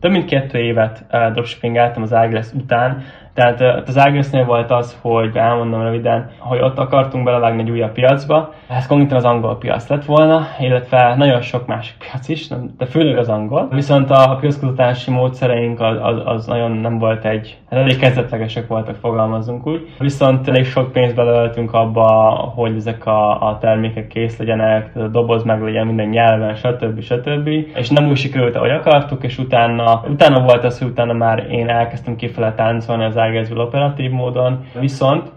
több 0.00 0.10
mint 0.10 0.30
kettő 0.30 0.58
évet 0.58 1.04
dropshippingeltem 1.32 2.02
az 2.02 2.14
iGlass 2.24 2.52
után, 2.52 3.04
tehát 3.34 3.88
az 3.88 3.96
Agnesnél 3.96 4.44
volt 4.44 4.70
az, 4.70 4.98
hogy 5.00 5.36
elmondom 5.36 5.82
röviden, 5.82 6.30
hogy 6.38 6.60
ott 6.60 6.78
akartunk 6.78 7.24
belevágni 7.24 7.62
egy 7.62 7.70
újabb 7.70 7.92
piacba. 7.92 8.52
Ez 8.68 8.86
konkrétan 8.86 9.16
az 9.16 9.24
angol 9.24 9.58
piac 9.58 9.88
lett 9.88 10.04
volna, 10.04 10.46
illetve 10.60 11.14
nagyon 11.16 11.40
sok 11.40 11.66
másik 11.66 11.96
piac 11.98 12.28
is, 12.28 12.48
de 12.78 12.86
főleg 12.86 13.18
az 13.18 13.28
angol. 13.28 13.68
Viszont 13.70 14.10
a 14.10 14.36
piackutatási 14.40 15.10
módszereink 15.10 15.80
az, 15.80 15.96
az, 16.02 16.22
az 16.24 16.46
nagyon 16.46 16.70
nem 16.70 16.98
volt 16.98 17.24
egy, 17.24 17.58
hát 17.70 17.80
elég 17.80 17.98
kezdetlegesek 17.98 18.66
voltak, 18.66 18.94
fogalmazunk 18.94 19.66
úgy. 19.66 19.88
Viszont 19.98 20.48
elég 20.48 20.64
sok 20.64 20.92
pénzt 20.92 21.14
belöltünk 21.14 21.72
abba, 21.72 22.06
hogy 22.54 22.76
ezek 22.76 23.06
a, 23.06 23.48
a 23.48 23.58
termékek 23.58 24.06
kész 24.06 24.38
legyenek, 24.38 24.96
a 24.96 25.08
doboz 25.08 25.42
meg 25.42 25.62
legyen 25.62 25.86
minden 25.86 26.08
nyelven, 26.08 26.54
stb. 26.54 27.00
stb. 27.00 27.48
És 27.74 27.88
nem 27.88 28.08
úgy 28.08 28.16
sikerült, 28.16 28.56
ahogy 28.56 28.70
akartuk, 28.70 29.24
és 29.24 29.38
utána, 29.38 30.02
utána 30.08 30.40
volt 30.40 30.64
az, 30.64 30.78
hogy 30.78 30.88
utána 30.88 31.12
már 31.12 31.46
én 31.50 31.68
elkezdtem 31.68 32.16
kifele 32.16 32.52
táncolni 32.52 33.04
az 33.04 33.16
Tigers 33.30 33.50
operatív 33.50 34.10
módon, 34.10 34.64
viszont 34.80 35.32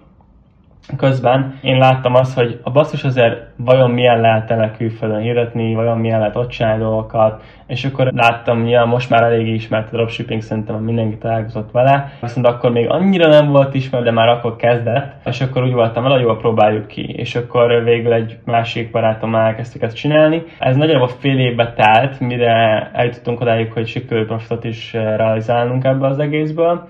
közben 0.97 1.59
én 1.61 1.77
láttam 1.77 2.15
azt, 2.15 2.35
hogy 2.35 2.59
a 2.63 2.71
basszus 2.71 3.03
azért 3.03 3.37
vajon 3.57 3.91
milyen 3.91 4.21
lehet 4.21 4.51
ennek 4.51 4.77
külföldön 4.77 5.21
hirdetni, 5.21 5.73
vajon 5.73 5.97
milyen 5.97 6.19
lehet 6.19 6.35
ott 6.35 6.49
csinálni 6.49 6.83
dolgokat, 6.83 7.43
és 7.67 7.85
akkor 7.85 8.11
láttam, 8.13 8.67
ja, 8.67 8.85
most 8.85 9.09
már 9.09 9.23
elég 9.23 9.47
ismert 9.47 9.93
a 9.93 9.95
dropshipping, 9.95 10.41
szerintem 10.41 10.75
mindenki 10.75 11.17
találkozott 11.17 11.71
vele, 11.71 12.11
viszont 12.21 12.47
akkor 12.47 12.71
még 12.71 12.89
annyira 12.89 13.27
nem 13.27 13.47
volt 13.47 13.73
ismert, 13.73 14.03
de 14.03 14.11
már 14.11 14.27
akkor 14.27 14.55
kezdett, 14.55 15.13
és 15.25 15.41
akkor 15.41 15.63
úgy 15.63 15.73
voltam 15.73 16.03
vele, 16.03 16.19
jól 16.19 16.37
próbáljuk 16.37 16.87
ki, 16.87 17.01
és 17.01 17.35
akkor 17.35 17.83
végül 17.83 18.13
egy 18.13 18.37
másik 18.45 18.91
barátommal 18.91 19.41
elkezdtük 19.41 19.81
ezt 19.81 19.95
csinálni. 19.95 20.43
Ez 20.59 20.75
nagyjából 20.75 21.07
fél 21.07 21.39
évbe 21.39 21.73
telt, 21.73 22.19
mire 22.19 22.89
eljutottunk 22.93 23.41
odáig, 23.41 23.71
hogy 23.71 23.87
sikerült 23.87 24.27
profitot 24.27 24.63
is 24.63 24.93
realizálnunk 24.93 25.83
ebből 25.83 26.09
az 26.09 26.19
egészből, 26.19 26.87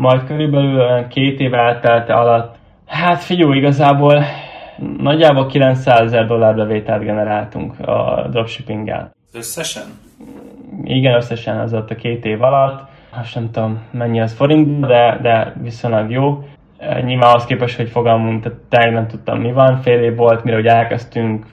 majd 0.00 0.24
körülbelül 0.24 1.06
két 1.08 1.40
év 1.40 1.54
eltelte 1.54 2.12
alatt, 2.12 2.54
hát 2.86 3.22
figyelj, 3.22 3.56
igazából 3.56 4.24
nagyjából 4.98 5.46
900 5.46 6.00
ezer 6.00 6.26
dollár 6.26 6.54
bevételt 6.54 7.02
generáltunk 7.02 7.80
a 7.80 8.26
dropshippinggel. 8.30 9.12
Összesen? 9.32 9.82
Igen, 10.84 11.14
összesen 11.14 11.58
az 11.58 11.74
ott 11.74 11.90
a 11.90 11.94
két 11.94 12.24
év 12.24 12.42
alatt. 12.42 12.88
Most 13.16 13.34
nem 13.34 13.50
tudom 13.50 13.82
mennyi 13.90 14.20
az 14.20 14.34
forint, 14.34 14.86
de, 14.86 15.18
de 15.22 15.54
viszonylag 15.62 16.10
jó. 16.10 16.44
Nyilván 17.04 17.34
az 17.34 17.44
képest, 17.44 17.76
hogy 17.76 17.88
fogalmunk, 17.88 18.42
tehát 18.42 18.58
tényleg 18.68 18.92
nem 18.92 19.06
tudtam 19.06 19.40
mi 19.40 19.52
van, 19.52 19.76
fél 19.76 20.02
év 20.02 20.16
volt, 20.16 20.44
mire 20.44 20.56
ugye 20.56 20.70
elkezdtünk 20.70 21.46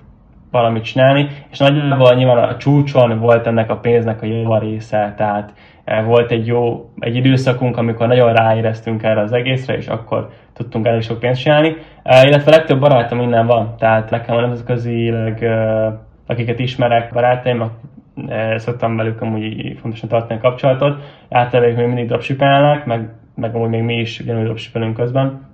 valamit 0.52 0.84
csinálni, 0.84 1.28
és 1.52 1.58
nagyjából 1.58 2.14
nyilván 2.14 2.50
a 2.50 2.58
csúcson 2.58 3.20
volt 3.20 3.48
ennek 3.48 3.70
a 3.70 3.78
pénznek 3.78 4.22
a 4.22 4.26
jó 4.26 4.58
része, 4.58 5.14
tehát 5.18 5.54
Eh, 5.58 5.76
volt 6.05 6.31
egy 6.31 6.47
jó 6.47 6.89
egy 6.99 7.15
időszakunk, 7.15 7.77
amikor 7.77 8.07
nagyon 8.07 8.33
ráéreztünk 8.33 9.03
erre 9.03 9.21
az 9.21 9.31
egészre, 9.31 9.77
és 9.77 9.88
akkor 9.88 10.29
tudtunk 10.53 10.85
elég 10.85 11.01
sok 11.01 11.19
pénzt 11.19 11.41
csinálni. 11.41 11.75
Eh, 12.03 12.23
illetve 12.23 12.51
a 12.51 12.55
legtöbb 12.55 12.79
barátom 12.79 13.21
innen 13.21 13.45
van, 13.45 13.75
tehát 13.77 14.09
nekem 14.09 14.35
a 14.35 14.41
nemzetközileg, 14.41 15.43
eh, 15.43 15.93
akiket 16.25 16.59
ismerek, 16.59 17.13
barátaim, 17.13 17.71
szoktam 18.55 18.95
velük 18.95 19.21
amúgy 19.21 19.77
fontosan 19.81 20.09
tartani 20.09 20.39
a 20.39 20.41
kapcsolatot. 20.41 21.03
Általában 21.29 21.75
még 21.75 21.85
mindig 21.85 22.07
dropshipelnek, 22.07 22.85
meg, 22.85 23.09
meg 23.35 23.55
amúgy 23.55 23.69
még 23.69 23.81
mi 23.81 23.95
is 23.95 24.19
ugyanúgy 24.19 24.43
dropshipelünk 24.43 24.95
közben 24.95 25.47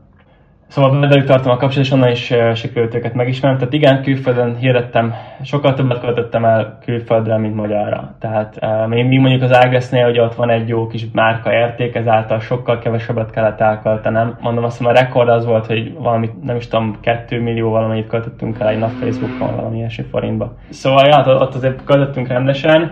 Szóval 0.73 0.99
velük 0.99 1.25
tartom 1.25 1.51
a 1.51 1.57
kapcsolatot, 1.57 1.85
és 1.85 1.91
onnan 1.91 2.09
is 2.09 2.33
sikerült 2.53 2.95
őket 2.95 3.13
megismerni. 3.13 3.57
Tehát 3.57 3.73
igen, 3.73 4.01
külföldön 4.01 4.55
hirdettem, 4.55 5.13
sokkal 5.43 5.73
többet 5.73 5.99
költöttem 5.99 6.45
el 6.45 6.77
külföldre, 6.85 7.37
mint 7.37 7.55
magyarra. 7.55 8.15
Tehát 8.19 8.59
még 8.87 9.19
mondjuk 9.19 9.41
az 9.41 9.53
Ágresznél, 9.53 10.03
hogy 10.03 10.19
ott 10.19 10.35
van 10.35 10.49
egy 10.49 10.67
jó 10.67 10.87
kis 10.87 11.05
márka 11.13 11.53
érték, 11.53 11.95
ezáltal 11.95 12.39
sokkal 12.39 12.79
kevesebbet 12.79 13.31
kellett 13.31 13.59
elköltenem. 13.59 14.37
Mondom 14.41 14.63
azt, 14.63 14.77
hogy 14.77 14.87
a 14.87 14.99
rekord 14.99 15.29
az 15.29 15.45
volt, 15.45 15.65
hogy 15.65 15.93
valami, 15.97 16.29
nem 16.43 16.55
is 16.55 16.67
tudom, 16.67 16.97
2 17.01 17.41
millió 17.41 17.69
valamennyit 17.69 18.07
költöttünk 18.07 18.59
el 18.59 18.67
egy 18.67 18.79
nap 18.79 18.91
Facebookon, 18.91 19.55
valami 19.55 19.77
ilyesmi 19.77 20.03
forintba. 20.03 20.53
Szóval 20.69 21.05
ja, 21.05 21.35
ott 21.35 21.55
azért 21.55 21.83
költöttünk 21.83 22.27
rendesen, 22.27 22.91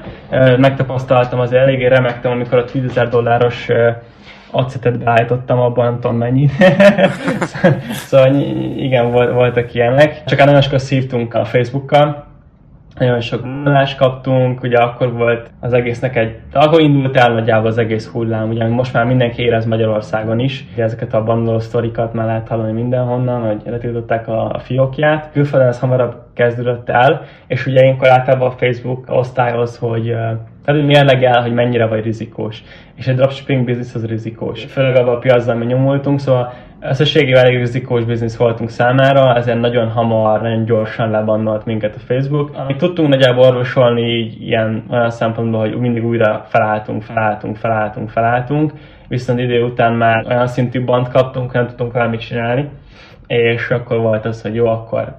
megtapasztaltam 0.57 1.39
az 1.39 1.53
eléggé 1.53 1.85
remektem, 1.85 2.31
amikor 2.31 2.57
a 2.57 2.63
10 2.63 2.93
000 2.95 3.09
dolláros 3.09 3.67
acetet 4.51 5.03
beállítottam 5.03 5.59
abban, 5.59 5.85
nem 5.85 5.99
tudom 5.99 6.17
mennyit. 6.17 6.51
szóval 8.07 8.35
igen, 8.77 9.11
voltak 9.11 9.73
ilyenek. 9.73 10.23
Csak 10.23 10.45
nagyon 10.45 10.61
sokat 10.61 10.79
szívtunk 10.79 11.33
a 11.33 11.45
Facebookkal, 11.45 12.29
nagyon 13.01 13.21
sok 13.21 13.41
bandást 13.41 13.97
kaptunk, 13.97 14.63
ugye 14.63 14.77
akkor 14.77 15.13
volt 15.13 15.51
az 15.59 15.73
egésznek 15.73 16.15
egy, 16.15 16.35
akkor 16.53 16.81
indult 16.81 17.17
el 17.17 17.33
nagyjából 17.33 17.67
az 17.67 17.77
egész 17.77 18.07
hullám, 18.07 18.49
ugye 18.49 18.67
most 18.67 18.93
már 18.93 19.05
mindenki 19.05 19.41
érez 19.41 19.65
Magyarországon 19.65 20.39
is, 20.39 20.65
ugye 20.73 20.83
ezeket 20.83 21.13
a 21.13 21.23
bandoló 21.23 21.59
sztorikat 21.59 22.13
már 22.13 22.25
lehet 22.25 22.47
hallani 22.47 22.71
mindenhonnan, 22.71 23.41
hogy 23.41 23.61
letiltották 23.65 24.27
a, 24.27 24.59
fiókját. 24.59 25.29
Külföldön 25.31 25.67
ez 25.67 25.79
hamarabb 25.79 26.15
kezdődött 26.33 26.89
el, 26.89 27.21
és 27.47 27.65
ugye 27.65 27.81
ilyenkor 27.81 28.07
általában 28.07 28.47
a 28.47 28.55
Facebook 28.57 29.05
osztályoz, 29.09 29.77
hogy 29.77 30.15
tehát 30.65 30.85
mérlegel, 30.85 31.41
hogy 31.41 31.53
mennyire 31.53 31.85
vagy 31.85 32.03
rizikós. 32.03 32.63
És 32.95 33.07
egy 33.07 33.15
dropshipping 33.15 33.65
biznisz 33.65 33.95
az 33.95 34.05
rizikós. 34.05 34.63
Főleg 34.65 34.95
abban 34.95 35.15
a 35.15 35.17
piacban 35.17 35.57
mi 35.57 35.65
nyomultunk, 35.65 36.19
szóval 36.19 36.53
összességében 36.81 37.43
elég 37.43 37.57
rizikós 37.57 38.03
biznisz 38.03 38.35
voltunk 38.37 38.69
számára, 38.69 39.35
ezért 39.35 39.59
nagyon 39.59 39.89
hamar, 39.89 40.41
nagyon 40.41 40.65
gyorsan 40.65 41.09
lebannolt 41.09 41.65
minket 41.65 41.95
a 41.95 41.99
Facebook. 41.99 42.51
Amit 42.53 42.77
tudtunk 42.77 43.09
nagyjából 43.09 43.45
orvosolni 43.45 44.01
így 44.01 44.41
ilyen 44.41 44.83
olyan 44.89 45.09
szempontból, 45.09 45.59
hogy 45.59 45.75
mindig 45.75 46.05
újra 46.05 46.45
felálltunk, 46.49 47.01
felálltunk, 47.01 47.55
felálltunk, 47.55 48.09
felálltunk, 48.09 48.71
viszont 49.07 49.39
idő 49.39 49.63
után 49.63 49.93
már 49.93 50.25
olyan 50.29 50.47
szintű 50.47 50.83
bant 50.83 51.09
kaptunk, 51.09 51.51
hogy 51.51 51.59
nem 51.59 51.69
tudtunk 51.69 51.93
valamit 51.93 52.19
csinálni, 52.19 52.69
és 53.27 53.69
akkor 53.69 53.97
volt 53.97 54.25
az, 54.25 54.41
hogy 54.41 54.55
jó, 54.55 54.67
akkor 54.67 55.15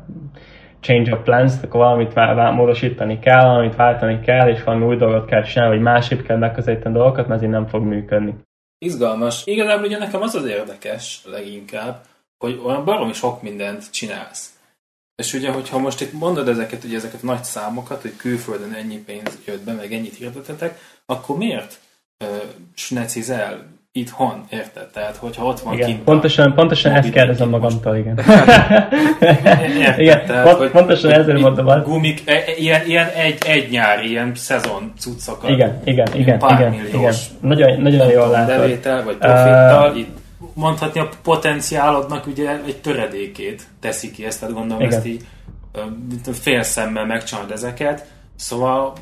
change 0.82 1.12
of 1.12 1.22
plans, 1.22 1.52
akkor 1.62 1.80
valamit 1.80 2.12
vá- 2.12 2.54
módosítani 2.54 3.18
kell, 3.18 3.44
valamit 3.44 3.76
váltani 3.76 4.20
kell, 4.20 4.48
és 4.48 4.62
valami 4.62 4.84
új 4.84 4.96
dolgot 4.96 5.26
kell 5.26 5.42
csinálni, 5.42 5.74
vagy 5.74 5.84
másképp 5.84 6.20
kell 6.20 6.36
megközelíteni 6.36 6.94
dolgokat, 6.94 7.26
mert 7.28 7.40
ez 7.40 7.46
így 7.46 7.52
nem 7.52 7.66
fog 7.66 7.82
működni. 7.82 8.34
Izgalmas. 8.78 9.46
Igazából 9.46 9.86
ugye 9.86 9.98
nekem 9.98 10.22
az 10.22 10.34
az 10.34 10.46
érdekes 10.46 11.22
leginkább, 11.24 12.00
hogy 12.38 12.60
olyan 12.64 12.84
baromi 12.84 13.12
sok 13.12 13.42
mindent 13.42 13.90
csinálsz. 13.90 14.56
És 15.14 15.34
ugye, 15.34 15.50
hogyha 15.50 15.78
most 15.78 16.00
itt 16.00 16.12
mondod 16.12 16.48
ezeket, 16.48 16.84
ugye 16.84 16.96
ezeket 16.96 17.22
nagy 17.22 17.44
számokat, 17.44 18.02
hogy 18.02 18.16
külföldön 18.16 18.72
ennyi 18.72 18.98
pénz 18.98 19.38
jött 19.46 19.64
be, 19.64 19.72
meg 19.72 19.92
ennyit 19.92 20.14
hirdetetek, 20.14 20.78
akkor 21.06 21.36
miért 21.36 21.78
uh, 22.24 22.42
snecizel 22.74 23.66
itthon, 23.92 24.44
érted? 24.50 24.86
Tehát, 24.86 25.16
hogyha 25.16 25.44
ott 25.44 25.60
van 25.60 25.74
igen, 25.74 25.86
kint 25.86 26.02
Pontosan, 26.02 26.54
pontosan 26.54 26.92
ezt 26.92 27.10
kérdezem 27.10 27.48
magamtól, 27.48 27.96
igen. 27.96 28.18
érted, 29.20 29.98
igen, 29.98 30.26
tehát, 30.26 30.44
pont, 30.44 30.56
hogy, 30.56 30.70
pontosan 30.70 31.10
ezért 31.10 31.40
mondom 31.40 31.66
azt. 31.66 31.84
Gumik, 31.84 32.22
e, 32.24 32.32
e, 32.32 32.42
ilyen, 32.56 32.86
ilyen 32.86 33.08
egy, 33.08 33.38
egy 33.46 33.70
nyár, 33.70 34.04
ilyen 34.04 34.32
szezon 34.34 34.92
cuccokat. 34.98 35.50
Igen, 35.50 35.80
igen, 35.84 36.08
igen, 36.14 36.38
pár 36.38 36.60
igen, 36.60 36.70
milliós, 36.70 37.26
igen. 37.26 37.38
Nagyon, 37.40 37.80
nagyon 37.80 38.10
jól 38.10 38.28
látod. 38.28 38.56
Bevétel, 38.56 39.04
vagy 39.04 39.16
profittal, 39.16 39.90
uh, 39.90 39.98
itt 39.98 40.16
mondhatni 40.54 41.00
a 41.00 41.08
potenciálodnak 41.22 42.26
ugye 42.26 42.50
egy 42.66 42.76
töredékét 42.76 43.62
teszi 43.80 44.10
ki 44.10 44.24
ezt, 44.24 44.40
tehát 44.40 44.54
gondolom 44.54 44.82
igen. 44.82 44.96
ezt 44.96 45.06
így 45.06 45.24
fél 46.32 46.62
szemmel 46.62 47.06
megcsinálod 47.06 47.50
ezeket, 47.50 48.06
szóval 48.36 48.92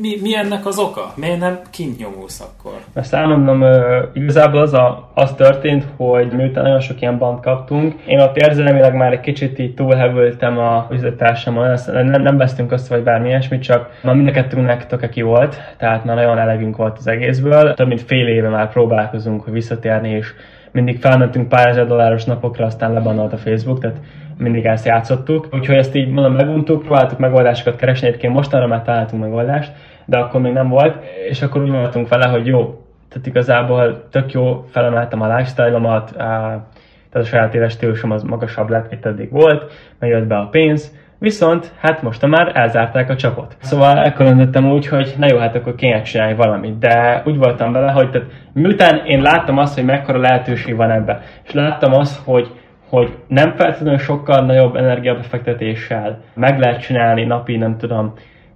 mi, 0.00 0.18
mi 0.20 0.34
ennek 0.36 0.66
az 0.66 0.78
oka? 0.78 1.12
Miért 1.16 1.38
nem 1.38 1.60
kint 1.70 1.98
nyomulsz 1.98 2.40
akkor? 2.40 2.81
Ezt 2.94 3.14
elmondom, 3.14 3.64
igazából 4.12 4.60
az, 4.60 4.74
a, 4.74 5.10
az 5.14 5.34
történt, 5.34 5.84
hogy 5.96 6.32
miután 6.32 6.62
nagyon 6.62 6.80
sok 6.80 7.00
ilyen 7.00 7.18
band 7.18 7.40
kaptunk, 7.40 7.94
én 8.06 8.20
ott 8.20 8.36
érzelemileg 8.36 8.94
már 8.94 9.12
egy 9.12 9.20
kicsit 9.20 9.58
így 9.58 9.74
túlhevültem 9.74 10.58
a 10.58 10.86
üzletársammal, 10.90 11.78
nem, 11.86 12.22
nem 12.22 12.36
vesztünk 12.36 12.72
össze 12.72 12.94
vagy 12.94 13.04
bármi 13.04 13.28
ilyesmit, 13.28 13.62
csak 13.62 13.90
már 14.02 14.14
mind 14.14 14.28
a 14.28 14.30
kettőnknek 14.30 14.86
tökeki 14.86 15.22
volt, 15.22 15.56
tehát 15.76 16.04
már 16.04 16.16
nagyon 16.16 16.38
elegünk 16.38 16.76
volt 16.76 16.98
az 16.98 17.06
egészből. 17.06 17.74
Több 17.74 17.88
mint 17.88 18.02
fél 18.02 18.26
éve 18.26 18.48
már 18.48 18.72
próbálkozunk, 18.72 19.42
hogy 19.42 19.52
visszatérni, 19.52 20.10
és 20.10 20.32
mindig 20.70 20.98
felmentünk 20.98 21.48
pár 21.48 21.68
ezer 21.68 21.86
dolláros 21.86 22.24
napokra, 22.24 22.64
aztán 22.64 22.92
lebanolt 22.92 23.32
a 23.32 23.36
Facebook, 23.36 23.80
tehát 23.80 24.00
mindig 24.38 24.64
ezt 24.64 24.86
játszottuk. 24.86 25.48
Úgyhogy 25.52 25.76
ezt 25.76 25.94
így 25.94 26.08
mondom, 26.08 26.32
meguntuk, 26.32 26.82
próbáltuk 26.82 27.18
megoldásokat 27.18 27.76
keresni, 27.76 28.06
egyébként 28.06 28.34
mostanra 28.34 28.66
már 28.66 28.82
találtunk 28.82 29.22
megoldást, 29.22 29.72
de 30.04 30.18
akkor 30.18 30.40
még 30.40 30.52
nem 30.52 30.68
volt, 30.68 30.96
és 31.28 31.42
akkor 31.42 31.62
úgy 31.62 31.70
voltunk 31.70 32.08
vele, 32.08 32.26
hogy 32.26 32.46
jó, 32.46 32.81
tehát 33.12 33.26
igazából 33.26 34.08
tök 34.10 34.32
jó, 34.32 34.64
felemeltem 34.70 35.20
a 35.20 35.36
lifestyle-omat, 35.36 36.12
tehát 36.16 36.66
a 37.12 37.22
saját 37.22 37.54
éles 37.54 37.72
stílusom 37.72 38.10
az 38.10 38.22
magasabb 38.22 38.68
lett, 38.68 38.90
mint 38.90 39.06
eddig 39.06 39.30
volt, 39.30 39.72
megjött 39.98 40.26
be 40.26 40.36
a 40.36 40.48
pénz, 40.48 41.00
Viszont, 41.18 41.72
hát 41.80 42.02
most 42.02 42.26
már 42.26 42.52
elzárták 42.54 43.10
a 43.10 43.16
csapot. 43.16 43.56
Szóval 43.60 43.98
elkülönítettem 43.98 44.70
úgy, 44.70 44.86
hogy 44.86 45.14
na 45.18 45.26
jó, 45.30 45.38
hát 45.38 45.54
akkor 45.54 45.74
kéne 45.74 46.02
csinálni 46.02 46.34
valamit. 46.34 46.78
De 46.78 47.22
úgy 47.24 47.36
voltam 47.36 47.72
vele, 47.72 47.92
hogy 47.92 48.10
tehát, 48.10 48.28
miután 48.52 49.06
én 49.06 49.20
láttam 49.20 49.58
azt, 49.58 49.74
hogy 49.74 49.84
mekkora 49.84 50.18
lehetőség 50.18 50.76
van 50.76 50.90
ebbe, 50.90 51.20
és 51.44 51.52
láttam 51.52 51.92
azt, 51.92 52.24
hogy 52.24 52.50
hogy 52.88 53.18
nem 53.28 53.54
feltétlenül 53.56 53.98
sokkal 53.98 54.44
nagyobb 54.44 54.76
energiabefektetéssel 54.76 56.18
meg 56.34 56.58
lehet 56.58 56.80
csinálni 56.80 57.24
napi, 57.24 57.56
nem 57.56 57.76
tudom, 57.76 58.12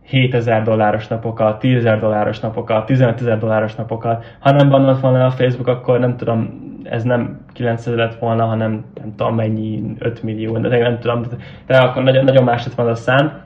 7000 0.07 0.63
dolláros 0.63 1.09
napokat, 1.09 1.59
10 1.59 1.85
dolláros 2.01 2.41
napokat, 2.41 2.87
15 2.87 3.21
ezer 3.21 3.39
dolláros 3.39 3.75
napokat. 3.75 4.25
Ha 4.39 4.51
nem 4.51 4.69
van 4.69 4.99
volna 5.01 5.25
a 5.25 5.31
Facebook, 5.31 5.67
akkor 5.67 5.99
nem 5.99 6.17
tudom, 6.17 6.65
ez 6.85 7.03
nem 7.03 7.41
900 7.53 7.97
lett 7.97 8.19
volna, 8.19 8.45
hanem 8.45 8.85
nem 8.95 9.15
tudom 9.17 9.35
mennyi, 9.35 9.83
5 9.99 10.23
millió, 10.23 10.59
de 10.59 10.79
nem 10.79 10.99
tudom, 10.99 11.23
de 11.67 11.79
akkor 11.79 12.03
nagyon, 12.03 12.25
nagyon 12.25 12.45
más 12.45 12.65
lett 12.65 12.75
volna 12.75 12.91
a 12.91 12.95
szám. 12.95 13.45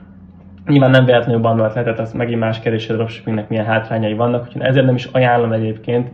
Nyilván 0.67 0.89
nem 0.89 1.05
véletlenül 1.05 1.41
bandolt 1.41 1.73
lehetett, 1.73 1.99
az 1.99 2.13
megint 2.13 2.39
más 2.39 2.59
kérdés, 2.59 2.85
hogy 2.85 2.95
a 2.95 2.97
dropshippingnek 2.97 3.49
milyen 3.49 3.65
hátrányai 3.65 4.13
vannak, 4.13 4.45
úgyhogy 4.45 4.61
ezért 4.61 4.85
nem 4.85 4.95
is 4.95 5.05
ajánlom 5.05 5.51
egyébként. 5.51 6.09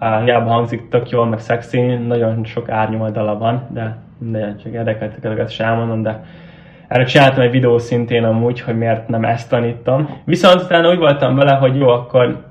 Uh, 0.00 0.24
hiába 0.24 0.50
hangzik 0.50 0.88
tök 0.88 1.10
jól, 1.10 1.26
meg 1.26 1.38
szexi, 1.38 1.80
nagyon 1.94 2.44
sok 2.44 2.68
árnyoldala 2.70 3.38
van, 3.38 3.66
de 3.70 3.96
minden 4.18 4.56
csak 4.56 4.72
érdekeltek, 4.72 5.48
sem 5.48 5.68
elmondom, 5.68 6.02
de 6.02 6.24
erre 6.88 7.04
csináltam 7.04 7.42
egy 7.42 7.50
videó 7.50 7.78
szintén 7.78 8.24
amúgy, 8.24 8.60
hogy 8.60 8.78
miért 8.78 9.08
nem 9.08 9.24
ezt 9.24 9.50
tanítom. 9.50 10.20
Viszont 10.24 10.62
utána 10.62 10.90
úgy 10.90 10.98
voltam 10.98 11.36
vele, 11.36 11.54
hogy 11.54 11.76
jó, 11.76 11.88
akkor, 11.88 12.44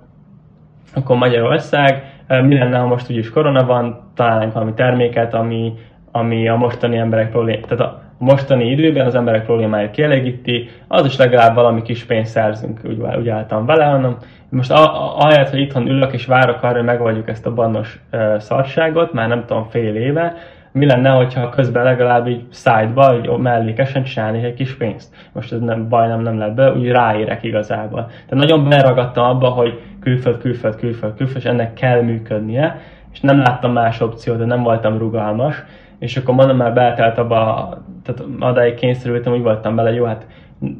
akkor 0.93 1.17
Magyarország, 1.17 2.03
mi 2.27 2.57
lenne, 2.57 2.77
ha 2.77 2.85
most 2.85 3.09
úgyis 3.09 3.29
korona 3.29 3.65
van, 3.65 4.11
találnánk 4.15 4.53
valami 4.53 4.73
terméket, 4.73 5.33
ami, 5.33 5.73
ami 6.11 6.47
a 6.47 6.55
mostani 6.55 6.97
emberek 6.97 7.29
problém, 7.29 7.61
tehát 7.61 7.79
a 7.79 8.01
mostani 8.17 8.69
időben 8.69 9.05
az 9.05 9.15
emberek 9.15 9.45
problémáit 9.45 9.91
kielégíti, 9.91 10.69
az 10.87 11.05
is 11.05 11.17
legalább 11.17 11.55
valami 11.55 11.81
kis 11.81 12.03
pénzt 12.03 12.31
szerzünk, 12.31 12.79
úgy, 12.83 13.01
úgy 13.17 13.29
álltam 13.29 13.65
vele, 13.65 13.85
hanem 13.85 14.17
most 14.49 14.71
ahelyett, 15.17 15.49
hogy 15.49 15.59
itthon 15.59 15.87
ülök 15.87 16.13
és 16.13 16.25
várok 16.25 16.63
arra, 16.63 16.73
hogy 16.73 16.83
megoldjuk 16.83 17.29
ezt 17.29 17.45
a 17.45 17.53
bannos 17.53 17.99
uh, 18.11 18.37
szarságot, 18.37 19.13
már 19.13 19.27
nem 19.27 19.45
tudom, 19.45 19.69
fél 19.69 19.95
éve, 19.95 20.35
mi 20.75 20.85
lenne, 20.85 21.09
hogyha 21.09 21.49
közben 21.49 21.83
legalább 21.83 22.27
így 22.27 22.43
szájtba, 22.49 23.05
hogy 23.05 23.29
mellékesen 23.37 24.03
csinálni 24.03 24.43
egy 24.43 24.53
kis 24.53 24.75
pénzt. 24.75 25.15
Most 25.33 25.51
ez 25.51 25.59
nem 25.59 25.89
baj, 25.89 26.07
nem, 26.07 26.21
nem 26.21 26.37
lett 26.37 26.53
be, 26.53 26.71
úgy 26.71 26.87
ráérek 26.87 27.43
igazából. 27.43 28.05
Tehát 28.05 28.45
nagyon 28.45 28.69
beragadtam 28.69 29.25
abba, 29.25 29.49
hogy 29.49 29.81
külföld, 29.99 30.37
külföld, 30.37 30.75
külföld, 30.75 31.15
külföld, 31.15 31.37
és 31.37 31.45
ennek 31.45 31.73
kell 31.73 32.01
működnie, 32.01 32.79
és 33.13 33.19
nem 33.19 33.39
láttam 33.39 33.71
más 33.71 34.01
opciót, 34.01 34.37
de 34.37 34.45
nem 34.45 34.63
voltam 34.63 34.97
rugalmas, 34.97 35.63
és 35.99 36.17
akkor 36.17 36.35
mondom, 36.35 36.57
már 36.57 36.73
beltelt 36.73 37.17
abba, 37.17 37.69
tehát 38.03 38.31
adáig 38.39 38.73
kényszerültem, 38.73 39.33
úgy 39.33 39.41
voltam 39.41 39.75
bele, 39.75 39.93
jó, 39.93 40.05
hát 40.05 40.27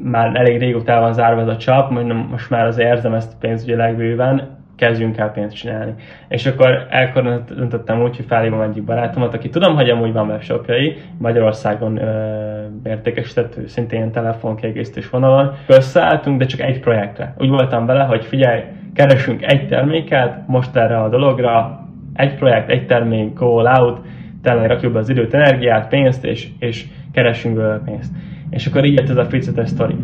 már 0.03 0.35
elég 0.35 0.59
régóta 0.59 0.99
van 0.99 1.13
zárva 1.13 1.41
ez 1.41 1.47
a 1.47 1.57
csap, 1.57 1.91
most 2.29 2.49
már 2.49 2.65
az 2.65 2.77
érzem 2.77 3.13
ezt 3.13 3.37
pénzügyileg 3.39 3.95
bőven, 3.95 4.63
kezdjünk 4.75 5.17
el 5.17 5.31
pénzt 5.31 5.55
csinálni. 5.55 5.93
És 6.27 6.45
akkor 6.45 6.87
elkor 6.89 7.43
döntöttem 7.55 8.01
úgy, 8.01 8.15
hogy 8.15 8.25
felhívom 8.25 8.61
egyik 8.61 8.83
barátomat, 8.83 9.33
aki 9.33 9.49
tudom, 9.49 9.75
hogy 9.75 9.89
amúgy 9.89 10.13
van 10.13 10.27
webshopjai, 10.27 10.97
Magyarországon 11.17 11.97
ö, 11.97 12.89
értékesített, 12.89 13.67
szintén 13.67 14.11
telefonkiegészítős 14.11 15.09
vonalon. 15.09 15.53
Összeálltunk, 15.67 16.39
de 16.39 16.45
csak 16.45 16.59
egy 16.59 16.79
projektre. 16.79 17.33
Úgy 17.37 17.49
voltam 17.49 17.85
vele, 17.85 18.03
hogy 18.03 18.25
figyelj, 18.25 18.61
keresünk 18.93 19.51
egy 19.51 19.67
terméket, 19.67 20.47
most 20.47 20.75
erre 20.75 20.97
a 20.97 21.09
dologra, 21.09 21.79
egy 22.13 22.35
projekt, 22.35 22.69
egy 22.69 22.85
termék, 22.85 23.33
go 23.33 23.57
all 23.57 23.81
out, 23.81 23.99
tényleg 24.41 24.67
rakjuk 24.69 24.93
be 24.93 24.99
az 24.99 25.09
időt, 25.09 25.33
energiát, 25.33 25.87
pénzt, 25.87 26.25
és, 26.25 26.47
és 26.59 26.85
keresünk 27.11 27.55
belőle 27.55 27.81
pénzt. 27.85 28.13
És 28.49 28.65
akkor 28.65 28.85
így 28.85 28.97
jött 28.97 29.09
ez 29.09 29.17
a 29.17 29.25
Fricetes 29.25 29.69
sztori. 29.69 29.95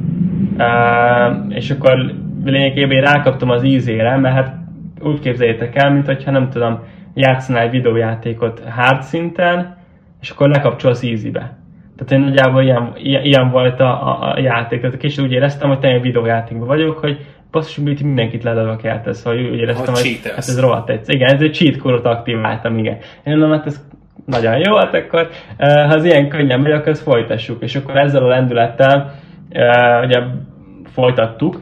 Uh, 0.57 1.55
és 1.55 1.71
akkor 1.71 2.13
lényegében 2.45 3.01
rákaptam 3.01 3.49
az 3.49 3.63
ízére, 3.63 4.17
mert 4.17 4.35
hát 4.35 4.60
úgy 5.03 5.19
képzeljétek 5.19 5.75
el, 5.75 5.91
mint 5.91 6.05
hogyha 6.05 6.31
nem 6.31 6.49
tudom, 6.49 6.79
játszanál 7.13 7.63
egy 7.63 7.71
videójátékot 7.71 8.61
hard 8.69 9.01
szinten, 9.01 9.77
és 10.21 10.29
akkor 10.29 10.49
lekapcsol 10.49 10.91
az 10.91 11.03
easy-be. 11.03 11.57
Tehát 11.97 12.11
én 12.11 12.19
nagyjából 12.29 12.63
ilyen, 12.63 12.93
ilyen, 13.23 13.49
volt 13.49 13.79
a, 13.79 14.07
a, 14.07 14.31
a 14.31 14.39
játék. 14.39 14.81
Tehát 14.81 14.97
kicsit 14.97 15.23
úgy 15.23 15.31
éreztem, 15.31 15.69
hogy 15.69 15.79
tényleg 15.79 16.01
videójátékban 16.01 16.67
vagyok, 16.67 16.97
hogy 16.97 17.17
basszus, 17.51 17.75
hogy 17.75 18.03
mindenkit 18.03 18.43
lelövök 18.43 18.83
el, 18.83 19.01
ez, 19.05 19.23
hogy 19.23 19.41
úgy 19.41 19.59
éreztem, 19.59 19.93
hogy, 19.93 20.03
hogy 20.03 20.19
hát 20.23 20.37
ez 20.37 20.59
rohadt 20.59 20.89
egy. 20.89 21.01
Igen, 21.05 21.33
ez 21.33 21.41
egy 21.41 21.53
cheat 21.53 21.77
korot 21.77 22.05
aktiváltam, 22.05 22.77
igen. 22.77 22.97
Én 23.23 23.37
mondom, 23.37 23.51
hát 23.51 23.65
ez 23.65 23.85
nagyon 24.25 24.57
jó, 24.57 24.75
hát 24.75 24.93
akkor 24.93 25.29
ha 25.57 25.93
az 25.93 26.05
ilyen 26.05 26.29
könnyen 26.29 26.59
megy, 26.59 26.71
akkor 26.71 26.87
ezt 26.87 27.03
folytassuk. 27.03 27.63
És 27.63 27.75
akkor 27.75 27.97
ezzel 27.97 28.23
a 28.23 28.27
lendülettel 28.27 29.13
ugye 30.03 30.21
folytattuk, 30.85 31.61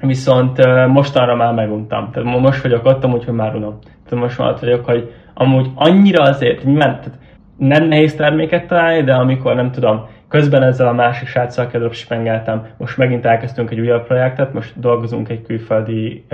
viszont 0.00 0.86
mostanra 0.86 1.36
már 1.36 1.54
meguntam. 1.54 2.10
Tehát 2.12 2.40
most 2.40 2.62
vagyok 2.62 2.84
ott, 2.84 3.04
amúgy, 3.04 3.24
hogy 3.24 3.34
már 3.34 3.54
unom. 3.54 3.78
Tehát 4.08 4.24
most 4.24 4.38
már 4.38 4.50
ott 4.50 4.60
vagyok, 4.60 4.84
hogy 4.84 5.12
amúgy 5.34 5.70
annyira 5.74 6.22
azért, 6.22 6.64
nyilván 6.64 7.00
tehát 7.00 7.18
nem 7.56 7.84
nehéz 7.84 8.14
terméket 8.14 8.66
találni, 8.66 9.02
de 9.02 9.14
amikor 9.14 9.54
nem 9.54 9.70
tudom, 9.70 10.06
közben 10.28 10.62
ezzel 10.62 10.88
a 10.88 10.92
másik 10.92 11.28
sráccal 11.28 11.66
kedropshipengeltem, 11.66 12.66
most 12.76 12.96
megint 12.96 13.26
elkezdtünk 13.26 13.70
egy 13.70 13.80
újabb 13.80 14.06
projektet, 14.06 14.52
most 14.52 14.80
dolgozunk 14.80 15.28
egy 15.28 15.42
külföldi 15.42 16.24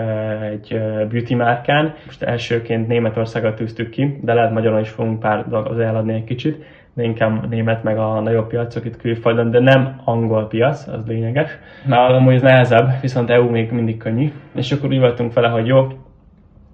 egy 0.51 0.81
beauty 1.09 1.35
márkán, 1.35 1.95
most 2.07 2.23
elsőként 2.23 2.89
Németországot 2.89 3.55
tűztük 3.55 3.91
ki, 3.91 4.19
de 4.23 4.35
lehet 4.35 4.53
Magyarul 4.53 4.81
is 4.81 4.89
fogunk 4.89 5.21
pár 5.21 5.49
dolgot 5.49 5.79
eladni 5.79 6.15
egy 6.15 6.25
kicsit, 6.25 6.65
inkább 6.97 7.49
német 7.49 7.83
meg 7.83 7.99
a 7.99 8.21
nagyobb 8.21 8.47
piacok 8.47 8.85
itt 8.85 8.97
külföldön, 8.97 9.51
de 9.51 9.61
nem 9.61 10.01
angol 10.05 10.49
piac, 10.49 10.87
az 10.87 11.07
lényeges. 11.07 11.59
Már 11.87 12.11
amúgy 12.11 12.35
ez 12.35 12.43
nehezebb, 12.43 12.89
viszont 13.01 13.31
EU 13.31 13.51
még 13.51 13.71
mindig 13.71 13.97
könnyű. 13.97 14.33
És 14.55 14.73
akkor 14.73 14.89
úgy 14.89 14.99
voltunk 14.99 15.33
vele, 15.33 15.49
hogy 15.49 15.67
jó, 15.67 15.87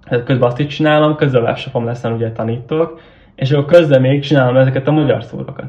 hát 0.05 0.23
közben 0.23 0.47
azt 0.47 0.59
itt 0.59 0.69
csinálom, 0.69 1.15
közben 1.15 1.43
webshopom 1.43 1.85
lesz, 1.85 2.03
ugye 2.03 2.31
tanítok, 2.31 2.99
és 3.35 3.51
akkor 3.51 3.65
közben 3.65 4.01
még 4.01 4.21
csinálom 4.21 4.57
ezeket 4.57 4.87
a 4.87 4.91
magyar 4.91 5.23
szórokat. 5.23 5.65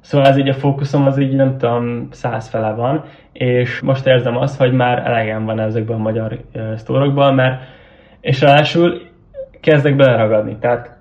Szóval 0.00 0.26
ez 0.26 0.38
így 0.38 0.48
a 0.48 0.54
fókuszom 0.54 1.06
az 1.06 1.18
így 1.18 1.34
nem 1.34 1.58
tudom, 1.58 2.08
száz 2.10 2.48
fele 2.48 2.72
van, 2.72 3.04
és 3.32 3.80
most 3.80 4.06
érzem 4.06 4.36
azt, 4.36 4.58
hogy 4.58 4.72
már 4.72 5.06
elegem 5.06 5.44
van 5.44 5.60
ezekben 5.60 5.96
a 5.96 6.02
magyar 6.02 6.38
sztórokban, 6.76 7.34
mert 7.34 7.62
és 8.20 8.40
ráadásul 8.40 9.02
kezdek 9.60 9.96
beleragadni. 9.96 10.56
Tehát 10.60 10.97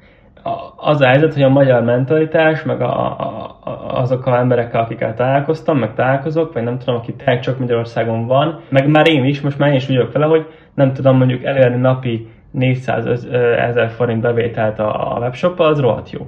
az 0.75 1.01
a 1.01 1.07
helyzet, 1.07 1.33
hogy 1.33 1.43
a 1.43 1.49
magyar 1.49 1.83
mentalitás, 1.83 2.63
meg 2.63 2.81
a, 2.81 3.19
a, 3.19 3.57
a, 3.63 3.99
azok 3.99 4.25
a 4.25 4.37
emberekkel, 4.37 4.81
akikkel 4.81 5.13
találkoztam, 5.13 5.77
meg 5.77 5.93
találkozok, 5.93 6.53
vagy 6.53 6.63
nem 6.63 6.77
tudom, 6.77 6.95
aki 6.95 7.13
tényleg 7.13 7.39
csak 7.39 7.59
Magyarországon 7.59 8.27
van, 8.27 8.59
meg 8.69 8.89
már 8.89 9.07
én 9.07 9.25
is, 9.25 9.41
most 9.41 9.57
már 9.57 9.69
én 9.69 9.75
is 9.75 9.89
úgy 9.89 9.95
vagyok 9.95 10.11
vele, 10.11 10.25
hogy 10.25 10.45
nem 10.73 10.93
tudom 10.93 11.17
mondjuk 11.17 11.43
elérni 11.43 11.77
napi 11.77 12.27
400 12.51 13.25
ezer 13.57 13.89
forint 13.89 14.21
bevételt 14.21 14.79
a, 14.79 15.15
a 15.15 15.19
webshop 15.19 15.59
az 15.59 15.79
rohadt 15.79 16.11
jó. 16.11 16.27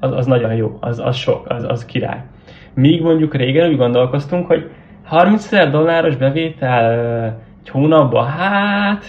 Az, 0.00 0.12
az 0.12 0.26
nagyon 0.26 0.54
jó, 0.54 0.78
az, 0.80 0.98
az 0.98 1.16
sok, 1.16 1.44
az, 1.48 1.64
az 1.68 1.84
király. 1.84 2.22
Míg 2.74 3.02
mondjuk 3.02 3.34
régen 3.34 3.68
úgy 3.68 3.76
gondolkoztunk, 3.76 4.46
hogy 4.46 4.70
30 5.04 5.44
ezer 5.44 5.70
dolláros 5.70 6.16
bevétel 6.16 6.94
egy 7.62 7.68
hónapban, 7.68 8.26
hát 8.26 9.04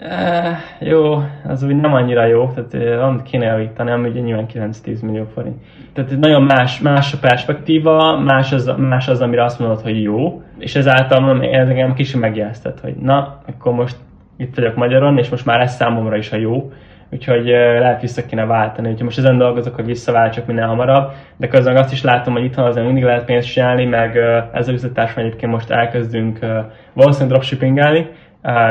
Uh, 0.00 0.88
jó, 0.88 1.22
az 1.48 1.62
úgy 1.62 1.76
nem 1.76 1.94
annyira 1.94 2.26
jó, 2.26 2.50
tehát 2.50 2.98
van 2.98 3.22
kéne 3.22 3.44
javítani, 3.44 3.90
ami 3.90 4.08
ugye 4.08 4.20
nyilván 4.20 4.46
9-10 4.54 5.00
millió 5.02 5.24
forint. 5.34 5.56
Tehát 5.92 6.18
nagyon 6.18 6.42
más, 6.42 6.80
más 6.80 7.12
a 7.12 7.18
perspektíva, 7.20 8.18
más 8.18 8.52
az, 8.52 8.74
más 8.76 9.08
az, 9.08 9.20
amire 9.20 9.44
azt 9.44 9.58
mondod, 9.58 9.80
hogy 9.80 10.02
jó, 10.02 10.42
és 10.58 10.74
ezáltal 10.74 11.44
ez 11.44 11.68
engem 11.68 11.94
kicsit 11.94 12.20
megjelztet, 12.20 12.80
hogy 12.80 12.94
na, 12.94 13.40
akkor 13.46 13.72
most 13.72 13.96
itt 14.36 14.54
vagyok 14.54 14.74
Magyaron, 14.76 15.18
és 15.18 15.28
most 15.28 15.46
már 15.46 15.60
ez 15.60 15.74
számomra 15.74 16.16
is 16.16 16.32
a 16.32 16.36
jó, 16.36 16.72
úgyhogy 17.10 17.46
lehet 17.78 18.00
vissza 18.00 18.26
kéne 18.26 18.44
váltani. 18.44 18.88
Úgyhogy 18.88 19.04
most 19.04 19.18
ezen 19.18 19.38
dolgozok, 19.38 19.74
hogy 19.74 19.84
visszaváltsak 19.86 20.46
minél 20.46 20.66
hamarabb, 20.66 21.12
de 21.36 21.48
közben 21.48 21.76
azt 21.76 21.92
is 21.92 22.02
látom, 22.02 22.32
hogy 22.32 22.44
itthon 22.44 22.66
azért 22.66 22.86
mindig 22.86 23.04
lehet 23.04 23.24
pénzt 23.24 23.52
csinálni, 23.52 23.84
meg 23.84 24.16
ez 24.52 24.68
a 24.68 24.72
üzletársam 24.72 25.24
egyébként 25.24 25.52
most 25.52 25.70
elkezdünk 25.70 26.38
valószínűleg 26.92 27.32
dropshippingelni, 27.32 28.06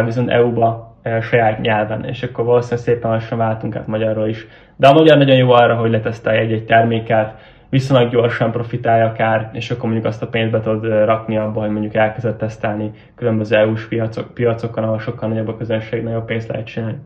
viszont 0.05 0.29
EU-ba 0.29 0.84
saját 1.21 1.61
nyelven, 1.61 2.05
és 2.05 2.23
akkor 2.23 2.45
valószínűleg 2.45 2.83
szépen 2.83 3.11
lassan 3.11 3.37
váltunk 3.37 3.75
át 3.75 3.87
magyarról 3.87 4.27
is. 4.27 4.47
De 4.75 4.87
a 4.87 4.93
magyar 4.93 5.17
nagyon 5.17 5.35
jó 5.35 5.51
arra, 5.51 5.75
hogy 5.75 5.91
letesztelj 5.91 6.37
egy-egy 6.37 6.65
terméket, 6.65 7.39
viszonylag 7.69 8.11
gyorsan 8.11 8.51
profitálja 8.51 9.05
akár, 9.05 9.49
és 9.53 9.71
akkor 9.71 9.83
mondjuk 9.83 10.05
azt 10.05 10.21
a 10.21 10.27
pénzt 10.27 10.51
be 10.51 10.61
tudod 10.61 10.83
rakni 10.83 11.37
abba, 11.37 11.59
hogy 11.59 11.69
mondjuk 11.69 11.93
elkezdett 11.93 12.37
tesztelni 12.37 12.91
különböző 13.15 13.55
EU-s 13.55 13.87
piacok, 13.87 14.33
piacokon, 14.33 14.83
ahol 14.83 14.99
sokkal 14.99 15.29
nagyobb 15.29 15.47
a 15.47 15.57
közönség, 15.57 16.03
nagyobb 16.03 16.25
pénzt 16.25 16.47
lehet 16.47 16.65
csinálni. 16.65 16.97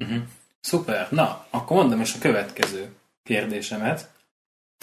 Uh-huh. 0.00 0.22
Szuper. 0.60 1.06
Na, 1.10 1.44
akkor 1.50 1.76
mondom 1.76 2.00
is 2.00 2.14
a 2.14 2.18
következő 2.20 2.84
kérdésemet. 3.22 4.12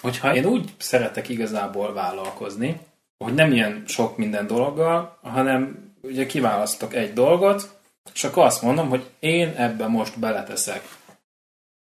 hogyha 0.02 0.36
én 0.36 0.46
úgy 0.46 0.70
szeretek 0.78 1.30
igazából 1.30 1.94
vállalkozni, 1.94 2.80
hogy 3.18 3.34
nem 3.34 3.52
ilyen 3.52 3.84
sok 3.86 4.18
minden 4.18 4.48
dologgal, 4.48 5.18
hanem 5.22 5.91
ugye 6.02 6.26
kiválasztok 6.26 6.94
egy 6.94 7.14
dolgot, 7.14 7.80
és 8.14 8.24
akkor 8.24 8.46
azt 8.46 8.62
mondom, 8.62 8.90
hogy 8.90 9.10
én 9.20 9.48
ebben 9.48 9.90
most 9.90 10.20
beleteszek 10.20 10.84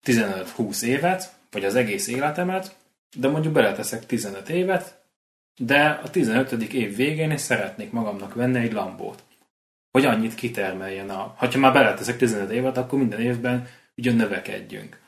15-20 0.07 0.83
évet, 0.83 1.35
vagy 1.51 1.64
az 1.64 1.75
egész 1.75 2.09
életemet, 2.09 2.77
de 3.17 3.29
mondjuk 3.29 3.53
beleteszek 3.53 4.07
15 4.07 4.49
évet, 4.49 5.05
de 5.59 6.01
a 6.05 6.11
15. 6.11 6.53
év 6.53 6.97
végén 6.97 7.31
is 7.31 7.41
szeretnék 7.41 7.93
magamnak 7.93 8.35
venni 8.35 8.59
egy 8.59 8.73
lambót. 8.73 9.23
Hogy 9.91 10.05
annyit 10.05 10.35
kitermeljen 10.35 11.11
a... 11.11 11.35
Ha 11.37 11.59
már 11.59 11.73
beleteszek 11.73 12.17
15 12.17 12.51
évet, 12.51 12.77
akkor 12.77 12.99
minden 12.99 13.21
évben 13.21 13.69
ugye 13.97 14.12
növekedjünk. 14.12 15.01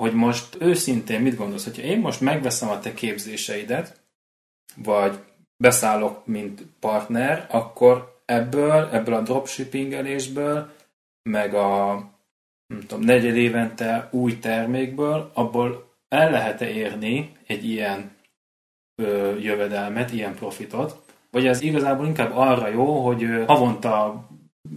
Hogy 0.00 0.12
most 0.12 0.56
őszintén 0.60 1.20
mit 1.20 1.36
gondolsz, 1.36 1.64
hogyha 1.64 1.82
én 1.82 1.98
most 2.00 2.20
megveszem 2.20 2.68
a 2.68 2.80
te 2.80 2.94
képzéseidet, 2.94 4.00
vagy 4.76 5.18
beszállok, 5.56 6.26
mint 6.26 6.62
partner, 6.80 7.46
akkor 7.50 8.13
ebből, 8.24 8.88
ebből 8.92 9.14
a 9.14 9.22
dropshippingelésből, 9.22 10.72
meg 11.22 11.54
a 11.54 11.94
nem 12.66 12.80
tudom, 12.86 13.04
negyed 13.04 13.36
évente 13.36 14.08
új 14.10 14.38
termékből, 14.38 15.30
abból 15.34 15.92
el 16.08 16.30
lehet-e 16.30 16.68
érni 16.68 17.32
egy 17.46 17.68
ilyen 17.68 18.10
ö, 19.02 19.38
jövedelmet, 19.38 20.12
ilyen 20.12 20.34
profitot, 20.34 21.02
vagy 21.30 21.46
ez 21.46 21.60
igazából 21.60 22.06
inkább 22.06 22.32
arra 22.34 22.68
jó, 22.68 23.04
hogy 23.04 23.44
havonta 23.46 24.24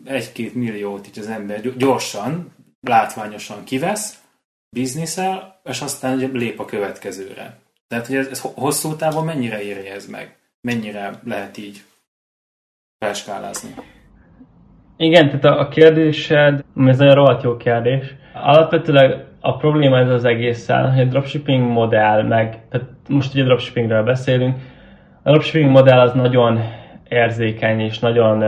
egy-két 0.05 0.55
milliót 0.55 1.07
így 1.07 1.19
az 1.19 1.27
ember 1.27 1.77
gyorsan, 1.77 2.53
látványosan 2.81 3.63
kivesz, 3.63 4.21
bizniszel, 4.69 5.61
és 5.63 5.81
aztán 5.81 6.17
lép 6.17 6.59
a 6.59 6.65
következőre. 6.65 7.59
Tehát, 7.87 8.07
hogy 8.07 8.15
ez, 8.15 8.27
ez 8.27 8.39
hosszú 8.39 8.95
távon 8.95 9.25
mennyire 9.25 9.61
éri 9.61 9.87
ez 9.87 10.05
meg? 10.05 10.37
Mennyire 10.61 11.19
lehet 11.23 11.57
így 11.57 11.83
felskálázni? 12.99 13.69
Igen, 14.97 15.39
tehát 15.39 15.59
a, 15.59 15.67
kérdésed, 15.67 16.63
ez 16.85 16.97
nagyon 16.97 17.13
rohadt 17.13 17.43
jó 17.43 17.57
kérdés. 17.57 18.15
Alapvetőleg 18.33 19.25
a 19.39 19.57
probléma 19.57 19.97
ez 19.97 20.09
az 20.09 20.25
egészen, 20.25 20.91
hogy 20.91 21.01
a 21.01 21.09
dropshipping 21.09 21.71
modell, 21.71 22.23
meg, 22.23 22.59
tehát 22.69 22.87
most 23.09 23.33
ugye 23.33 23.43
dropshippingről 23.43 24.03
beszélünk, 24.03 24.55
a 25.23 25.29
dropshipping 25.29 25.71
modell 25.71 25.99
az 25.99 26.13
nagyon 26.13 26.59
érzékeny 27.09 27.79
és 27.79 27.99
nagyon 27.99 28.43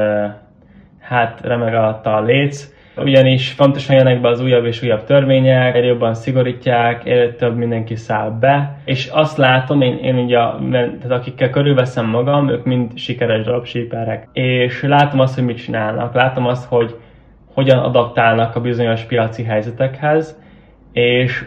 hát 1.00 1.42
remeg 1.42 1.76
alatta 1.76 2.16
a 2.16 2.22
léc, 2.22 2.70
ugyanis 3.04 3.52
fontosan 3.52 3.96
jönnek 3.96 4.22
be 4.22 4.28
az 4.28 4.42
újabb 4.42 4.66
és 4.66 4.84
újabb 4.84 5.04
törvények, 5.04 5.76
egyre 5.76 5.88
jobban 5.88 6.14
szigorítják, 6.14 7.06
egyre 7.06 7.34
több 7.34 7.56
mindenki 7.58 7.96
száll 7.96 8.30
be, 8.30 8.82
és 8.86 9.08
azt 9.08 9.38
látom, 9.38 9.82
én, 9.82 9.98
én 9.98 10.16
ugye, 10.16 10.38
tehát 10.72 11.12
akikkel 11.12 11.50
körülveszem 11.50 12.06
magam, 12.06 12.50
ők 12.50 12.64
mind 12.64 12.98
sikeres 12.98 13.44
dropshipperek, 13.44 14.28
és 14.34 14.82
látom 14.82 15.20
azt, 15.20 15.36
hogy 15.36 15.44
mit 15.44 15.64
csinálnak, 15.64 16.14
látom 16.14 16.46
azt, 16.46 16.68
hogy 16.68 16.96
hogyan 17.54 17.78
adaptálnak 17.80 18.56
a 18.56 18.62
bizonyos 18.62 19.04
piaci 19.04 19.44
helyzetekhez, 19.44 20.40
és 20.92 21.46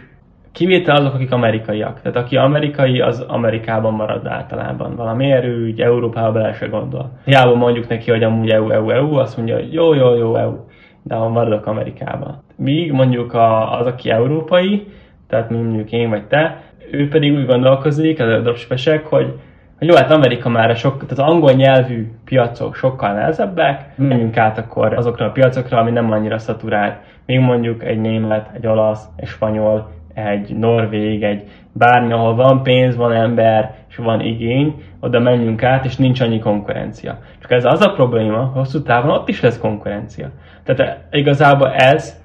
kivétel 0.53 0.96
azok, 0.96 1.14
akik 1.14 1.32
amerikaiak. 1.32 2.00
Tehát 2.00 2.16
aki 2.16 2.36
amerikai, 2.36 3.00
az 3.00 3.20
Amerikában 3.20 3.94
marad 3.94 4.26
általában. 4.26 4.96
Valami 4.96 5.30
erő, 5.30 5.66
úgy 5.66 5.80
Európába 5.80 6.32
bele 6.32 6.53
se 6.53 6.66
gondol. 6.66 7.11
Hiába 7.24 7.55
mondjuk 7.55 7.88
neki, 7.88 8.11
hogy 8.11 8.22
amúgy 8.22 8.50
EU, 8.50 8.70
EU, 8.70 8.90
EU, 8.90 9.14
azt 9.14 9.36
mondja, 9.36 9.55
hogy 9.55 9.72
jó, 9.72 9.94
jó, 9.94 10.14
jó, 10.14 10.36
EU 10.36 10.55
de 11.03 11.14
ahol 11.14 11.28
maradok 11.28 11.66
Amerikában. 11.66 12.42
Míg 12.57 12.92
mondjuk 12.92 13.34
a, 13.34 13.78
az, 13.78 13.86
aki 13.86 14.11
európai, 14.11 14.86
tehát 15.28 15.50
mondjuk 15.50 15.92
én 15.92 16.09
vagy 16.09 16.26
te, 16.26 16.61
ő 16.90 17.09
pedig 17.09 17.34
úgy 17.34 17.46
gondolkozik, 17.46 18.20
az 18.20 18.28
a 18.28 18.40
dropshipesek, 18.40 19.07
hogy, 19.07 19.38
hogy 19.78 19.88
jó, 19.88 19.94
hát 19.94 20.11
Amerika 20.11 20.48
már 20.48 20.76
sok, 20.76 20.94
tehát 20.94 21.11
az 21.11 21.18
angol 21.18 21.53
nyelvű 21.53 22.11
piacok 22.24 22.74
sokkal 22.74 23.12
nehezebbek, 23.12 23.96
menjünk 23.96 24.36
át 24.36 24.59
akkor 24.59 24.94
azokra 24.94 25.26
a 25.26 25.30
piacokra, 25.30 25.78
ami 25.78 25.90
nem 25.90 26.12
annyira 26.12 26.38
szaturált. 26.38 26.96
Még 27.26 27.40
mondjuk 27.40 27.84
egy 27.84 28.00
német, 28.00 28.50
egy 28.53 28.66
olasz, 28.66 29.09
egy 29.16 29.26
spanyol, 29.26 29.90
egy 30.14 30.57
norvég, 30.57 31.22
egy 31.22 31.42
bármi, 31.72 32.12
ahol 32.12 32.34
van 32.34 32.62
pénz, 32.62 32.96
van 32.96 33.12
ember, 33.12 33.74
és 33.88 33.96
van 33.96 34.20
igény, 34.20 34.82
oda 35.00 35.20
menjünk 35.20 35.62
át, 35.62 35.84
és 35.84 35.96
nincs 35.96 36.20
annyi 36.20 36.38
konkurencia. 36.38 37.18
Csak 37.40 37.50
ez 37.50 37.64
az 37.64 37.80
a 37.80 37.92
probléma, 37.92 38.50
hosszú 38.55 38.82
távon 38.82 39.11
ott 39.11 39.28
is 39.28 39.40
lesz 39.40 39.59
konkurencia. 39.59 40.30
Tehát 40.65 40.99
igazából 41.11 41.73
ez 41.73 42.21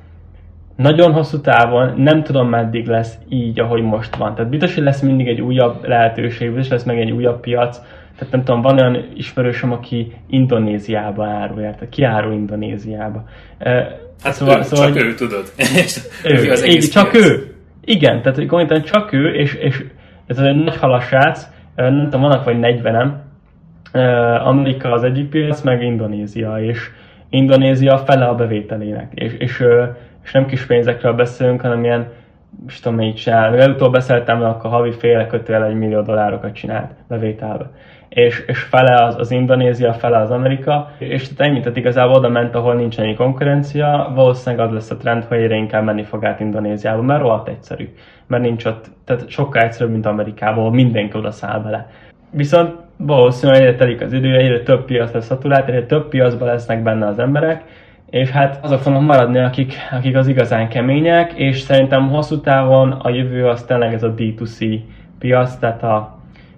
nagyon 0.76 1.12
hosszú 1.12 1.42
távon 1.42 1.94
nem 1.98 2.24
tudom 2.24 2.50
meddig 2.50 2.88
lesz 2.88 3.18
így, 3.30 3.60
ahogy 3.60 3.82
most 3.82 4.16
van. 4.16 4.36
Tehát 4.36 4.50
biztos, 4.50 4.74
hogy 4.74 4.84
lesz 4.84 5.02
mindig 5.02 5.28
egy 5.28 5.42
újabb 5.42 5.88
lehetőség, 5.88 6.52
biztos 6.52 6.72
lesz 6.72 6.84
meg 6.84 7.00
egy 7.00 7.12
újabb 7.12 7.40
piac. 7.40 7.78
Tehát 8.18 8.34
nem 8.34 8.44
tudom, 8.44 8.62
van 8.62 8.80
olyan 8.80 9.08
ismerősöm, 9.16 9.72
aki 9.72 10.12
Indonéziába 10.30 11.26
árul, 11.26 11.62
tehát 11.62 11.90
ki 11.90 12.04
árul 12.04 12.34
Indonéziába. 12.34 13.24
Hát 14.24 14.34
szóval, 14.34 14.60
ő, 14.60 14.62
szóval, 14.62 14.88
csak 14.88 15.04
ő, 15.04 15.14
tudod. 15.14 15.46
ő, 16.24 16.52
az 16.52 16.68
így, 16.68 16.90
csak 16.90 17.12
piac. 17.12 17.26
ő. 17.26 17.56
Igen, 17.84 18.22
tehát 18.22 18.46
konkrétan 18.46 18.82
csak 18.82 19.14
ő, 19.14 19.34
és, 19.34 19.54
és 19.54 19.84
ez 20.28 20.38
egy 20.38 20.56
nagy 20.56 20.78
halasrác, 20.78 21.48
nem 21.76 22.04
tudom, 22.04 22.22
vannak 22.22 22.44
vagy 22.44 22.58
40-en, 22.60 23.12
Amerika 24.44 24.92
az 24.92 25.04
egyik 25.04 25.30
piac, 25.30 25.62
meg 25.62 25.84
Indonézia, 25.84 26.64
és 26.64 26.90
Indonézia 27.30 27.98
fele 27.98 28.26
a 28.26 28.36
bevételének, 28.36 29.12
és, 29.14 29.34
és, 29.34 29.64
és 30.24 30.32
nem 30.32 30.46
kis 30.46 30.66
pénzekről 30.66 31.14
beszélünk, 31.14 31.62
hanem 31.62 31.84
ilyen, 31.84 32.08
most 32.64 32.84
tudom, 32.84 33.02
így 33.02 33.16
csinál. 33.16 33.52
Legutóbb 33.52 33.92
beszéltem, 33.92 34.44
akkor 34.44 34.70
havi 34.70 34.92
féle 34.92 35.28
kötél 35.28 35.64
egy 35.64 35.76
millió 35.76 36.02
dollárokat 36.02 36.54
csinált 36.54 36.92
bevételbe. 37.08 37.70
És, 38.10 38.44
és 38.48 38.60
fele 38.60 39.04
az, 39.04 39.16
az 39.20 39.32
Indonézia, 39.32 39.94
fele 39.94 40.18
az 40.18 40.32
Amerika, 40.32 40.92
és 40.98 41.28
tehát 41.28 41.52
ennyi, 41.52 41.60
tehát 41.60 41.78
igazából 41.78 42.16
oda 42.16 42.30
ment, 42.30 42.56
ahol 42.56 42.76
nincs 42.76 43.16
konkurencia, 43.16 44.12
valószínűleg 44.16 44.68
az 44.68 44.74
lesz 44.74 44.92
a 44.92 44.98
trend, 44.98 45.24
hogy 45.24 45.38
egyre 45.38 45.56
inkább 45.56 45.84
menni 45.84 46.04
fog 46.04 46.26
át 46.26 46.40
Indonéziába, 46.40 47.02
mert 47.02 47.22
rohadt 47.22 47.48
egyszerű, 47.48 47.94
mert 48.28 48.44
nincs 48.44 48.66
ott, 48.66 48.86
tehát 49.06 49.30
sokkal 49.30 49.62
egyszerűbb, 49.62 49.92
mint 49.92 50.06
Amerikában, 50.06 50.74
mindenki 50.74 51.18
oda 51.18 51.32
száll 51.32 51.60
bele. 51.60 51.90
Viszont 52.32 52.87
valószínűleg 52.98 53.62
egyre 53.62 53.76
telik 53.76 54.02
az 54.02 54.14
idő, 54.14 54.36
egyre 54.36 54.60
több 54.60 54.86
piac 54.86 55.12
lesz 55.12 55.26
szaturált, 55.26 55.68
egyre 55.68 55.86
több 55.86 56.08
piacban 56.08 56.48
lesznek 56.48 56.84
benne 56.84 57.08
az 57.08 57.20
emberek, 57.20 57.64
és 58.10 58.30
hát 58.30 58.60
azok 58.64 58.80
fognak 58.80 59.02
maradni, 59.02 59.40
akik, 59.40 59.74
akik 59.92 60.16
az 60.16 60.28
igazán 60.28 60.70
kemények, 60.70 61.34
és 61.34 61.60
szerintem 61.60 62.10
hosszú 62.10 62.40
távon 62.42 62.92
a 62.92 63.10
jövő 63.10 63.48
az 63.48 63.64
tényleg 63.64 63.94
ez 63.94 64.04
a 64.04 64.14
D2C 64.14 64.80
piac, 65.20 65.58
tehát 65.58 65.84
a, 65.84 66.18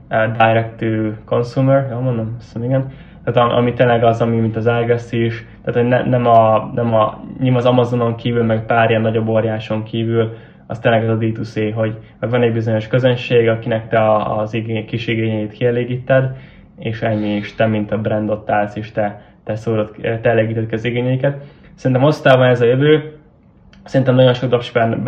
direct 0.09 0.77
to 0.77 0.85
consumer, 1.25 1.87
jól 1.91 2.01
mondom, 2.01 2.35
azt 2.39 2.57
igen, 2.63 2.91
tehát 3.23 3.51
ami 3.51 3.73
tényleg 3.73 4.03
az, 4.03 4.21
ami 4.21 4.35
mint 4.35 4.55
az 4.55 4.69
iGas 4.81 5.11
is, 5.11 5.45
tehát 5.63 5.79
hogy 5.79 5.89
ne, 5.89 6.03
nem, 6.03 6.25
a, 6.25 6.71
nem 6.75 6.93
a, 6.93 7.19
nyilván 7.39 7.59
az 7.59 7.65
Amazonon 7.65 8.15
kívül, 8.15 8.43
meg 8.43 8.65
pár 8.65 8.89
ilyen 8.89 9.01
nagyobb 9.01 9.27
óriáson 9.27 9.83
kívül, 9.83 10.37
az 10.69 10.79
tényleg 10.79 11.03
ez 11.03 11.09
a 11.09 11.17
D2C, 11.17 11.71
hogy 11.75 11.97
van 12.19 12.41
egy 12.41 12.53
bizonyos 12.53 12.87
közönség, 12.87 13.47
akinek 13.47 13.87
te 13.87 14.15
az 14.15 14.53
igény, 14.53 14.85
kis 14.85 15.07
igényeit 15.07 15.51
kielégíted, 15.51 16.35
és 16.79 17.01
ennyi, 17.01 17.27
és 17.27 17.55
te, 17.55 17.65
mint 17.65 17.91
a 17.91 17.97
brand 17.97 18.29
ott 18.29 18.49
állsz, 18.49 18.75
és 18.75 18.91
te, 18.91 19.21
te 19.43 19.55
szórod, 19.55 19.95
te 20.01 20.29
elégíted 20.29 20.73
az 20.73 20.85
igényeiket. 20.85 21.43
Szerintem 21.75 22.05
osztában 22.05 22.47
ez 22.47 22.61
a 22.61 22.65
jövő, 22.65 23.13
szerintem 23.83 24.15
nagyon 24.15 24.33
sok 24.33 24.49
dropshipper 24.49 24.99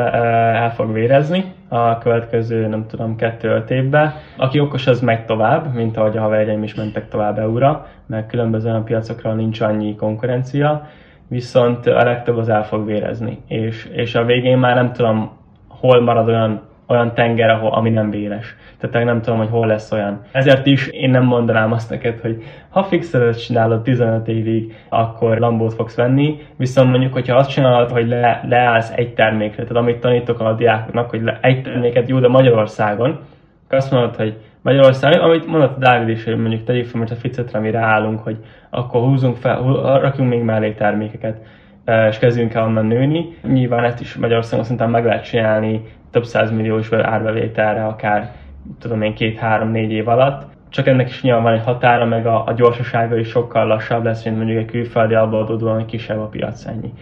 el 0.56 0.72
fog 0.74 0.94
vérezni 0.94 1.44
a 1.68 1.98
következő, 1.98 2.68
nem 2.68 2.88
tudom, 2.88 3.16
kettő 3.16 3.64
évben. 3.68 4.14
Aki 4.38 4.60
okos, 4.60 4.88
az 4.88 5.02
megy 5.02 5.26
tovább, 5.26 5.74
mint 5.74 5.98
ahogy 5.98 6.18
a 6.18 6.22
haverjaim 6.22 6.64
is 6.64 6.76
mentek 6.76 7.08
tovább 7.08 7.38
EU-ra, 7.38 7.88
mert 8.08 8.30
különböző 8.30 8.70
olyan 8.70 8.86
piacokra 8.86 9.34
nincs 9.34 9.62
annyi 9.62 9.96
konkurencia, 9.96 10.88
viszont 11.28 11.88
a 11.88 12.04
legtöbb 12.04 12.38
az 12.38 12.50
el 12.50 12.64
fog 12.64 12.86
vérezni. 12.86 13.38
És, 13.48 13.90
és 13.94 14.16
a 14.16 14.26
végén 14.26 14.58
már 14.58 14.76
nem 14.76 14.92
tudom, 14.94 15.40
hol 15.82 16.02
marad 16.02 16.28
olyan, 16.28 16.62
olyan 16.88 17.14
tenger, 17.14 17.50
ahol, 17.50 17.72
ami 17.72 17.90
nem 17.90 18.10
véres. 18.10 18.56
Tehát 18.78 19.06
nem 19.06 19.22
tudom, 19.22 19.40
hogy 19.40 19.50
hol 19.50 19.68
lesz 19.68 19.92
olyan. 19.92 20.22
Ezért 20.32 20.66
is 20.66 20.88
én 20.88 21.10
nem 21.10 21.24
mondanám 21.24 21.72
azt 21.72 21.90
neked, 21.90 22.20
hogy 22.20 22.44
ha 22.70 22.84
fixedet 22.84 23.44
csinálod 23.44 23.82
15 23.82 24.28
évig, 24.28 24.76
akkor 24.90 25.38
lambót 25.38 25.74
fogsz 25.74 25.96
venni, 25.96 26.40
viszont 26.56 26.90
mondjuk, 26.90 27.14
hogyha 27.14 27.36
azt 27.36 27.50
csinálod, 27.50 27.92
hogy 27.92 28.08
le, 28.08 28.44
leállsz 28.48 28.92
egy 28.96 29.14
termékre, 29.14 29.64
tehát 29.64 29.84
amit 29.84 30.00
tanítok 30.00 30.40
a 30.40 30.54
diákoknak, 30.54 31.10
hogy 31.10 31.22
le, 31.22 31.40
egy 31.42 31.62
terméket 31.62 32.10
jó, 32.10 32.20
de 32.20 32.28
Magyarországon, 32.28 33.20
akkor 33.66 33.78
azt 33.78 33.92
mondod, 33.92 34.16
hogy 34.16 34.38
Magyarországon, 34.62 35.20
amit 35.20 35.48
mondott 35.48 35.80
Dávid 35.80 36.10
is, 36.10 36.24
hogy 36.24 36.38
mondjuk 36.38 36.64
tegyük 36.64 36.86
fel 36.86 37.00
most 37.00 37.12
a 37.12 37.16
ficetre, 37.16 37.60
amire 37.60 37.80
állunk, 37.80 38.20
hogy 38.20 38.38
akkor 38.70 39.02
húzunk 39.02 39.36
fel, 39.36 39.62
rakjunk 40.02 40.30
még 40.30 40.42
mellé 40.42 40.72
termékeket 40.72 41.46
és 41.86 42.18
kezdjünk 42.18 42.54
el 42.54 42.64
onnan 42.64 42.86
nőni. 42.86 43.38
Nyilván 43.44 43.84
ezt 43.84 44.02
is 44.02 44.16
Magyarországon 44.16 44.64
szerintem 44.64 44.90
meg 44.90 45.06
lehet 45.06 45.24
csinálni 45.24 45.82
több 46.12 46.26
százmilliós 46.26 46.92
árbevételre, 46.92 47.86
akár 47.86 48.36
tudom 48.80 49.02
én 49.02 49.16
két-három-négy 49.16 49.92
év 49.92 50.08
alatt. 50.08 50.50
Csak 50.70 50.88
ennek 50.88 51.10
is 51.10 51.22
nyilván 51.22 51.44
van 51.44 51.54
egy 51.54 51.64
határa, 51.64 52.06
meg 52.06 52.26
a, 52.26 52.46
a 52.46 52.54
gyorsasága 52.54 53.18
is 53.18 53.28
sokkal 53.28 53.68
lassabb 53.68 54.04
lesz, 54.04 54.24
mint 54.24 54.38
mondjuk 54.38 54.58
egy 54.58 54.72
külföldi 54.72 55.14
abból 55.14 55.86
kisebb 55.86 56.20
a 56.20 56.28
piac 56.28 56.66
ennyi. 56.66 56.94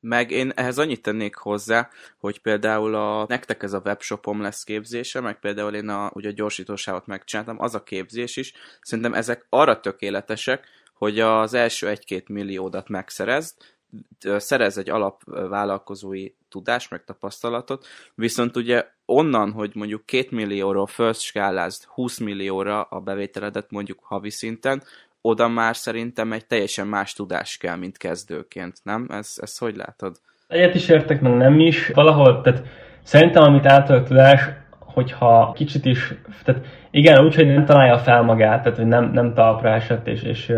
Meg 0.00 0.30
én 0.30 0.50
ehhez 0.54 0.78
annyit 0.78 1.02
tennék 1.02 1.34
hozzá, 1.34 1.88
hogy 2.18 2.40
például 2.40 2.94
a, 2.94 3.24
nektek 3.28 3.62
ez 3.62 3.72
a 3.72 3.82
webshopom 3.84 4.42
lesz 4.42 4.64
képzése, 4.64 5.20
meg 5.20 5.38
például 5.38 5.74
én 5.74 5.88
a, 5.88 6.10
ugye 6.14 6.28
a 6.28 6.32
gyorsítósávot 6.32 7.06
megcsináltam, 7.06 7.56
az 7.60 7.74
a 7.74 7.82
képzés 7.82 8.36
is. 8.36 8.52
Szerintem 8.80 9.14
ezek 9.14 9.46
arra 9.48 9.80
tökéletesek, 9.80 10.64
hogy 11.02 11.20
az 11.20 11.54
első 11.54 11.88
egy-két 11.88 12.28
milliódat 12.28 12.88
megszerezd, 12.88 13.56
szerez 14.20 14.78
egy 14.78 14.90
alapvállalkozói 14.90 16.28
tudást, 16.48 16.90
meg 16.90 17.04
tapasztalatot, 17.04 17.86
viszont 18.14 18.56
ugye 18.56 18.84
onnan, 19.06 19.52
hogy 19.52 19.70
mondjuk 19.74 20.06
2 20.06 20.26
millióról 20.30 20.86
first 20.86 21.20
skálázd 21.20 21.84
20 21.84 22.18
millióra 22.18 22.82
a 22.82 23.00
bevételedet 23.00 23.70
mondjuk 23.70 23.98
havi 24.02 24.30
szinten, 24.30 24.82
oda 25.20 25.48
már 25.48 25.76
szerintem 25.76 26.32
egy 26.32 26.46
teljesen 26.46 26.86
más 26.86 27.12
tudás 27.12 27.56
kell, 27.56 27.76
mint 27.76 27.96
kezdőként, 27.96 28.74
nem? 28.82 29.06
Ez, 29.10 29.34
ez 29.36 29.58
hogy 29.58 29.76
látod? 29.76 30.16
Egyet 30.48 30.74
is 30.74 30.88
értek, 30.88 31.20
meg 31.20 31.36
nem 31.36 31.60
is. 31.60 31.88
Valahol, 31.88 32.40
tehát 32.40 32.62
szerintem, 33.02 33.42
amit 33.42 33.66
által 33.66 34.02
tudás, 34.02 34.40
hogyha 34.78 35.52
kicsit 35.52 35.84
is, 35.84 36.14
tehát 36.44 36.66
igen, 36.90 37.24
úgy, 37.24 37.34
hogy 37.34 37.46
nem 37.46 37.64
találja 37.64 37.98
fel 37.98 38.22
magát, 38.22 38.62
tehát 38.62 38.78
hogy 38.78 38.86
nem, 38.86 39.10
nem 39.12 39.34
talpra 39.34 39.74
esett, 39.74 40.06
és, 40.06 40.22
és 40.22 40.52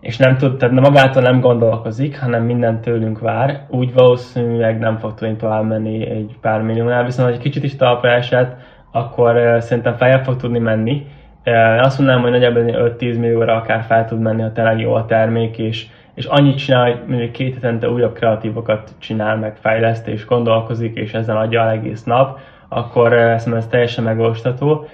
és 0.00 0.16
nem 0.16 0.36
tud, 0.36 0.56
tehát 0.56 0.80
magától 0.80 1.22
nem 1.22 1.40
gondolkozik, 1.40 2.20
hanem 2.20 2.44
minden 2.44 2.80
tőlünk 2.80 3.18
vár, 3.18 3.60
úgy 3.68 3.92
valószínűleg 3.92 4.78
nem 4.78 4.96
fog 4.96 5.14
tudni 5.14 5.36
tovább 5.36 5.66
menni 5.66 6.06
egy 6.06 6.36
pár 6.40 6.62
milliónál, 6.62 7.04
viszont 7.04 7.28
ha 7.28 7.34
egy 7.34 7.40
kicsit 7.40 7.64
is 7.64 7.76
talpra 7.76 8.10
esett, 8.10 8.56
akkor 8.92 9.56
szerintem 9.58 9.94
feljebb 9.94 10.24
fog 10.24 10.36
tudni 10.36 10.58
menni. 10.58 11.06
Uh, 11.44 11.84
azt 11.84 11.98
mondanám, 11.98 12.22
hogy 12.22 12.30
nagyjából 12.30 12.92
5-10 12.98 12.98
millióra 13.18 13.54
akár 13.54 13.82
fel 13.82 14.04
tud 14.04 14.20
menni, 14.20 14.42
ha 14.42 14.52
tényleg 14.52 14.80
jó 14.80 14.94
a 14.94 15.04
termék, 15.04 15.58
és, 15.58 15.86
és 16.14 16.24
annyit 16.24 16.58
csinál, 16.58 16.90
hogy 16.90 17.00
mondjuk 17.06 17.32
két 17.32 17.54
hetente 17.54 17.90
újabb 17.90 18.12
kreatívokat 18.12 18.90
csinál, 18.98 19.36
meg 19.36 19.56
fejleszt, 19.56 20.08
és 20.08 20.26
gondolkozik, 20.26 20.96
és 20.96 21.12
ezen 21.12 21.36
adja 21.36 21.62
az 21.62 21.72
egész 21.72 22.04
nap, 22.04 22.38
akkor 22.68 23.12
uh, 23.12 23.18
szerintem 23.18 23.54
ez 23.54 23.66
teljesen 23.66 24.04
megoldató. 24.04 24.86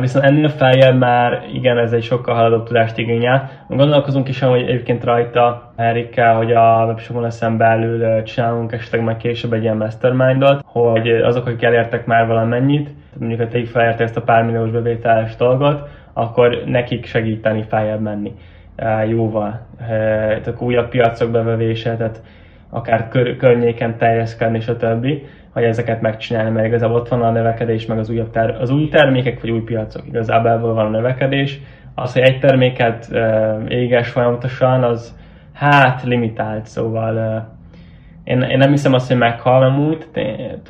Viszont 0.00 0.24
ennél 0.24 0.48
feljebb 0.48 0.98
már 0.98 1.42
igen, 1.52 1.78
ez 1.78 1.92
egy 1.92 2.02
sokkal 2.02 2.34
haladóbb 2.34 2.66
tudást 2.66 2.98
igényel. 2.98 3.50
Gondolkozunk 3.68 4.28
is 4.28 4.40
hogy 4.40 4.60
egyébként 4.60 5.04
rajta 5.04 5.72
Erikkel, 5.76 6.36
hogy 6.36 6.52
a 6.52 6.84
webshopon 6.86 7.22
leszen 7.22 7.56
belül 7.56 8.22
csinálunk 8.22 8.72
esetleg 8.72 9.02
majd 9.02 9.16
később 9.16 9.52
egy 9.52 9.62
ilyen 9.62 9.76
mastermindot, 9.76 10.60
hogy 10.64 11.08
azok, 11.08 11.46
akik 11.46 11.62
elértek 11.62 12.06
már 12.06 12.26
valamennyit, 12.26 12.90
mondjuk, 13.18 13.48
te 13.48 13.58
így 13.58 13.68
felérte 13.68 14.02
ezt 14.02 14.16
a 14.16 14.22
pár 14.22 14.44
milliós 14.44 14.70
bevételes 14.70 15.36
dolgot, 15.36 15.88
akkor 16.12 16.62
nekik 16.66 17.06
segíteni 17.06 17.62
feljebb 17.68 18.00
menni 18.00 18.34
jóval. 19.08 19.66
Tehát 19.86 20.54
újabb 20.58 20.88
piacok 20.88 21.30
bevevése, 21.30 21.96
tehát 21.96 22.22
akár 22.70 23.08
kör, 23.08 23.36
környéken 23.36 23.96
terjeszkedni, 23.96 24.60
stb 24.60 25.06
hogy 25.56 25.64
ezeket 25.64 26.00
megcsinálni, 26.00 26.50
mert 26.50 26.66
igazából 26.66 26.96
ott 26.96 27.08
van 27.08 27.22
a 27.22 27.30
növekedés, 27.30 27.86
meg 27.86 27.98
az, 27.98 28.10
újabb 28.10 28.30
ter- 28.30 28.60
az 28.60 28.70
új 28.70 28.88
termékek, 28.88 29.40
vagy 29.40 29.50
új 29.50 29.62
piacok. 29.62 30.06
Igazából 30.06 30.50
ebből 30.50 30.74
van 30.74 30.86
a 30.86 30.90
növekedés. 30.90 31.60
Az, 31.94 32.12
hogy 32.12 32.22
egy 32.22 32.38
terméket 32.38 33.08
uh, 33.10 33.64
éges 33.68 34.08
folyamatosan, 34.08 34.82
az 34.82 35.18
hát 35.52 36.02
limitált, 36.02 36.66
szóval 36.66 37.14
uh, 37.14 37.42
én, 38.24 38.40
én 38.40 38.58
nem 38.58 38.70
hiszem 38.70 38.92
azt, 38.92 39.08
hogy 39.08 39.16
meghal 39.16 39.62
amúgy. 39.62 40.06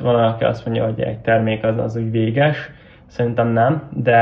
Van, 0.01 0.23
aki 0.23 0.43
azt 0.43 0.65
mondja, 0.65 0.85
hogy 0.85 1.01
egy 1.01 1.19
termék 1.19 1.63
az, 1.63 1.77
az 1.77 1.97
úgy 1.97 2.11
véges. 2.11 2.71
Szerintem 3.05 3.47
nem, 3.47 3.89
de, 3.93 4.21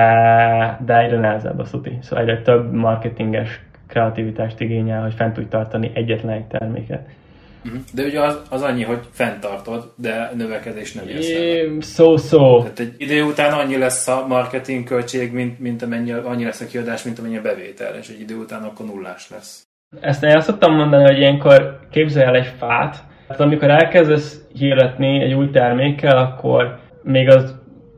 de 0.85 0.97
egyre 0.97 1.19
nehezebb 1.19 1.59
a 1.59 1.63
szuti. 1.63 1.97
Szóval 2.01 2.23
egyre 2.23 2.41
több 2.41 2.73
marketinges 2.73 3.63
kreativitást 3.87 4.59
igényel, 4.59 5.01
hogy 5.01 5.13
fent 5.13 5.33
tudj 5.33 5.47
tartani 5.47 5.91
egyetlen 5.93 6.35
egy 6.35 6.45
terméket. 6.45 7.07
Mhm. 7.65 7.75
De 7.93 8.03
ugye 8.03 8.21
az, 8.21 8.41
az 8.49 8.61
annyi, 8.61 8.83
hogy 8.83 8.99
fenntartod, 9.11 9.91
de 9.95 10.31
növekedés 10.35 10.93
nem 10.93 11.07
jössz 11.07 11.85
Szó-szó. 11.85 12.59
Tehát 12.59 12.79
egy 12.79 12.93
idő 12.97 13.23
után 13.23 13.53
annyi 13.53 13.77
lesz 13.77 14.07
a 14.07 14.25
marketing 14.27 14.83
költség, 14.83 15.33
mint, 15.33 15.59
mint 15.59 15.81
amennyi, 15.81 16.11
annyi 16.11 16.43
lesz 16.43 16.61
a 16.61 16.65
kiadás, 16.65 17.03
mint 17.03 17.19
amennyi 17.19 17.37
a 17.37 17.41
bevétel, 17.41 17.95
és 17.95 18.07
egy 18.07 18.19
idő 18.19 18.35
után 18.35 18.63
akkor 18.63 18.85
nullás 18.85 19.29
lesz. 19.29 19.67
Ezt 19.99 20.23
én 20.23 20.35
azt 20.35 20.47
szoktam 20.47 20.75
mondani, 20.75 21.03
hogy 21.03 21.17
ilyenkor 21.17 21.79
képzelj 21.91 22.25
el 22.25 22.35
egy 22.35 22.51
fát, 22.57 23.03
tehát 23.27 23.41
amikor 23.41 23.69
elkezdesz 23.69 24.41
hirdetni 24.53 25.23
egy 25.23 25.33
új 25.33 25.49
termékkel, 25.49 26.17
akkor 26.17 26.79
még 27.03 27.29
az 27.29 27.55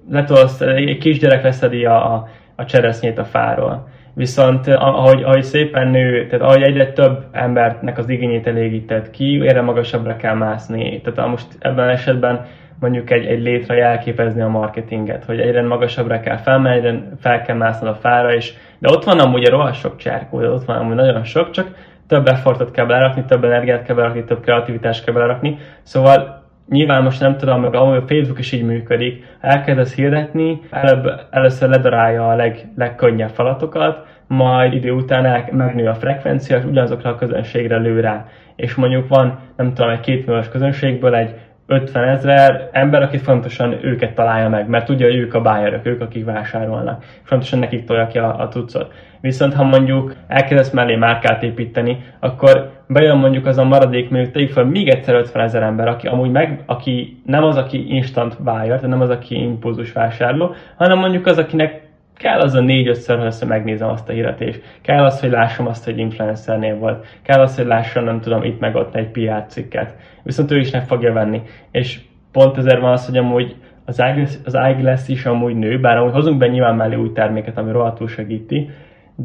letolsz, 0.09 0.61
egy 0.61 0.97
kisgyerek 0.97 1.43
leszedi 1.43 1.85
a, 1.85 2.13
a, 2.13 2.29
a 2.55 2.65
cseresznyét 2.65 3.17
a 3.17 3.25
fáról 3.25 3.95
Viszont 4.17 4.67
eh, 4.67 4.87
ahogy, 4.87 5.23
ahogy 5.23 5.43
szépen 5.43 5.87
nő, 5.87 6.27
tehát 6.27 6.45
ahogy 6.45 6.61
egyre 6.61 6.91
több 6.91 7.23
embernek 7.31 7.97
az 7.97 8.09
igényét 8.09 8.47
elégíted 8.47 9.09
ki, 9.09 9.41
erre 9.47 9.61
magasabbra 9.61 10.15
kell 10.15 10.33
mászni. 10.33 11.01
Tehát 11.01 11.29
most 11.29 11.47
ebben 11.59 11.89
esetben 11.89 12.45
mondjuk 12.79 13.11
egy, 13.11 13.25
egy 13.25 13.41
létre 13.41 13.75
jelképezni 13.75 14.41
a 14.41 14.47
marketinget, 14.47 15.25
hogy 15.25 15.39
egyre 15.39 15.61
magasabbra 15.61 16.19
kell 16.19 16.37
felmenni, 16.37 16.77
egyre 16.77 17.09
fel 17.19 17.41
kell 17.41 17.55
mászni 17.55 17.87
a 17.87 17.95
fára 17.95 18.33
is. 18.33 18.53
De 18.79 18.89
ott 18.89 19.03
van 19.03 19.19
amúgy 19.19 19.45
a 19.45 19.49
rohadt 19.49 19.75
sok 19.75 19.97
cserkó, 19.97 20.39
de 20.39 20.49
ott 20.49 20.65
van 20.65 20.77
amúgy 20.77 20.95
nagyon 20.95 21.23
sok, 21.23 21.51
csak 21.51 21.67
több 22.07 22.27
effortot 22.27 22.71
kell 22.71 22.85
belerakni, 22.85 23.25
több 23.25 23.43
energiát 23.43 23.83
kell 23.83 23.95
belerakni, 23.95 24.23
több 24.23 24.41
kreativitást 24.41 25.03
kell 25.03 25.13
belerakni. 25.13 25.57
Szóval 25.83 26.36
nyilván 26.69 27.03
most 27.03 27.19
nem 27.19 27.37
tudom, 27.37 27.61
meg 27.61 27.75
a 27.75 28.03
Facebook 28.07 28.39
is 28.39 28.51
így 28.51 28.63
működik, 28.63 29.25
elkezdesz 29.41 29.95
hirdetni, 29.95 30.61
előbb, 30.69 31.11
először 31.29 31.69
ledarálja 31.69 32.29
a 32.29 32.35
leg, 32.35 32.67
legkönnyebb 32.75 33.29
falatokat, 33.29 34.05
majd 34.27 34.73
idő 34.73 34.91
után 34.91 35.25
el, 35.25 35.49
megnő 35.51 35.87
a 35.87 35.95
frekvencia, 35.95 36.57
és 36.57 36.63
ugyanazokra 36.63 37.09
a 37.09 37.15
közönségre 37.15 37.77
lő 37.77 37.99
rá. 37.99 38.25
És 38.55 38.75
mondjuk 38.75 39.07
van, 39.07 39.39
nem 39.55 39.73
tudom, 39.73 39.91
egy 39.91 39.99
két 39.99 40.25
milliós 40.25 40.49
közönségből 40.49 41.15
egy 41.15 41.35
50 41.67 42.07
ezer 42.07 42.69
ember, 42.71 43.01
aki 43.01 43.17
fontosan 43.17 43.85
őket 43.85 44.13
találja 44.15 44.49
meg, 44.49 44.67
mert 44.67 44.85
tudja, 44.85 45.05
hogy 45.05 45.15
ők 45.15 45.33
a 45.33 45.41
bájárok, 45.41 45.85
ők, 45.85 46.01
akik 46.01 46.25
vásárolnak. 46.25 47.03
Fontosan 47.23 47.59
nekik 47.59 47.85
tolja 47.85 48.07
ki 48.07 48.17
a, 48.17 48.39
a 48.39 48.47
tucot. 48.47 48.93
Viszont 49.21 49.53
ha 49.53 49.63
mondjuk 49.63 50.15
elkezdesz 50.27 50.71
mellé 50.71 50.95
márkát 50.95 51.43
építeni, 51.43 52.03
akkor 52.19 52.71
bejön 52.87 53.17
mondjuk 53.17 53.45
az 53.45 53.57
a 53.57 53.63
maradék, 53.63 54.09
mondjuk 54.09 54.33
tegyük 54.33 54.51
fel 54.51 54.65
még 54.65 54.87
egyszer 54.87 55.15
50 55.15 55.43
ezer 55.43 55.63
ember, 55.63 55.87
aki 55.87 56.07
amúgy 56.07 56.31
meg, 56.31 56.63
aki 56.65 57.21
nem 57.25 57.43
az, 57.43 57.57
aki 57.57 57.95
instant 57.95 58.43
buyer, 58.43 58.65
tehát 58.65 58.81
nem 58.87 59.01
az, 59.01 59.09
aki 59.09 59.35
impulzus 59.35 59.91
vásárló, 59.91 60.55
hanem 60.77 60.99
mondjuk 60.99 61.25
az, 61.25 61.37
akinek 61.37 61.85
kell 62.17 62.39
az 62.39 62.53
a 62.53 62.61
négy-ötször, 62.61 63.17
hogy 63.17 63.47
megnézem 63.47 63.89
azt 63.89 64.09
a 64.09 64.11
híret, 64.11 64.61
kell 64.81 65.03
az, 65.03 65.19
hogy 65.19 65.29
lássam 65.29 65.67
azt, 65.67 65.85
hogy 65.85 65.97
influencernél 65.97 66.75
volt, 66.75 67.05
kell 67.21 67.39
az, 67.39 67.55
hogy 67.55 67.65
lássam, 67.65 68.03
nem 68.03 68.19
tudom, 68.19 68.43
itt 68.43 68.59
meg 68.59 68.75
ott 68.75 68.95
egy 68.95 69.07
PR 69.07 69.45
cikket. 69.47 69.95
Viszont 70.23 70.51
ő 70.51 70.59
is 70.59 70.71
meg 70.71 70.85
fogja 70.85 71.13
venni. 71.13 71.41
És 71.71 71.99
pont 72.31 72.57
ezért 72.57 72.79
van 72.79 72.91
az, 72.91 73.05
hogy 73.05 73.17
amúgy 73.17 73.55
az 73.85 73.99
eyeglass, 73.99 74.35
az 74.45 74.55
eyeglass 74.55 75.07
is 75.07 75.25
amúgy 75.25 75.55
nő, 75.55 75.79
bár 75.79 75.97
amúgy 75.97 76.13
hozunk 76.13 76.37
be 76.37 76.47
nyilván 76.47 76.75
mellé 76.75 76.95
új 76.95 77.11
terméket, 77.11 77.57
ami 77.57 77.71
rohadtul 77.71 78.07
segíti, 78.07 78.69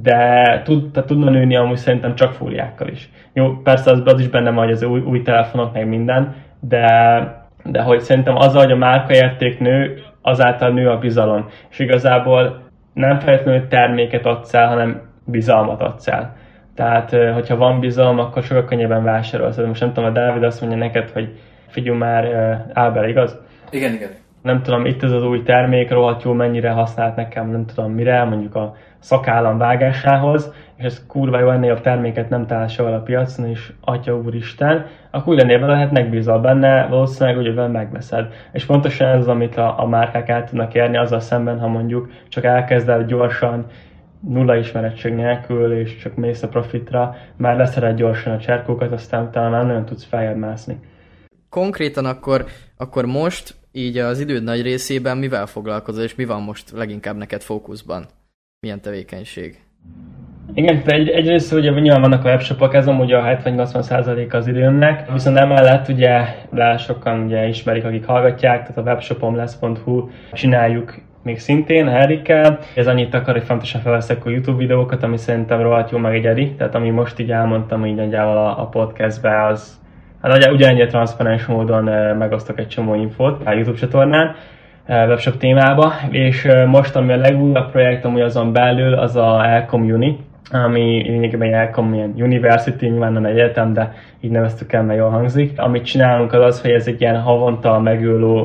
de 0.00 0.60
tud, 0.64 0.90
tehát 0.90 1.08
tudna 1.08 1.30
nőni 1.30 1.56
amúgy 1.56 1.76
szerintem 1.76 2.14
csak 2.14 2.32
fóliákkal 2.32 2.88
is. 2.88 3.10
Jó, 3.32 3.56
persze 3.62 3.90
az, 3.90 4.02
az 4.04 4.20
is 4.20 4.28
benne 4.28 4.50
van, 4.50 4.64
hogy 4.64 4.72
az 4.72 4.82
új, 4.82 5.00
új 5.00 5.22
telefonok, 5.22 5.72
meg 5.72 5.88
minden, 5.88 6.34
de, 6.60 6.86
de 7.64 7.82
hogy 7.82 8.00
szerintem 8.00 8.36
az, 8.36 8.54
hogy 8.54 8.70
a 8.70 8.76
márkaérték 8.76 9.58
nő, 9.58 10.02
azáltal 10.22 10.70
nő 10.70 10.88
a 10.88 10.98
bizalom. 10.98 11.46
És 11.70 11.78
igazából 11.78 12.60
nem 12.92 13.18
feltétlenül 13.18 13.68
terméket 13.68 14.26
adsz 14.26 14.54
el, 14.54 14.68
hanem 14.68 15.00
bizalmat 15.24 15.82
adsz 15.82 16.08
el. 16.08 16.36
Tehát, 16.74 17.10
hogyha 17.32 17.56
van 17.56 17.80
bizalom, 17.80 18.18
akkor 18.18 18.42
sokkal 18.42 18.64
könnyebben 18.64 19.04
vásárolsz. 19.04 19.56
Most 19.56 19.80
nem 19.80 19.92
tudom, 19.92 20.10
a 20.10 20.12
Dávid 20.12 20.42
azt 20.42 20.60
mondja 20.60 20.78
neked, 20.78 21.10
hogy 21.10 21.38
figyelj 21.66 21.96
már, 21.96 22.24
Ábel, 22.72 23.08
igaz? 23.08 23.40
Igen, 23.70 23.92
igen. 23.92 24.10
Nem 24.42 24.62
tudom, 24.62 24.84
itt 24.84 25.02
ez 25.02 25.12
az 25.12 25.24
új 25.24 25.42
termék, 25.42 25.90
rohadt 25.90 26.22
jó, 26.22 26.32
mennyire 26.32 26.70
használt 26.70 27.16
nekem, 27.16 27.50
nem 27.50 27.66
tudom 27.66 27.92
mire, 27.92 28.24
mondjuk 28.24 28.54
a 28.54 28.74
szakállam 29.02 29.58
vágásához, 29.58 30.52
és 30.76 30.84
ez 30.84 31.06
kurva 31.06 31.38
jó 31.38 31.50
ennél 31.50 31.72
a 31.72 31.80
terméket 31.80 32.28
nem 32.28 32.46
találsz 32.46 32.78
a 32.78 33.02
piacon, 33.04 33.46
és 33.46 33.72
atya 33.80 34.16
úristen, 34.16 34.86
akkor 35.10 35.32
úgy 35.32 35.38
lennél 35.40 35.66
lehet 35.66 35.90
megbízol 35.90 36.38
benne, 36.38 36.86
valószínűleg 36.86 37.36
hogy 37.36 37.70
megveszed. 37.70 38.32
És 38.52 38.64
pontosan 38.64 39.08
ez 39.08 39.18
az, 39.18 39.28
amit 39.28 39.56
a, 39.56 39.80
a 39.80 39.86
márkák 39.86 40.28
el 40.28 40.44
tudnak 40.44 40.74
érni 40.74 40.96
azzal 40.96 41.20
szemben, 41.20 41.58
ha 41.58 41.68
mondjuk 41.68 42.10
csak 42.28 42.44
elkezded 42.44 43.06
gyorsan, 43.06 43.66
nulla 44.28 44.56
ismerettség 44.56 45.14
nélkül, 45.14 45.72
és 45.72 45.96
csak 45.96 46.14
mész 46.14 46.42
a 46.42 46.48
profitra, 46.48 47.16
már 47.36 47.56
leszed 47.56 47.96
gyorsan 47.96 48.32
a 48.32 48.38
cserkókat, 48.38 48.92
aztán 48.92 49.24
utána 49.24 49.50
már 49.50 49.66
nagyon 49.66 49.84
tudsz 49.84 50.04
feljebb 50.04 50.36
mászni. 50.36 50.80
Konkrétan 51.48 52.04
akkor, 52.04 52.44
akkor 52.76 53.06
most, 53.06 53.54
így 53.72 53.98
az 53.98 54.20
időd 54.20 54.42
nagy 54.42 54.62
részében 54.62 55.16
mivel 55.16 55.46
foglalkozol, 55.46 56.02
és 56.02 56.14
mi 56.14 56.24
van 56.24 56.42
most 56.42 56.70
leginkább 56.70 57.16
neked 57.16 57.40
fókuszban? 57.40 58.06
Milyen 58.66 58.80
tevékenység? 58.80 59.60
Igen, 60.54 60.82
egy, 60.86 61.08
egyrészt 61.08 61.52
ugye 61.52 61.70
nyilván 61.70 62.00
vannak 62.00 62.24
a 62.24 62.28
webshopok, 62.28 62.74
ez 62.74 62.86
amúgy 62.86 63.12
a 63.12 63.22
70-80% 63.22 64.32
az 64.32 64.46
időmnek, 64.46 65.12
viszont 65.12 65.36
emellett 65.36 65.88
ugye, 65.88 66.24
de 66.50 66.76
sokan 66.76 67.24
ugye 67.24 67.48
ismerik, 67.48 67.84
akik 67.84 68.04
hallgatják, 68.04 68.60
tehát 68.60 68.76
a 68.76 68.80
webshopom 68.80 69.36
lesz.hu 69.36 70.08
csináljuk 70.32 70.94
még 71.22 71.38
szintén 71.38 71.88
Erikkel. 71.88 72.58
Ez 72.74 72.86
annyit 72.86 73.14
akar, 73.14 73.34
hogy 73.34 73.44
fontosan 73.44 73.80
felveszek 73.80 74.26
a 74.26 74.30
YouTube 74.30 74.58
videókat, 74.58 75.02
ami 75.02 75.16
szerintem 75.16 75.62
rohadt 75.62 75.90
jó 75.90 75.98
meg 75.98 76.14
egy 76.14 76.26
edi, 76.26 76.54
tehát 76.54 76.74
ami 76.74 76.90
most 76.90 77.18
így 77.18 77.30
elmondtam 77.30 77.86
így 77.86 77.94
nagyjából 77.94 78.36
a, 78.36 78.60
a 78.60 78.66
podcastbe, 78.66 79.46
az 79.46 79.80
Hát 80.22 80.50
ugyanennyire 80.52 80.86
transzparens 80.86 81.46
módon 81.46 81.84
megosztok 82.16 82.58
egy 82.58 82.68
csomó 82.68 82.94
infót 82.94 83.46
a 83.46 83.52
YouTube 83.52 83.78
csatornán, 83.78 84.34
webshop 84.88 85.36
témába, 85.36 85.92
és 86.10 86.48
most 86.66 86.96
ami 86.96 87.12
a 87.12 87.16
legújabb 87.16 87.70
projekt, 87.70 88.04
ami 88.04 88.20
azon 88.20 88.52
belül, 88.52 88.94
az 88.94 89.16
a 89.16 89.44
Elcom 89.46 89.82
Uni, 89.82 90.18
ami 90.52 91.02
lényegében 91.06 91.54
Elcom 91.54 91.94
ilyen 91.94 92.14
University, 92.16 92.82
nyilván 92.82 93.12
nem 93.12 93.24
egyetem, 93.24 93.72
de 93.72 93.92
így 94.20 94.30
neveztük 94.30 94.72
el, 94.72 94.82
mert 94.82 94.98
jól 94.98 95.10
hangzik. 95.10 95.60
Amit 95.60 95.84
csinálunk 95.84 96.32
az 96.32 96.44
az, 96.44 96.60
hogy 96.60 96.70
ez 96.70 96.86
egy 96.86 97.00
ilyen 97.00 97.20
havonta 97.20 97.80
megülő 97.80 98.42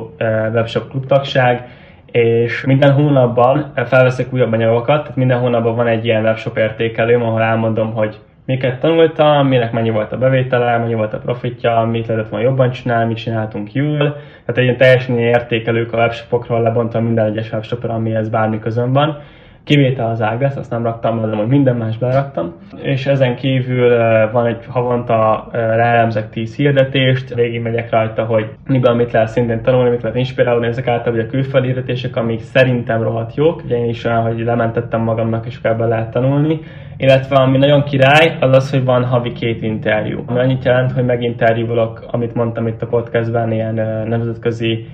webshop 0.54 0.90
klubtagság, 0.90 1.68
és 2.12 2.66
minden 2.66 2.92
hónapban 2.92 3.72
felveszek 3.86 4.34
újabb 4.34 4.54
anyagokat, 4.54 5.02
tehát 5.02 5.16
minden 5.16 5.40
hónapban 5.40 5.76
van 5.76 5.88
egy 5.88 6.06
ilyen 6.06 6.24
webshop 6.24 6.58
értékelőm, 6.58 7.24
ahol 7.24 7.42
elmondom, 7.42 7.94
hogy 7.94 8.18
miket 8.48 8.80
tanultam, 8.80 9.48
minek 9.48 9.72
mennyi 9.72 9.90
volt 9.90 10.12
a 10.12 10.18
bevétele, 10.18 10.78
mennyi 10.78 10.94
volt 10.94 11.14
a 11.14 11.18
profitja, 11.18 11.88
mit 11.92 12.08
lehetett 12.08 12.30
volna 12.30 12.46
jobban 12.46 12.72
csinálni, 12.72 13.08
mit 13.08 13.18
csináltunk 13.18 13.74
jól. 13.74 13.98
Tehát 13.98 14.58
egy 14.58 14.64
ilyen 14.64 14.78
teljesen 14.78 15.18
értékelők 15.18 15.94
a 15.94 15.98
webshopokról 15.98 16.62
lebontam 16.62 17.04
minden 17.04 17.26
egyes 17.26 17.52
webshopra, 17.52 17.94
amihez 17.94 18.30
bármi 18.30 18.60
közön 18.60 18.94
van. 18.94 19.22
Kivétel 19.68 20.10
az 20.10 20.22
Ágres, 20.22 20.56
azt 20.56 20.72
nem 20.72 20.84
raktam, 20.84 21.30
de 21.30 21.36
hogy 21.36 21.48
minden 21.48 21.76
más 21.76 21.98
beraktam. 21.98 22.54
És 22.82 23.06
ezen 23.06 23.36
kívül 23.36 23.98
van 24.32 24.46
egy 24.46 24.66
havonta 24.68 25.48
leelemzek 25.52 26.30
10 26.30 26.56
hirdetést, 26.56 27.34
végig 27.34 27.62
megyek 27.62 27.90
rajta, 27.90 28.24
hogy 28.24 28.50
miben 28.68 28.96
mit 28.96 29.12
lehet 29.12 29.28
szintén 29.28 29.62
tanulni, 29.62 29.90
mit 29.90 30.02
lehet 30.02 30.18
inspirálni, 30.18 30.68
ezek 30.68 30.88
által 30.88 31.20
a 31.20 31.26
külföldi 31.26 31.68
hirdetések, 31.68 32.16
amik 32.16 32.42
szerintem 32.42 33.04
rohadt 33.04 33.36
jók. 33.36 33.62
Ugye 33.66 33.78
én 33.78 33.90
is 33.90 34.06
olyan, 34.06 34.22
hogy 34.22 34.40
lementettem 34.40 35.02
magamnak, 35.02 35.46
és 35.46 35.60
ebben 35.62 35.88
lehet 35.88 36.12
tanulni 36.12 36.60
illetve 36.98 37.36
ami 37.36 37.58
nagyon 37.58 37.84
király, 37.84 38.38
az 38.40 38.56
az, 38.56 38.72
hogy 38.72 38.84
van 38.84 39.06
havi 39.06 39.32
két 39.32 39.62
interjú. 39.62 40.24
Ami 40.26 40.40
annyit 40.40 40.66
jelent, 40.66 40.92
hogy 40.92 41.06
meginterjúvolok, 41.06 42.06
amit 42.12 42.34
mondtam 42.34 42.68
itt 42.68 42.82
a 42.82 42.88
podcastben, 42.88 43.52
ilyen 43.52 43.74
nemzetközi 44.08 44.88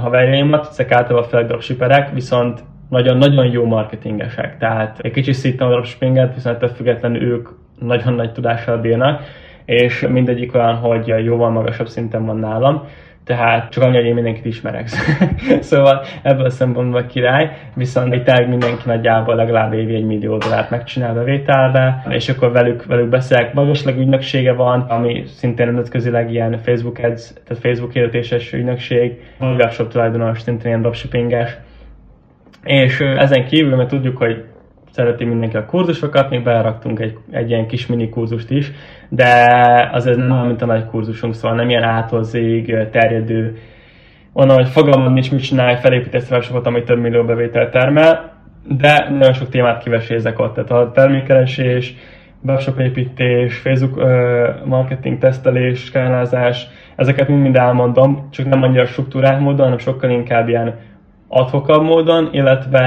haverjaimat, 0.00 0.66
ezek 0.70 0.92
általában 0.92 1.28
főleg 1.28 1.46
dropshipperek, 1.46 2.12
viszont 2.12 2.62
nagyon-nagyon 2.88 3.46
jó 3.46 3.64
marketingesek. 3.64 4.58
Tehát 4.58 4.98
egy 4.98 5.12
kicsit 5.12 5.34
szittem 5.34 5.66
a 5.66 5.70
dropshippinget, 5.70 6.34
viszont 6.34 6.56
ettől 6.56 6.68
függetlenül 6.68 7.22
ők 7.22 7.48
nagyon 7.78 8.14
nagy 8.14 8.32
tudással 8.32 8.78
bírnak, 8.78 9.22
és 9.64 10.06
mindegyik 10.10 10.54
olyan, 10.54 10.74
hogy 10.74 11.24
jóval 11.24 11.50
magasabb 11.50 11.88
szinten 11.88 12.26
van 12.26 12.36
nálam 12.36 12.86
tehát 13.24 13.70
csak 13.70 13.82
annyi, 13.82 13.96
hogy 13.96 14.04
én 14.04 14.14
mindenkit 14.14 14.44
ismerek. 14.44 14.88
szóval 15.70 16.04
ebből 16.22 16.44
a 16.44 16.50
szempontból 16.50 17.06
király, 17.06 17.56
viszont 17.74 18.14
itt 18.14 18.24
tényleg 18.24 18.48
mindenki 18.48 18.82
nagyjából 18.84 19.34
legalább 19.34 19.72
évi 19.72 19.94
egy 19.94 20.04
millió 20.04 20.36
dollárt 20.36 20.70
megcsinál 20.70 21.14
bevételbe, 21.14 22.06
és 22.08 22.28
akkor 22.28 22.52
velük, 22.52 22.84
velük 22.84 23.08
beszélek. 23.08 23.52
Magasleg 23.52 23.98
ügynöksége 23.98 24.52
van, 24.52 24.80
ami 24.80 25.22
szintén 25.26 25.66
nemzetközileg 25.66 26.32
ilyen 26.32 26.58
Facebook 26.58 26.98
ads, 26.98 27.32
tehát 27.44 27.62
Facebook 27.62 27.92
hirdetéses 27.92 28.52
ügynökség, 28.52 29.22
webshop 29.40 29.88
tulajdonos, 29.88 30.40
szintén 30.40 30.66
ilyen 30.66 30.80
dropshippinges. 30.80 31.56
És 32.64 33.00
ezen 33.00 33.46
kívül, 33.46 33.76
mert 33.76 33.88
tudjuk, 33.88 34.16
hogy 34.16 34.44
szereti 34.90 35.24
mindenki 35.24 35.56
a 35.56 35.66
kurzusokat, 35.66 36.30
még 36.30 36.42
beraktunk 36.42 37.00
egy, 37.00 37.16
egy 37.30 37.50
ilyen 37.50 37.66
kis 37.66 37.86
mini 37.86 38.08
kurzust 38.08 38.50
is, 38.50 38.72
de 39.08 39.48
azért 39.92 40.16
nem 40.16 40.30
olyan, 40.30 40.46
mint 40.46 40.62
a 40.62 40.66
nagy 40.66 40.86
kurzusunk, 40.86 41.34
szóval 41.34 41.56
nem 41.56 41.68
ilyen 41.68 41.82
átolzéig 41.82 42.76
terjedő, 42.90 43.58
onnan, 44.32 44.56
hogy 44.56 44.68
fogalmad 44.68 45.12
nincs, 45.12 45.30
mit 45.30 45.42
csinálj, 45.42 45.76
felépítesz 45.76 46.30
webshopot, 46.30 46.66
ami 46.66 46.82
több 46.82 47.00
millió 47.00 47.24
bevételt 47.24 47.70
termel, 47.70 48.32
de 48.68 49.08
nagyon 49.10 49.32
sok 49.32 49.48
témát 49.48 49.82
kivesézek 49.82 50.38
ott, 50.38 50.54
tehát 50.54 50.70
a 50.70 50.90
termékeresés, 50.90 51.94
webshop 52.42 52.80
építés, 52.80 53.56
Facebook 53.56 54.04
marketing 54.64 55.18
tesztelés, 55.18 55.84
skálázás, 55.84 56.66
ezeket 56.96 57.28
mind-mind 57.28 57.56
elmondom, 57.56 58.28
csak 58.30 58.48
nem 58.48 58.62
annyira 58.62 58.86
struktúrált 58.86 59.40
módon, 59.40 59.64
hanem 59.64 59.78
sokkal 59.78 60.10
inkább 60.10 60.48
ilyen 60.48 60.74
adhokabb 61.28 61.82
módon, 61.82 62.28
illetve 62.32 62.82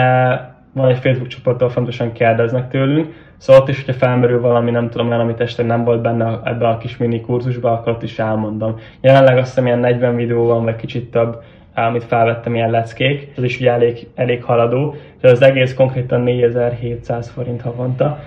van 0.73 0.89
egy 0.89 0.97
Facebook 0.97 1.27
csoport, 1.27 1.61
ahol 1.61 1.73
fontosan 1.73 2.11
kérdeznek 2.11 2.69
tőlünk, 2.69 3.13
szóval 3.37 3.61
ott 3.61 3.69
is, 3.69 3.77
hogyha 3.77 3.99
felmerül 3.99 4.41
valami, 4.41 4.71
nem 4.71 4.89
tudom, 4.89 5.07
olyan, 5.07 5.19
amit 5.19 5.39
este 5.39 5.63
nem 5.63 5.83
volt 5.83 6.01
benne 6.01 6.39
ebbe 6.43 6.67
a 6.67 6.77
kis 6.77 6.97
mini 6.97 7.21
kurzusba, 7.21 7.71
akkor 7.71 7.91
ott 7.91 8.03
is 8.03 8.19
elmondom. 8.19 8.79
Jelenleg 9.01 9.37
azt 9.37 9.47
hiszem 9.47 9.65
ilyen 9.65 9.79
40 9.79 10.15
videó 10.15 10.45
van, 10.45 10.63
vagy 10.63 10.75
kicsit 10.75 11.11
több, 11.11 11.43
amit 11.75 12.03
felvettem 12.03 12.55
ilyen 12.55 12.71
leckék, 12.71 13.31
ez 13.37 13.43
is 13.43 13.59
ugye 13.59 13.71
elég, 13.71 14.07
elég 14.15 14.43
haladó, 14.43 14.95
és 15.21 15.29
az 15.29 15.41
egész 15.41 15.73
konkrétan 15.73 16.21
4700 16.21 17.29
forint 17.29 17.61
havonta, 17.61 18.19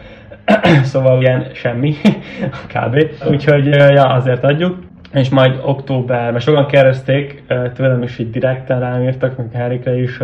szóval 0.82 1.20
ilyen 1.20 1.46
semmi, 1.52 1.94
kb. 2.74 3.06
Úgyhogy 3.30 3.66
ja, 3.66 4.04
azért 4.04 4.44
adjuk 4.44 4.76
és 5.12 5.28
majd 5.28 5.60
október, 5.64 6.32
mert 6.32 6.44
sokan 6.44 6.66
kérdezték 6.66 7.42
tőlem 7.74 8.02
is 8.02 8.18
így 8.18 8.30
direkten 8.30 8.80
rám 8.80 9.02
írtak, 9.02 9.36
meg 9.36 9.52
Herikre 9.52 10.00
is, 10.00 10.18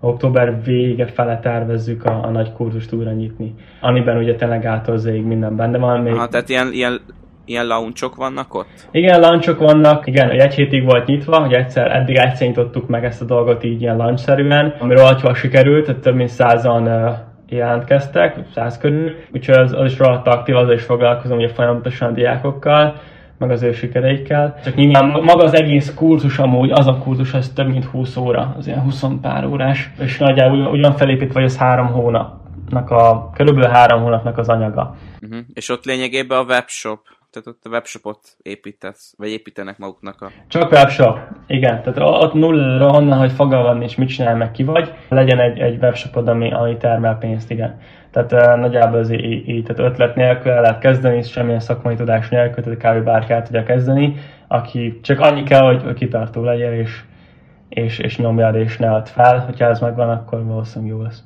október 0.00 0.62
vége 0.64 1.06
fele 1.06 1.38
tervezzük 1.38 2.04
a, 2.04 2.24
a 2.24 2.30
nagy 2.30 2.52
kurzust 2.52 2.92
újra 2.92 3.10
nyitni, 3.10 3.54
amiben 3.80 4.16
ugye 4.16 4.34
tényleg 4.34 4.64
átolzéig 4.64 5.24
minden 5.24 5.56
benne 5.56 5.78
van. 5.78 6.00
Még... 6.00 6.12
Aha, 6.12 6.28
tehát 6.28 6.48
ilyen, 6.48 6.72
ilyen, 6.72 7.00
ilyen 7.44 7.66
launchok 7.66 8.16
vannak 8.16 8.54
ott? 8.54 8.88
Igen, 8.90 9.20
launchok 9.20 9.58
vannak, 9.58 10.06
igen, 10.06 10.30
egy 10.30 10.54
hétig 10.54 10.84
volt 10.84 11.06
nyitva, 11.06 11.40
hogy 11.40 11.52
egyszer, 11.52 11.96
eddig 11.96 12.16
egyszer 12.16 12.46
nyitottuk 12.46 12.88
meg 12.88 13.04
ezt 13.04 13.22
a 13.22 13.24
dolgot 13.24 13.64
így 13.64 13.80
ilyen 13.80 13.96
launch-szerűen, 13.96 14.74
amiről 14.78 15.04
alacsony 15.04 15.34
sikerült, 15.34 15.86
tehát 15.86 16.00
több 16.00 16.14
mint 16.14 16.28
százan 16.28 16.86
uh, 16.86 17.10
jelentkeztek, 17.48 18.36
száz 18.54 18.78
körül, 18.78 19.14
úgyhogy 19.32 19.54
az, 19.54 19.72
az 19.72 19.92
is 19.92 19.98
rohadt 19.98 20.26
aktív, 20.26 20.56
az 20.56 20.70
is 20.70 20.82
foglalkozom 20.82 21.36
ugye 21.36 21.48
folyamatosan 21.48 22.08
a 22.08 22.14
diákokkal, 22.14 23.00
meg 23.40 23.50
az 23.50 23.62
ő 23.62 23.72
sikereikkel. 23.72 24.60
Csak 24.64 24.74
nyilván 24.74 25.04
maga 25.04 25.44
az 25.44 25.54
egész 25.54 25.94
kurzus 25.94 26.38
amúgy, 26.38 26.70
az 26.70 26.86
a 26.86 26.98
kurzus, 26.98 27.34
az 27.34 27.52
több 27.54 27.68
mint 27.68 27.84
20 27.84 28.16
óra, 28.16 28.54
az 28.58 28.66
ilyen 28.66 28.80
20 28.80 29.04
pár 29.22 29.44
órás, 29.44 29.90
és 29.98 30.18
nagyjából 30.18 30.66
ugyan 30.66 30.96
felépítve, 30.96 31.34
vagy 31.34 31.44
az 31.44 31.56
három 31.56 31.86
hónapnak 31.86 32.90
a, 32.90 33.30
körülbelül 33.34 33.70
három 33.70 34.02
hónapnak 34.02 34.38
az 34.38 34.48
anyaga. 34.48 34.96
Uh-huh. 35.20 35.38
És 35.52 35.68
ott 35.68 35.84
lényegében 35.84 36.38
a 36.38 36.42
webshop 36.42 37.00
tehát 37.30 37.48
ott 37.48 37.64
a 37.64 37.68
webshopot 37.68 38.18
építesz, 38.42 39.14
vagy 39.16 39.28
építenek 39.28 39.78
maguknak 39.78 40.22
a... 40.22 40.30
Csak 40.48 40.72
webshop, 40.72 41.18
igen. 41.46 41.82
Tehát 41.82 41.98
ott 41.98 42.32
nulla 42.32 42.86
onnan, 42.86 43.18
hogy 43.18 43.32
fogalmad 43.32 43.82
és 43.82 43.94
mit 43.94 44.08
csinál 44.08 44.36
meg 44.36 44.50
ki 44.50 44.64
vagy, 44.64 44.92
legyen 45.08 45.38
egy, 45.38 45.58
egy 45.58 45.78
webshopod, 45.82 46.28
ami, 46.28 46.52
ami 46.52 46.76
termel 46.76 47.18
pénzt, 47.18 47.50
igen. 47.50 47.80
Tehát 48.10 48.32
uh, 48.32 48.60
nagyjából 48.60 48.98
az 48.98 49.10
így, 49.10 49.48
így, 49.48 49.64
tehát 49.64 49.92
ötlet 49.92 50.14
nélkül 50.14 50.50
el 50.50 50.60
lehet 50.60 50.78
kezdeni, 50.78 51.22
semmilyen 51.22 51.60
szakmai 51.60 51.94
tudás 51.94 52.28
nélkül, 52.28 52.64
tehát 52.64 52.98
kb. 52.98 53.04
bárki 53.04 53.32
el 53.32 53.42
tudja 53.42 53.62
kezdeni, 53.62 54.16
aki 54.48 54.98
csak 55.02 55.20
annyi 55.20 55.42
kell, 55.42 55.62
hogy, 55.62 55.82
hogy 55.82 55.94
kitartó 55.94 56.44
legyen, 56.44 56.72
és, 56.72 57.02
és, 57.68 57.98
és 57.98 58.18
nyomjad, 58.18 58.54
és 58.54 58.76
ne 58.76 58.90
add 58.92 59.04
fel, 59.04 59.38
hogyha 59.38 59.64
ez 59.66 59.80
megvan, 59.80 60.10
akkor 60.10 60.44
valószínűleg 60.44 60.94
jó 60.94 61.02
lesz. 61.02 61.22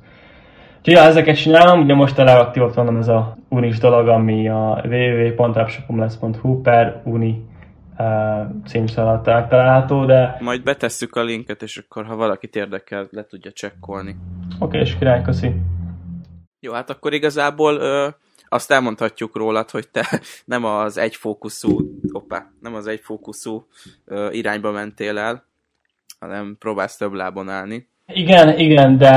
Úgyhogy 0.77 0.93
ja, 0.93 1.09
ezeket 1.09 1.35
csinálom, 1.35 1.81
ugye 1.81 1.93
most 1.93 2.19
a 2.19 2.23
legaktívabb 2.23 2.75
mondom 2.75 2.97
ez 2.97 3.07
a 3.07 3.37
unis 3.49 3.77
dolog, 3.77 4.07
ami 4.07 4.49
a 4.49 4.83
www.rapshopomlesz.hu 4.83 6.61
per 6.61 7.01
uni 7.03 7.45
uh, 7.97 8.05
címszal 8.65 9.21
található, 9.21 10.05
de... 10.05 10.37
Majd 10.39 10.63
betesszük 10.63 11.15
a 11.15 11.23
linket, 11.23 11.61
és 11.61 11.77
akkor 11.77 12.05
ha 12.05 12.15
valakit 12.15 12.55
érdekel, 12.55 13.07
le 13.11 13.23
tudja 13.23 13.51
csekkolni. 13.51 14.15
Oké, 14.45 14.65
okay, 14.65 14.79
és 14.79 14.97
király, 14.97 15.21
köszi. 15.21 15.51
Jó, 16.65 16.73
hát 16.73 16.89
akkor 16.89 17.13
igazából 17.13 17.75
ö, 17.75 18.07
azt 18.49 18.71
elmondhatjuk 18.71 19.35
rólad, 19.35 19.69
hogy 19.69 19.87
te 19.87 20.05
nem 20.45 20.65
az 20.65 20.97
egyfókuszú, 20.97 21.79
opa, 22.11 22.37
nem 22.61 22.75
az 22.75 22.87
egyfókuszú 22.87 23.67
ö, 24.05 24.29
irányba 24.31 24.71
mentél 24.71 25.17
el, 25.17 25.43
hanem 26.19 26.55
próbálsz 26.59 26.97
több 26.97 27.13
lábon 27.13 27.49
állni. 27.49 27.87
Igen, 28.07 28.59
igen, 28.59 28.97
de 28.97 29.13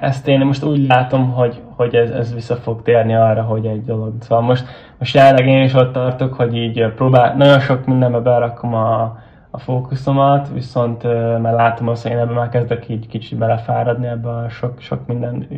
ezt 0.00 0.28
én 0.28 0.40
most 0.40 0.64
úgy 0.64 0.86
látom, 0.86 1.32
hogy, 1.32 1.60
hogy 1.76 1.94
ez, 1.94 2.10
ez 2.10 2.34
vissza 2.34 2.56
fog 2.56 2.82
térni 2.82 3.14
arra, 3.14 3.42
hogy 3.42 3.66
egy 3.66 3.84
dolog. 3.84 4.14
Szóval 4.20 4.40
most, 4.40 4.64
most 4.98 5.14
jelenleg 5.14 5.46
én 5.46 5.62
is 5.62 5.74
ott 5.74 5.92
tartok, 5.92 6.34
hogy 6.34 6.56
így 6.56 6.92
próbál, 6.94 7.36
nagyon 7.36 7.60
sok 7.60 7.86
mindenbe 7.86 8.18
berakom 8.18 8.74
a, 8.74 9.02
a 9.50 9.58
fókuszomat, 9.58 10.48
viszont 10.52 11.02
mert 11.42 11.56
látom 11.56 11.88
azt, 11.88 12.02
hogy 12.02 12.10
én 12.10 12.18
ebben 12.18 12.34
már 12.34 12.48
kezdek 12.48 12.88
így 12.88 13.06
kicsit 13.06 13.38
belefáradni 13.38 14.06
ebbe 14.06 14.28
a 14.28 14.48
sok, 14.48 14.80
sok 14.80 15.06
minden 15.06 15.48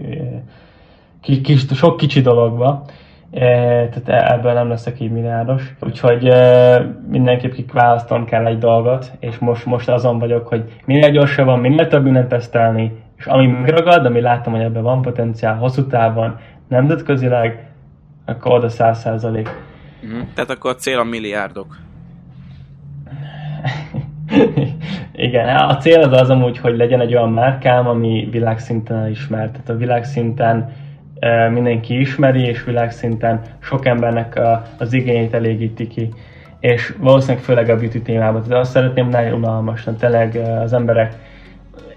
kis, 1.24 1.66
sok 1.74 1.96
kicsi 1.96 2.20
dologba, 2.20 2.84
e, 3.30 3.40
tehát 3.88 4.08
e, 4.08 4.34
ebből 4.34 4.52
nem 4.52 4.68
leszek 4.68 5.00
így 5.00 5.10
milliárdos. 5.10 5.62
Úgyhogy 5.80 6.26
e, 6.26 6.78
mindenképp 7.08 7.52
kiválasztom 7.52 8.24
kell 8.24 8.46
egy 8.46 8.58
dolgot, 8.58 9.12
és 9.20 9.38
most, 9.38 9.66
most 9.66 9.88
azon 9.88 10.18
vagyok, 10.18 10.48
hogy 10.48 10.72
minél 10.84 11.10
gyorsabban, 11.10 11.58
minél 11.58 11.88
több 11.88 12.04
mindent 12.04 12.28
tesztelni, 12.28 13.02
és 13.16 13.26
ami 13.26 13.46
megragad, 13.46 14.06
ami 14.06 14.20
látom, 14.20 14.52
hogy 14.52 14.62
ebben 14.62 14.82
van 14.82 15.02
potenciál 15.02 15.56
hosszú 15.56 15.86
távon, 15.86 16.38
nemzetközileg, 16.68 17.68
akkor 18.24 18.52
oda 18.52 18.68
száz 18.68 18.98
százalék. 18.98 19.48
Mm, 20.06 20.20
tehát 20.34 20.50
akkor 20.50 20.70
a 20.70 20.74
cél 20.74 20.98
a 20.98 21.04
milliárdok. 21.04 21.76
Igen, 25.12 25.56
a 25.56 25.76
cél 25.76 26.00
az 26.00 26.20
az 26.20 26.30
amúgy, 26.30 26.58
hogy 26.58 26.76
legyen 26.76 27.00
egy 27.00 27.14
olyan 27.14 27.32
márkám, 27.32 27.88
ami 27.88 28.28
világszinten 28.30 28.96
elismert. 28.96 29.52
Tehát 29.52 29.68
a 29.68 29.76
világszinten 29.76 30.72
mindenki 31.52 32.00
ismeri, 32.00 32.46
és 32.46 32.64
világszinten 32.64 33.40
sok 33.60 33.86
embernek 33.86 34.40
az 34.78 34.92
igényét 34.92 35.34
elégíti 35.34 35.86
ki. 35.86 36.12
és 36.60 36.94
valószínűleg 36.98 37.42
főleg 37.42 37.68
a 37.68 37.76
beauty 37.76 38.02
témában. 38.02 38.42
De 38.48 38.58
azt 38.58 38.70
szeretném 38.70 39.08
nagyon 39.08 39.32
unalmas, 39.32 39.86
tényleg 39.98 40.36
az 40.62 40.72
emberek 40.72 41.14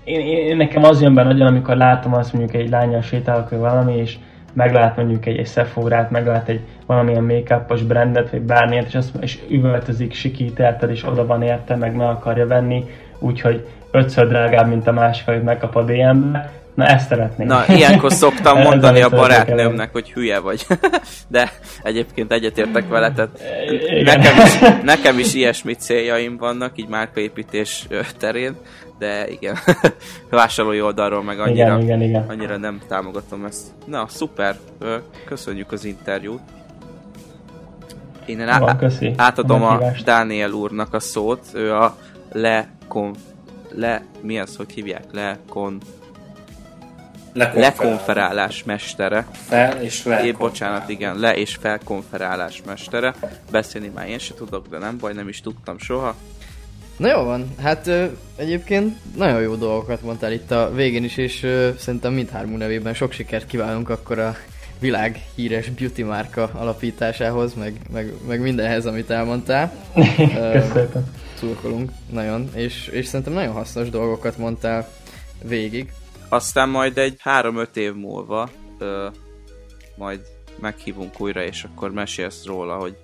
én, 0.08 0.20
én, 0.20 0.58
nekem 0.58 0.84
az 0.84 1.02
jön 1.02 1.14
be 1.14 1.24
nagyon, 1.24 1.48
amikor 1.48 1.76
látom 1.76 2.14
azt 2.14 2.34
mondjuk 2.34 2.62
egy 2.62 2.70
lányjal 2.70 3.02
sétálok, 3.02 3.50
vagy 3.50 3.60
valami, 3.60 3.96
és 3.96 4.18
meglát 4.54 4.96
mondjuk 4.96 5.26
egy, 5.26 5.38
egy 5.38 5.48
Sephora-t, 5.48 6.10
meglát 6.10 6.50
egy 6.50 6.60
valamilyen 6.86 7.24
make 7.24 7.66
brandet, 7.88 8.30
vagy 8.30 8.42
bármilyet, 8.42 8.88
és, 8.88 8.96
azt, 8.96 9.16
és 9.20 9.40
üvöltözik, 9.50 10.14
sikít 10.14 10.60
érted, 10.60 10.90
és 10.90 11.08
oda 11.08 11.26
van 11.26 11.42
érte, 11.42 11.76
meg 11.76 11.96
meg 11.96 12.08
akarja 12.08 12.48
venni, 12.48 12.84
úgyhogy 13.20 13.68
ötször 13.92 14.28
drágább, 14.28 14.68
mint 14.68 14.88
a 14.88 14.92
másik, 14.92 15.28
amit 15.28 15.44
megkap 15.44 15.76
a 15.76 15.84
DM-be. 15.84 16.52
Na 16.78 16.86
ezt 16.86 17.08
szeretném. 17.08 17.48
Na, 17.48 17.66
ilyenkor 17.68 18.12
szoktam 18.12 18.62
mondani 18.70 19.02
a 19.02 19.10
barátnőmnek, 19.10 19.92
hogy 19.92 20.12
hülye 20.12 20.40
vagy. 20.40 20.66
De 21.28 21.52
egyébként 21.84 22.32
egyetértek 22.32 22.88
vele, 22.88 23.12
tehát 23.12 23.40
nekem 24.04 24.38
is, 24.46 24.60
nekem 24.94 25.20
is 25.20 25.34
ilyesmi 25.34 25.74
céljaim 25.74 26.38
vannak, 26.38 26.72
így 26.76 26.88
márkaépítés 26.88 27.88
terén, 28.18 28.56
de 29.00 29.30
igen, 29.30 29.58
vásárlói 30.30 30.82
oldalról 30.82 31.24
meg 31.24 31.40
annyira, 31.40 31.66
igen, 31.66 31.82
igen, 31.82 32.02
igen. 32.02 32.26
annyira 32.28 32.58
nem 32.58 32.82
támogatom 32.88 33.46
ezt. 33.46 33.68
Na, 33.86 34.06
szuper, 34.08 34.56
köszönjük 35.26 35.72
az 35.72 35.86
interjút. 35.86 36.42
Én 38.26 38.42
á- 38.42 38.84
átadom 39.16 39.64
a, 39.64 39.74
a 39.74 39.94
Dániel 40.04 40.52
úrnak 40.52 40.94
a 40.94 41.00
szót, 41.00 41.46
ő 41.54 41.74
a 41.74 41.98
le, 42.32 42.68
kon, 42.88 43.16
le 43.76 44.04
mi 44.22 44.40
az, 44.40 44.56
hogy 44.56 44.72
hívják? 44.72 45.04
Le, 45.12 45.38
kon, 45.50 45.82
lekonferálás 47.38 48.64
mestere. 48.64 49.28
Fel 49.32 49.82
és 49.82 50.04
le. 50.04 50.26
É, 50.26 50.32
bocsánat, 50.32 50.90
igen, 50.90 51.20
le 51.20 51.36
és 51.36 51.56
felkonferálás 51.56 52.62
mestere. 52.66 53.14
Beszélni 53.52 53.92
már 53.96 54.10
én 54.10 54.20
se 54.20 54.34
tudok, 54.34 54.68
de 54.68 54.78
nem 54.78 54.98
baj, 54.98 55.14
nem 55.14 55.28
is 55.28 55.42
tudtam 55.42 55.80
soha. 55.80 56.16
Na 56.98 57.08
jó 57.08 57.24
van, 57.24 57.56
hát 57.62 57.88
ö, 57.88 58.06
egyébként 58.36 58.98
nagyon 59.16 59.42
jó 59.42 59.56
dolgokat 59.56 60.02
mondtál 60.02 60.32
itt 60.32 60.52
a 60.52 60.72
végén 60.74 61.04
is, 61.04 61.18
és 61.18 61.44
ö, 61.44 61.70
szerintem 61.78 62.14
mindhármú 62.14 62.58
nevében 62.58 62.94
sok 62.94 63.12
sikert 63.12 63.48
kívánunk 63.48 63.90
akkor 63.90 64.20
a 64.20 64.36
világ 64.80 65.20
híres 65.36 65.70
beauty 65.70 66.04
márka 66.04 66.50
alapításához, 66.54 67.54
meg, 67.54 67.74
meg, 67.94 68.14
meg 68.28 68.42
mindenhez, 68.42 68.86
amit 68.86 69.10
elmondtál. 69.10 69.72
Köszönöm. 70.74 71.14
Szurkolunk 71.40 71.92
nagyon, 72.12 72.50
és, 72.54 72.88
és 72.88 73.06
szerintem 73.06 73.34
nagyon 73.34 73.54
hasznos 73.54 73.90
dolgokat 73.90 74.38
mondtál 74.38 74.88
végig. 75.44 75.92
Aztán 76.30 76.70
majd 76.70 76.98
egy 76.98 77.20
3-5 77.24 77.76
év 77.76 77.94
múlva 77.94 78.50
ö, 78.78 79.08
majd 79.96 80.20
meghívunk 80.60 81.20
újra, 81.22 81.44
és 81.44 81.64
akkor 81.64 81.92
mesélsz 81.92 82.46
róla, 82.46 82.76
hogy 82.76 82.98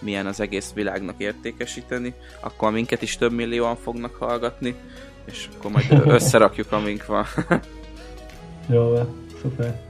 milyen 0.00 0.26
az 0.26 0.40
egész 0.40 0.72
világnak 0.74 1.14
értékesíteni, 1.18 2.14
akkor 2.40 2.72
minket 2.72 3.02
is 3.02 3.16
több 3.16 3.32
millióan 3.32 3.76
fognak 3.76 4.14
hallgatni, 4.14 4.74
és 5.24 5.48
akkor 5.56 5.70
majd 5.70 6.02
összerakjuk, 6.06 6.72
amink 6.72 7.06
van. 7.06 7.26
jó, 8.68 8.94
szuper. 9.40 9.80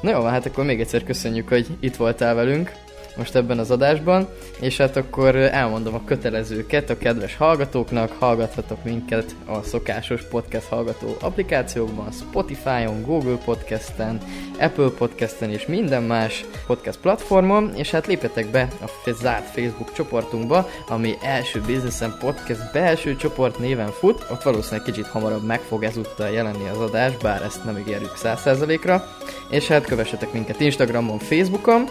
Na 0.00 0.10
jó, 0.10 0.22
hát 0.22 0.46
akkor 0.46 0.64
még 0.64 0.80
egyszer 0.80 1.04
köszönjük, 1.04 1.48
hogy 1.48 1.66
itt 1.80 1.96
voltál 1.96 2.34
velünk 2.34 2.72
most 3.16 3.34
ebben 3.34 3.58
az 3.58 3.70
adásban, 3.70 4.28
és 4.60 4.76
hát 4.76 4.96
akkor 4.96 5.36
elmondom 5.36 5.94
a 5.94 6.04
kötelezőket 6.04 6.90
a 6.90 6.98
kedves 6.98 7.36
hallgatóknak, 7.36 8.12
hallgathatok 8.18 8.84
minket 8.84 9.34
a 9.46 9.62
szokásos 9.62 10.22
podcast 10.22 10.66
hallgató 10.66 11.16
applikációkban, 11.20 12.12
Spotify-on, 12.12 13.02
Google 13.02 13.38
Podcast-en, 13.44 14.18
Apple 14.58 14.90
Podcast-en 14.98 15.50
és 15.50 15.66
minden 15.66 16.02
más 16.02 16.44
podcast 16.66 16.98
platformon, 16.98 17.72
és 17.74 17.90
hát 17.90 18.06
lépjetek 18.06 18.50
be 18.50 18.68
a 18.80 19.10
zárt 19.10 19.50
Facebook 19.50 19.92
csoportunkba, 19.92 20.68
ami 20.88 21.14
első 21.22 21.60
Businessen 21.60 22.16
Podcast 22.20 22.72
belső 22.72 23.16
csoport 23.16 23.58
néven 23.58 23.90
fut, 23.90 24.26
ott 24.30 24.42
valószínűleg 24.42 24.84
kicsit 24.84 25.06
hamarabb 25.06 25.44
meg 25.44 25.60
fog 25.60 25.84
ezúttal 25.84 26.28
jelenni 26.28 26.68
az 26.68 26.80
adás, 26.80 27.16
bár 27.16 27.42
ezt 27.42 27.64
nem 27.64 27.78
ígérjük 27.78 28.12
100%-ra, 28.22 29.04
és 29.50 29.68
hát 29.68 29.86
kövessetek 29.86 30.32
minket 30.32 30.60
Instagramon, 30.60 31.18
Facebookon, 31.18 31.88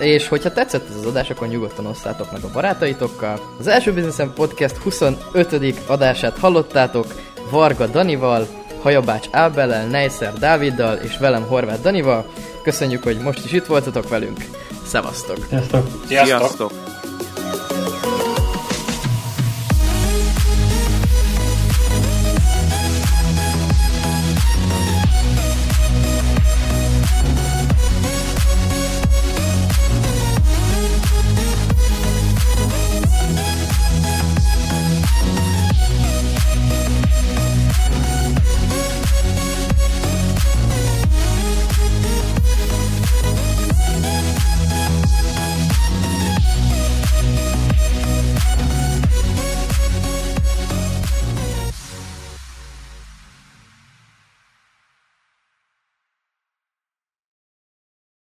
és 0.00 0.28
hogyha 0.28 0.52
tetszett 0.52 0.88
ez 0.88 0.96
az 0.96 1.06
adás, 1.06 1.30
akkor 1.30 1.48
nyugodtan 1.48 1.86
osszátok 1.86 2.32
meg 2.32 2.42
a 2.44 2.50
barátaitokkal. 2.52 3.40
Az 3.58 3.66
első 3.66 3.92
Businessen 3.92 4.32
Podcast 4.34 4.76
25. 4.76 5.74
adását 5.86 6.38
hallottátok 6.38 7.06
Varga 7.50 7.86
Danival, 7.86 8.46
Hajabács 8.82 9.26
Ábellel, 9.30 9.86
Neisser 9.86 10.32
Dáviddal 10.32 10.96
és 10.96 11.18
velem 11.18 11.46
Horváth 11.46 11.82
Danival. 11.82 12.26
Köszönjük, 12.62 13.02
hogy 13.02 13.18
most 13.18 13.44
is 13.44 13.52
itt 13.52 13.66
voltatok 13.66 14.08
velünk. 14.08 14.38
Szevasztok! 14.86 15.38
Sziasztok! 15.48 15.86
Sziasztok! 16.06 16.38
Sziasztok. 16.38 16.89